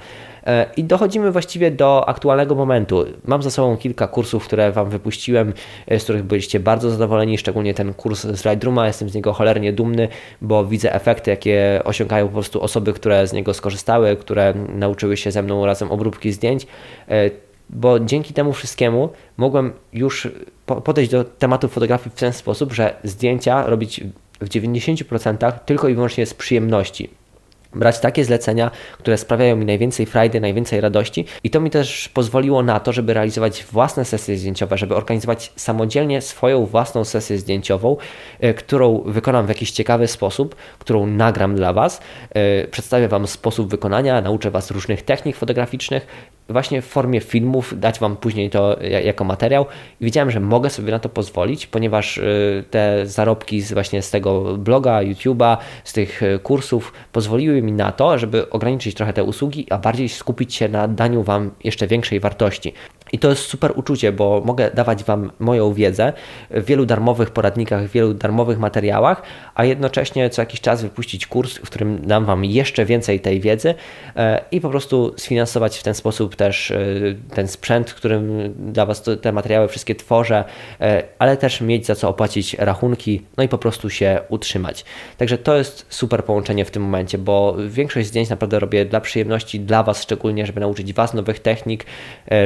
E, 0.47 0.67
I 0.77 0.85
dochodzimy 0.85 1.33
właściwie 1.33 1.71
do 1.71 2.09
aktualnego 2.09 2.55
momentu. 2.55 3.05
Mam 3.25 3.43
za 3.43 3.51
sobą 3.51 3.77
kilka 3.77 4.09
kursów, 4.09 4.45
które 4.45 4.73
Wam 4.73 4.91
wypuściłem, 4.91 5.53
z 5.99 6.03
których 6.03 6.23
byliście 6.23 6.61
bardzo 6.61 6.91
zadowoleni, 6.91 7.39
szczególnie 7.39 7.75
ten 7.75 7.95
kurs 7.95 8.21
z 8.21 8.45
Lightrooma. 8.45 8.87
Jestem 8.87 9.09
z 9.09 9.15
niego 9.15 9.33
cholernie 9.33 9.73
dumny, 9.73 10.09
bo 10.43 10.65
widzę 10.65 10.95
efekty, 10.95 11.31
jakie 11.31 11.81
osiągają 11.85 12.27
po 12.27 12.33
prostu 12.33 12.63
osoby, 12.63 12.93
które 12.93 13.27
z 13.27 13.33
niego 13.33 13.55
skorzystały, 13.55 14.17
które 14.17 14.55
nauczyły 14.75 15.17
się 15.17 15.31
ze 15.31 15.43
mną 15.43 15.67
razem 15.67 15.91
obróbki 15.91 16.33
zdjęć, 16.33 16.67
e, 17.09 17.31
bo 17.71 18.01
dzięki 18.01 18.35
temu 18.35 18.53
wszystkiemu 18.53 19.09
mogłem 19.37 19.73
już 19.93 20.29
podejść 20.85 21.11
do 21.11 21.25
tematu 21.25 21.69
fotografii 21.69 22.11
w 22.17 22.21
ten 22.21 22.33
sposób, 22.33 22.73
że 22.73 22.97
zdjęcia 23.05 23.67
robić 23.67 24.01
w 24.41 24.49
90% 24.49 25.53
tylko 25.67 25.89
i 25.89 25.95
wyłącznie 25.95 26.27
z 26.27 26.35
przyjemności 26.35 27.20
brać 27.75 28.01
takie 28.01 28.25
zlecenia, 28.25 28.71
które 28.99 29.19
sprawiają 29.19 29.57
mi 29.57 29.65
najwięcej 29.65 30.07
frajdy, 30.07 30.41
najwięcej 30.41 30.81
radości. 30.81 31.25
I 31.45 31.51
to 31.51 31.61
mi 31.61 31.71
też 31.71 32.09
pozwoliło 32.09 32.63
na 32.63 32.81
to, 32.81 32.93
żeby 32.93 33.15
realizować 33.15 33.65
własne 33.65 34.05
sesje 34.05 34.37
zdjęciowe, 34.37 34.79
żeby 34.79 34.97
organizować 34.97 35.53
samodzielnie 35.57 36.21
swoją 36.21 36.67
własną 36.67 37.05
sesję 37.05 37.39
zdjęciową, 37.39 37.97
e, 38.41 38.55
którą 38.55 39.03
wykonam 39.07 39.47
w 39.47 39.49
jakiś 39.49 39.71
ciekawy 39.71 40.07
sposób, 40.07 40.57
którą 40.79 41.07
nagram 41.07 41.55
dla 41.55 41.73
Was, 41.73 42.01
e, 42.31 42.69
przedstawię 42.69 43.09
Wam 43.09 43.27
sposób 43.27 43.71
wykonania, 43.71 44.21
nauczę 44.21 44.51
Was 44.51 44.71
różnych 44.71 45.03
technik 45.03 45.37
fotograficznych 45.37 46.07
właśnie 46.49 46.83
w 46.83 46.87
formie 46.87 47.21
filmów, 47.21 47.75
dać 47.81 47.99
Wam 47.99 48.17
później 48.17 48.51
to 48.51 48.77
jako 49.05 49.25
materiał. 49.25 49.67
I 50.01 50.05
wiedziałem, 50.05 50.31
że 50.31 50.41
mogę 50.41 50.71
sobie 50.71 50.91
na 50.93 50.99
to 50.99 51.09
pozwolić, 51.09 51.67
ponieważ 51.67 52.19
y, 52.19 52.65
te 52.71 53.07
zarobki 53.07 53.61
z 53.61 53.73
właśnie 53.73 54.03
z 54.03 54.11
tego 54.11 54.57
bloga, 54.59 55.01
YouTube'a, 55.01 55.57
z 55.85 55.93
tych 55.93 56.23
y, 56.23 56.39
kursów 56.39 56.93
pozwoliły 57.13 57.63
mi 57.63 57.73
na 57.73 57.93
to, 57.93 58.19
żeby 58.19 58.51
ograniczyć 58.51 58.95
trochę 58.95 59.13
te 59.13 59.25
usługi, 59.25 59.67
a 59.71 59.79
bardziej 59.79 60.09
skupić 60.09 60.55
się 60.55 60.69
na 60.69 60.89
daniu 60.89 61.23
Wam 61.23 61.51
jeszcze 61.65 61.87
większej 61.87 62.21
wartości. 62.21 62.73
I 63.13 63.19
to 63.19 63.31
jest 63.31 63.43
super 63.43 63.73
uczucie, 63.75 64.13
bo 64.13 64.43
mogę 64.45 64.71
dawać 64.71 65.05
Wam 65.05 65.31
moją 65.39 65.75
wiedzę 65.75 66.13
w 66.51 66.65
wielu 66.65 66.87
darmowych 66.87 67.31
poradnikach, 67.31 67.85
w 67.85 67.93
wielu 67.93 68.15
darmowych 68.15 68.59
materiałach, 68.59 69.23
a 69.55 69.65
jednocześnie 69.65 70.31
co 70.31 70.43
jakiś 70.43 70.61
czas 70.61 70.83
wypuścić 70.83 71.27
kurs, 71.27 71.57
w 71.57 71.63
którym 71.63 72.07
dam 72.07 72.25
Wam 72.25 72.45
jeszcze 72.45 72.85
więcej 72.85 73.21
tej 73.21 73.41
wiedzy 73.41 73.75
e, 74.17 74.45
i 74.51 74.61
po 74.61 74.71
prostu 74.71 75.15
sfinansować 75.17 75.79
w 75.79 75.83
ten 75.83 75.95
sposób 75.95 76.37
też 76.37 76.71
e, 76.71 76.77
ten 77.35 77.49
sprzęt, 77.49 77.95
którym 77.95 78.55
dla 78.73 78.87
Was 78.87 79.03
te 79.23 79.33
materiały 79.33 79.69
wszystkie 79.69 79.95
tworzę, 79.95 80.45
e, 80.81 81.03
ale 81.19 81.37
też 81.37 81.61
mieć 81.61 81.87
za 81.87 81.95
co 81.95 82.09
opłacić 82.09 82.55
rachunki, 82.55 83.23
no 83.37 83.45
i 83.45 83.49
po 83.49 83.59
prostu 83.59 83.91
się 83.91 84.21
utrzymać. 84.29 84.85
Także 85.19 85.39
to 85.39 85.57
jest 85.57 85.87
super 85.89 86.25
połączenie 86.25 86.65
w 86.65 86.71
tym 86.71 86.83
momencie, 86.83 87.19
bo 87.19 87.57
większość 87.69 88.09
zdjęć 88.09 88.29
naprawdę 88.29 88.59
robię 88.59 88.85
dla 88.85 89.01
przyjemności, 89.01 89.61
dla 89.61 89.83
Was 89.83 90.03
szczególnie, 90.03 90.47
żeby 90.47 90.61
nauczyć 90.61 90.93
Was 90.93 91.15
nowych 91.15 91.41
technik, 91.41 91.87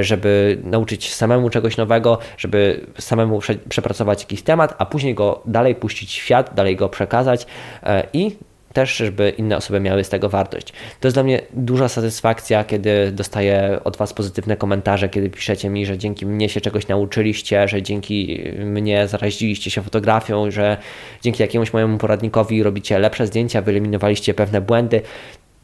żeby 0.01 0.54
nauczyć 0.65 1.15
samemu 1.15 1.51
czegoś 1.51 1.77
nowego, 1.77 2.19
żeby 2.39 2.87
samemu 2.99 3.39
prze, 3.39 3.55
przepracować 3.55 4.21
jakiś 4.21 4.43
temat, 4.43 4.75
a 4.79 4.87
później 4.87 5.15
go 5.15 5.43
dalej 5.47 5.75
puścić 5.75 6.11
w 6.11 6.23
świat, 6.23 6.55
dalej 6.55 6.77
go 6.77 6.89
przekazać 6.89 7.47
e, 7.83 8.07
i 8.13 8.37
też, 8.75 8.97
żeby 8.97 9.31
inne 9.39 9.57
osoby 9.57 9.81
miały 9.81 10.05
z 10.05 10.09
tego 10.09 10.29
wartość. 10.29 10.73
To 11.01 11.09
jest 11.09 11.17
dla 11.17 11.23
mnie 11.23 11.41
duża 11.53 11.89
satysfakcja, 11.89 12.65
kiedy 12.65 13.13
dostaję 13.13 13.81
od 13.85 13.97
Was 13.97 14.13
pozytywne 14.13 14.57
komentarze, 14.57 15.09
kiedy 15.09 15.31
piszecie 15.31 15.71
mi, 15.71 15.87
że 15.87 15.99
dzięki 15.99 16.27
mnie 16.27 16.49
się 16.49 16.61
czegoś 16.61 16.89
nauczyliście, 16.89 17.69
że 17.69 17.83
dzięki 17.83 18.45
mnie 18.59 19.09
zaraziliście 19.09 19.71
się 19.71 19.83
fotografią, 19.83 20.51
że 20.51 20.77
dzięki 21.23 21.43
jakiemuś 21.43 21.73
mojemu 21.73 21.99
poradnikowi 21.99 22.63
robicie 22.63 22.99
lepsze 22.99 23.27
zdjęcia, 23.27 23.63
wyeliminowaliście 23.63 24.35
pewne 24.35 24.61
błędy. 24.61 25.01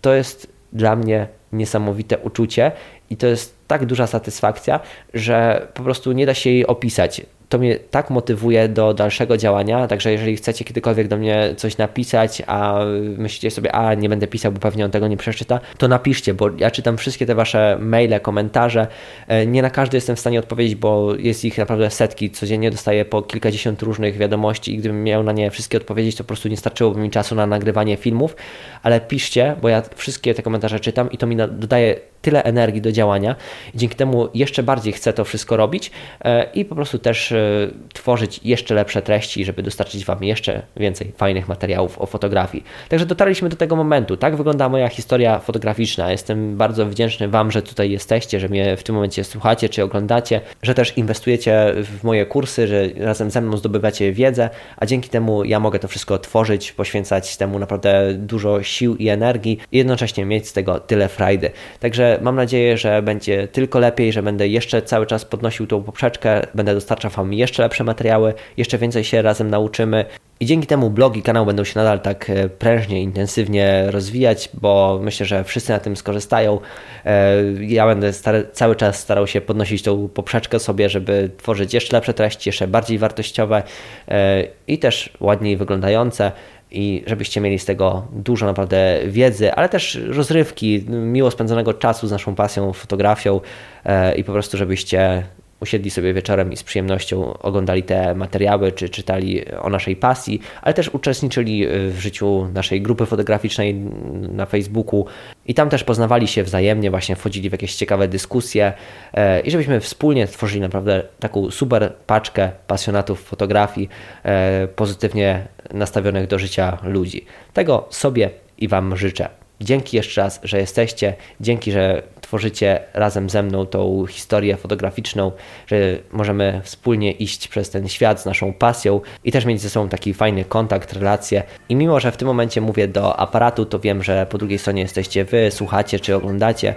To 0.00 0.14
jest 0.14 0.52
dla 0.72 0.96
mnie 0.96 1.26
niesamowite 1.52 2.18
uczucie 2.18 2.72
i 3.10 3.16
to 3.16 3.26
jest 3.26 3.59
tak 3.70 3.86
duża 3.86 4.06
satysfakcja, 4.06 4.80
że 5.14 5.66
po 5.74 5.82
prostu 5.82 6.12
nie 6.12 6.26
da 6.26 6.34
się 6.34 6.50
jej 6.50 6.66
opisać 6.66 7.22
to 7.50 7.58
mnie 7.58 7.78
tak 7.90 8.10
motywuje 8.10 8.68
do 8.68 8.94
dalszego 8.94 9.36
działania, 9.36 9.86
także 9.86 10.12
jeżeli 10.12 10.36
chcecie 10.36 10.64
kiedykolwiek 10.64 11.08
do 11.08 11.16
mnie 11.16 11.54
coś 11.56 11.78
napisać, 11.78 12.42
a 12.46 12.80
myślicie 13.18 13.50
sobie, 13.50 13.72
a 13.72 13.94
nie 13.94 14.08
będę 14.08 14.26
pisał, 14.26 14.52
bo 14.52 14.60
pewnie 14.60 14.84
on 14.84 14.90
tego 14.90 15.08
nie 15.08 15.16
przeczyta, 15.16 15.60
to 15.78 15.88
napiszcie, 15.88 16.34
bo 16.34 16.50
ja 16.58 16.70
czytam 16.70 16.96
wszystkie 16.96 17.26
te 17.26 17.34
wasze 17.34 17.78
maile, 17.80 18.20
komentarze. 18.20 18.86
E, 19.28 19.46
nie 19.46 19.62
na 19.62 19.70
każdy 19.70 19.96
jestem 19.96 20.16
w 20.16 20.20
stanie 20.20 20.38
odpowiedzieć, 20.38 20.74
bo 20.74 21.14
jest 21.14 21.44
ich 21.44 21.58
naprawdę 21.58 21.90
setki. 21.90 22.30
Codziennie 22.30 22.70
dostaję 22.70 23.04
po 23.04 23.22
kilkadziesiąt 23.22 23.82
różnych 23.82 24.16
wiadomości 24.16 24.74
i 24.74 24.78
gdybym 24.78 25.04
miał 25.04 25.22
na 25.22 25.32
nie 25.32 25.50
wszystkie 25.50 25.78
odpowiedzieć, 25.78 26.16
to 26.16 26.24
po 26.24 26.28
prostu 26.28 26.48
nie 26.48 26.56
starczyłoby 26.56 27.00
mi 27.00 27.10
czasu 27.10 27.34
na 27.34 27.46
nagrywanie 27.46 27.96
filmów, 27.96 28.36
ale 28.82 29.00
piszcie, 29.00 29.56
bo 29.62 29.68
ja 29.68 29.82
wszystkie 29.96 30.34
te 30.34 30.42
komentarze 30.42 30.80
czytam 30.80 31.10
i 31.10 31.18
to 31.18 31.26
mi 31.26 31.36
dodaje 31.36 32.00
tyle 32.22 32.44
energii 32.44 32.80
do 32.80 32.92
działania. 32.92 33.36
Dzięki 33.74 33.96
temu 33.96 34.28
jeszcze 34.34 34.62
bardziej 34.62 34.92
chcę 34.92 35.12
to 35.12 35.24
wszystko 35.24 35.56
robić 35.56 35.90
e, 36.24 36.46
i 36.54 36.64
po 36.64 36.74
prostu 36.74 36.98
też 36.98 37.32
e, 37.32 37.68
tworzyć 37.92 38.40
jeszcze 38.44 38.74
lepsze 38.74 39.02
treści, 39.02 39.44
żeby 39.44 39.62
dostarczyć 39.62 40.04
Wam 40.04 40.24
jeszcze 40.24 40.62
więcej 40.76 41.12
fajnych 41.16 41.48
materiałów 41.48 41.98
o 41.98 42.06
fotografii. 42.06 42.64
Także 42.88 43.06
dotarliśmy 43.06 43.48
do 43.48 43.56
tego 43.56 43.76
momentu. 43.76 44.16
Tak 44.16 44.36
wygląda 44.36 44.68
moja 44.68 44.88
historia 44.88 45.38
fotograficzna. 45.38 46.10
Jestem 46.10 46.56
bardzo 46.56 46.86
wdzięczny 46.86 47.28
Wam, 47.28 47.50
że 47.50 47.62
tutaj 47.62 47.90
jesteście, 47.90 48.40
że 48.40 48.48
mnie 48.48 48.76
w 48.76 48.82
tym 48.82 48.94
momencie 48.94 49.24
słuchacie 49.24 49.68
czy 49.68 49.84
oglądacie, 49.84 50.40
że 50.62 50.74
też 50.74 50.98
inwestujecie 50.98 51.74
w 51.76 52.04
moje 52.04 52.26
kursy, 52.26 52.66
że 52.66 52.88
razem 52.96 53.30
ze 53.30 53.40
mną 53.40 53.56
zdobywacie 53.56 54.12
wiedzę, 54.12 54.50
a 54.76 54.86
dzięki 54.86 55.08
temu 55.08 55.44
ja 55.44 55.60
mogę 55.60 55.78
to 55.78 55.88
wszystko 55.88 56.18
tworzyć, 56.18 56.72
poświęcać 56.72 57.36
temu 57.36 57.58
naprawdę 57.58 58.14
dużo 58.14 58.62
sił 58.62 58.96
i 58.96 59.08
energii 59.08 59.58
i 59.72 59.78
jednocześnie 59.78 60.24
mieć 60.24 60.48
z 60.48 60.52
tego 60.52 60.80
tyle 60.80 61.08
frajdy. 61.08 61.50
Także 61.80 62.09
mam 62.22 62.36
nadzieję, 62.36 62.78
że 62.78 63.02
będzie 63.02 63.48
tylko 63.48 63.78
lepiej, 63.78 64.12
że 64.12 64.22
będę 64.22 64.48
jeszcze 64.48 64.82
cały 64.82 65.06
czas 65.06 65.24
podnosił 65.24 65.66
tą 65.66 65.82
poprzeczkę, 65.82 66.46
będę 66.54 66.74
dostarczał 66.74 67.10
Wam 67.10 67.32
jeszcze 67.32 67.62
lepsze 67.62 67.84
materiały, 67.84 68.34
jeszcze 68.56 68.78
więcej 68.78 69.04
się 69.04 69.22
razem 69.22 69.50
nauczymy. 69.50 70.04
I 70.40 70.46
dzięki 70.46 70.66
temu 70.66 70.90
blog 70.90 71.16
i 71.16 71.22
kanał 71.22 71.46
będą 71.46 71.64
się 71.64 71.78
nadal 71.78 72.00
tak 72.00 72.30
e, 72.30 72.48
prężnie, 72.48 73.02
intensywnie 73.02 73.84
rozwijać, 73.90 74.48
bo 74.54 75.00
myślę, 75.02 75.26
że 75.26 75.44
wszyscy 75.44 75.72
na 75.72 75.78
tym 75.78 75.96
skorzystają. 75.96 76.60
E, 77.04 77.34
ja 77.60 77.86
będę 77.86 78.12
cały 78.52 78.76
czas 78.76 78.98
starał 78.98 79.26
się 79.26 79.40
podnosić 79.40 79.82
tą 79.82 80.08
poprzeczkę 80.08 80.58
sobie, 80.58 80.88
żeby 80.88 81.30
tworzyć 81.36 81.74
jeszcze 81.74 81.96
lepsze 81.96 82.14
treści, 82.14 82.48
jeszcze 82.48 82.68
bardziej 82.68 82.98
wartościowe 82.98 83.62
e, 84.08 84.44
i 84.68 84.78
też 84.78 85.10
ładniej 85.20 85.56
wyglądające 85.56 86.32
i 86.70 87.04
żebyście 87.06 87.40
mieli 87.40 87.58
z 87.58 87.64
tego 87.64 88.06
dużo 88.12 88.46
naprawdę 88.46 89.00
wiedzy, 89.06 89.52
ale 89.52 89.68
też 89.68 89.98
rozrywki, 90.06 90.84
miło 90.88 91.30
spędzonego 91.30 91.74
czasu 91.74 92.06
z 92.06 92.10
naszą 92.10 92.34
pasją, 92.34 92.72
fotografią 92.72 93.40
e, 93.84 94.14
i 94.14 94.24
po 94.24 94.32
prostu 94.32 94.56
żebyście 94.56 95.24
usiedli 95.60 95.90
sobie 95.90 96.14
wieczorem 96.14 96.52
i 96.52 96.56
z 96.56 96.62
przyjemnością 96.62 97.38
oglądali 97.38 97.82
te 97.82 98.14
materiały, 98.14 98.72
czy 98.72 98.88
czytali 98.88 99.50
o 99.50 99.70
naszej 99.70 99.96
pasji, 99.96 100.40
ale 100.62 100.74
też 100.74 100.88
uczestniczyli 100.88 101.66
w 101.66 101.98
życiu 101.98 102.48
naszej 102.54 102.82
grupy 102.82 103.06
fotograficznej 103.06 103.74
na 104.12 104.46
Facebooku 104.46 105.06
i 105.46 105.54
tam 105.54 105.68
też 105.68 105.84
poznawali 105.84 106.28
się 106.28 106.42
wzajemnie, 106.42 106.90
właśnie 106.90 107.16
wchodzili 107.16 107.48
w 107.48 107.52
jakieś 107.52 107.74
ciekawe 107.74 108.08
dyskusje 108.08 108.72
e, 109.12 109.40
i 109.40 109.50
żebyśmy 109.50 109.80
wspólnie 109.80 110.26
tworzyli 110.26 110.60
naprawdę 110.60 111.02
taką 111.20 111.50
super 111.50 111.92
paczkę 112.06 112.50
pasjonatów 112.66 113.22
fotografii, 113.22 113.88
e, 114.24 114.68
pozytywnie 114.68 115.46
nastawionych 115.74 116.26
do 116.26 116.38
życia 116.38 116.78
ludzi. 116.82 117.24
Tego 117.52 117.86
sobie 117.90 118.30
i 118.58 118.68
Wam 118.68 118.96
życzę. 118.96 119.39
Dzięki 119.60 119.96
jeszcze 119.96 120.20
raz, 120.20 120.40
że 120.44 120.58
jesteście, 120.58 121.14
dzięki, 121.40 121.72
że 121.72 122.02
tworzycie 122.20 122.80
razem 122.94 123.30
ze 123.30 123.42
mną 123.42 123.66
tą 123.66 124.06
historię 124.06 124.56
fotograficzną, 124.56 125.32
że 125.66 125.76
możemy 126.12 126.60
wspólnie 126.64 127.12
iść 127.12 127.48
przez 127.48 127.70
ten 127.70 127.88
świat 127.88 128.20
z 128.20 128.24
naszą 128.24 128.52
pasją 128.52 129.00
i 129.24 129.32
też 129.32 129.44
mieć 129.44 129.60
ze 129.60 129.70
sobą 129.70 129.88
taki 129.88 130.14
fajny 130.14 130.44
kontakt, 130.44 130.92
relacje. 130.92 131.42
I 131.68 131.76
mimo, 131.76 132.00
że 132.00 132.12
w 132.12 132.16
tym 132.16 132.28
momencie 132.28 132.60
mówię 132.60 132.88
do 132.88 133.16
aparatu, 133.16 133.66
to 133.66 133.80
wiem, 133.80 134.02
że 134.02 134.26
po 134.30 134.38
drugiej 134.38 134.58
stronie 134.58 134.82
jesteście 134.82 135.24
Wy, 135.24 135.50
słuchacie 135.50 136.00
czy 136.00 136.16
oglądacie. 136.16 136.74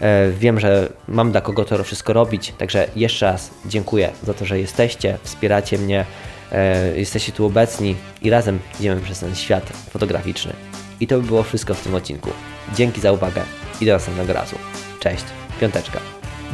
E, 0.00 0.30
wiem, 0.30 0.60
że 0.60 0.88
mam 1.08 1.32
dla 1.32 1.40
kogo 1.40 1.64
to 1.64 1.84
wszystko 1.84 2.12
robić, 2.12 2.52
także 2.58 2.86
jeszcze 2.96 3.26
raz 3.26 3.50
dziękuję 3.66 4.10
za 4.22 4.34
to, 4.34 4.44
że 4.44 4.60
jesteście, 4.60 5.18
wspieracie 5.22 5.78
mnie, 5.78 6.04
e, 6.52 6.98
jesteście 6.98 7.32
tu 7.32 7.46
obecni 7.46 7.96
i 8.22 8.30
razem 8.30 8.58
idziemy 8.80 9.00
przez 9.00 9.20
ten 9.20 9.34
świat 9.34 9.72
fotograficzny. 9.90 10.71
I 11.02 11.06
to 11.06 11.20
by 11.20 11.26
było 11.26 11.42
wszystko 11.42 11.74
w 11.74 11.80
tym 11.80 11.94
odcinku. 11.94 12.30
Dzięki 12.74 13.00
za 13.00 13.12
uwagę 13.12 13.42
i 13.80 13.86
do 13.86 13.92
następnego 13.92 14.32
razu. 14.32 14.56
Cześć, 15.00 15.24
piąteczka. 15.60 16.00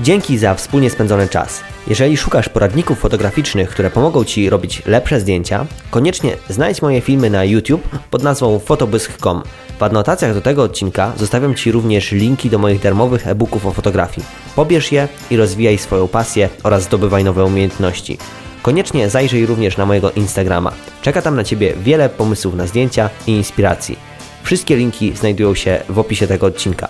Dzięki 0.00 0.38
za 0.38 0.54
wspólnie 0.54 0.90
spędzony 0.90 1.28
czas. 1.28 1.60
Jeżeli 1.86 2.16
szukasz 2.16 2.48
poradników 2.48 2.98
fotograficznych, 2.98 3.70
które 3.70 3.90
pomogą 3.90 4.24
Ci 4.24 4.50
robić 4.50 4.82
lepsze 4.86 5.20
zdjęcia, 5.20 5.66
koniecznie 5.90 6.36
znajdź 6.48 6.82
moje 6.82 7.00
filmy 7.00 7.30
na 7.30 7.44
YouTube 7.44 7.88
pod 8.10 8.22
nazwą 8.22 8.58
fotobysk.com. 8.58 9.42
W 9.78 9.82
anotacjach 9.82 10.34
do 10.34 10.40
tego 10.40 10.62
odcinka 10.62 11.12
zostawiam 11.16 11.54
Ci 11.54 11.72
również 11.72 12.12
linki 12.12 12.50
do 12.50 12.58
moich 12.58 12.80
darmowych 12.80 13.26
e-booków 13.26 13.66
o 13.66 13.72
fotografii. 13.72 14.26
Pobierz 14.56 14.92
je 14.92 15.08
i 15.30 15.36
rozwijaj 15.36 15.78
swoją 15.78 16.08
pasję 16.08 16.48
oraz 16.62 16.82
zdobywaj 16.82 17.24
nowe 17.24 17.44
umiejętności. 17.44 18.18
Koniecznie 18.62 19.10
zajrzyj 19.10 19.46
również 19.46 19.76
na 19.76 19.86
mojego 19.86 20.10
Instagrama. 20.10 20.72
Czeka 21.02 21.22
tam 21.22 21.36
na 21.36 21.44
Ciebie 21.44 21.74
wiele 21.82 22.08
pomysłów 22.08 22.54
na 22.54 22.66
zdjęcia 22.66 23.10
i 23.26 23.30
inspiracji. 23.30 24.07
Wszystkie 24.48 24.76
linki 24.76 25.16
znajdują 25.16 25.54
się 25.54 25.82
w 25.88 25.98
opisie 25.98 26.26
tego 26.26 26.46
odcinka. 26.46 26.88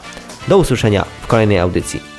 Do 0.48 0.58
usłyszenia 0.58 1.04
w 1.22 1.26
kolejnej 1.26 1.58
audycji. 1.58 2.17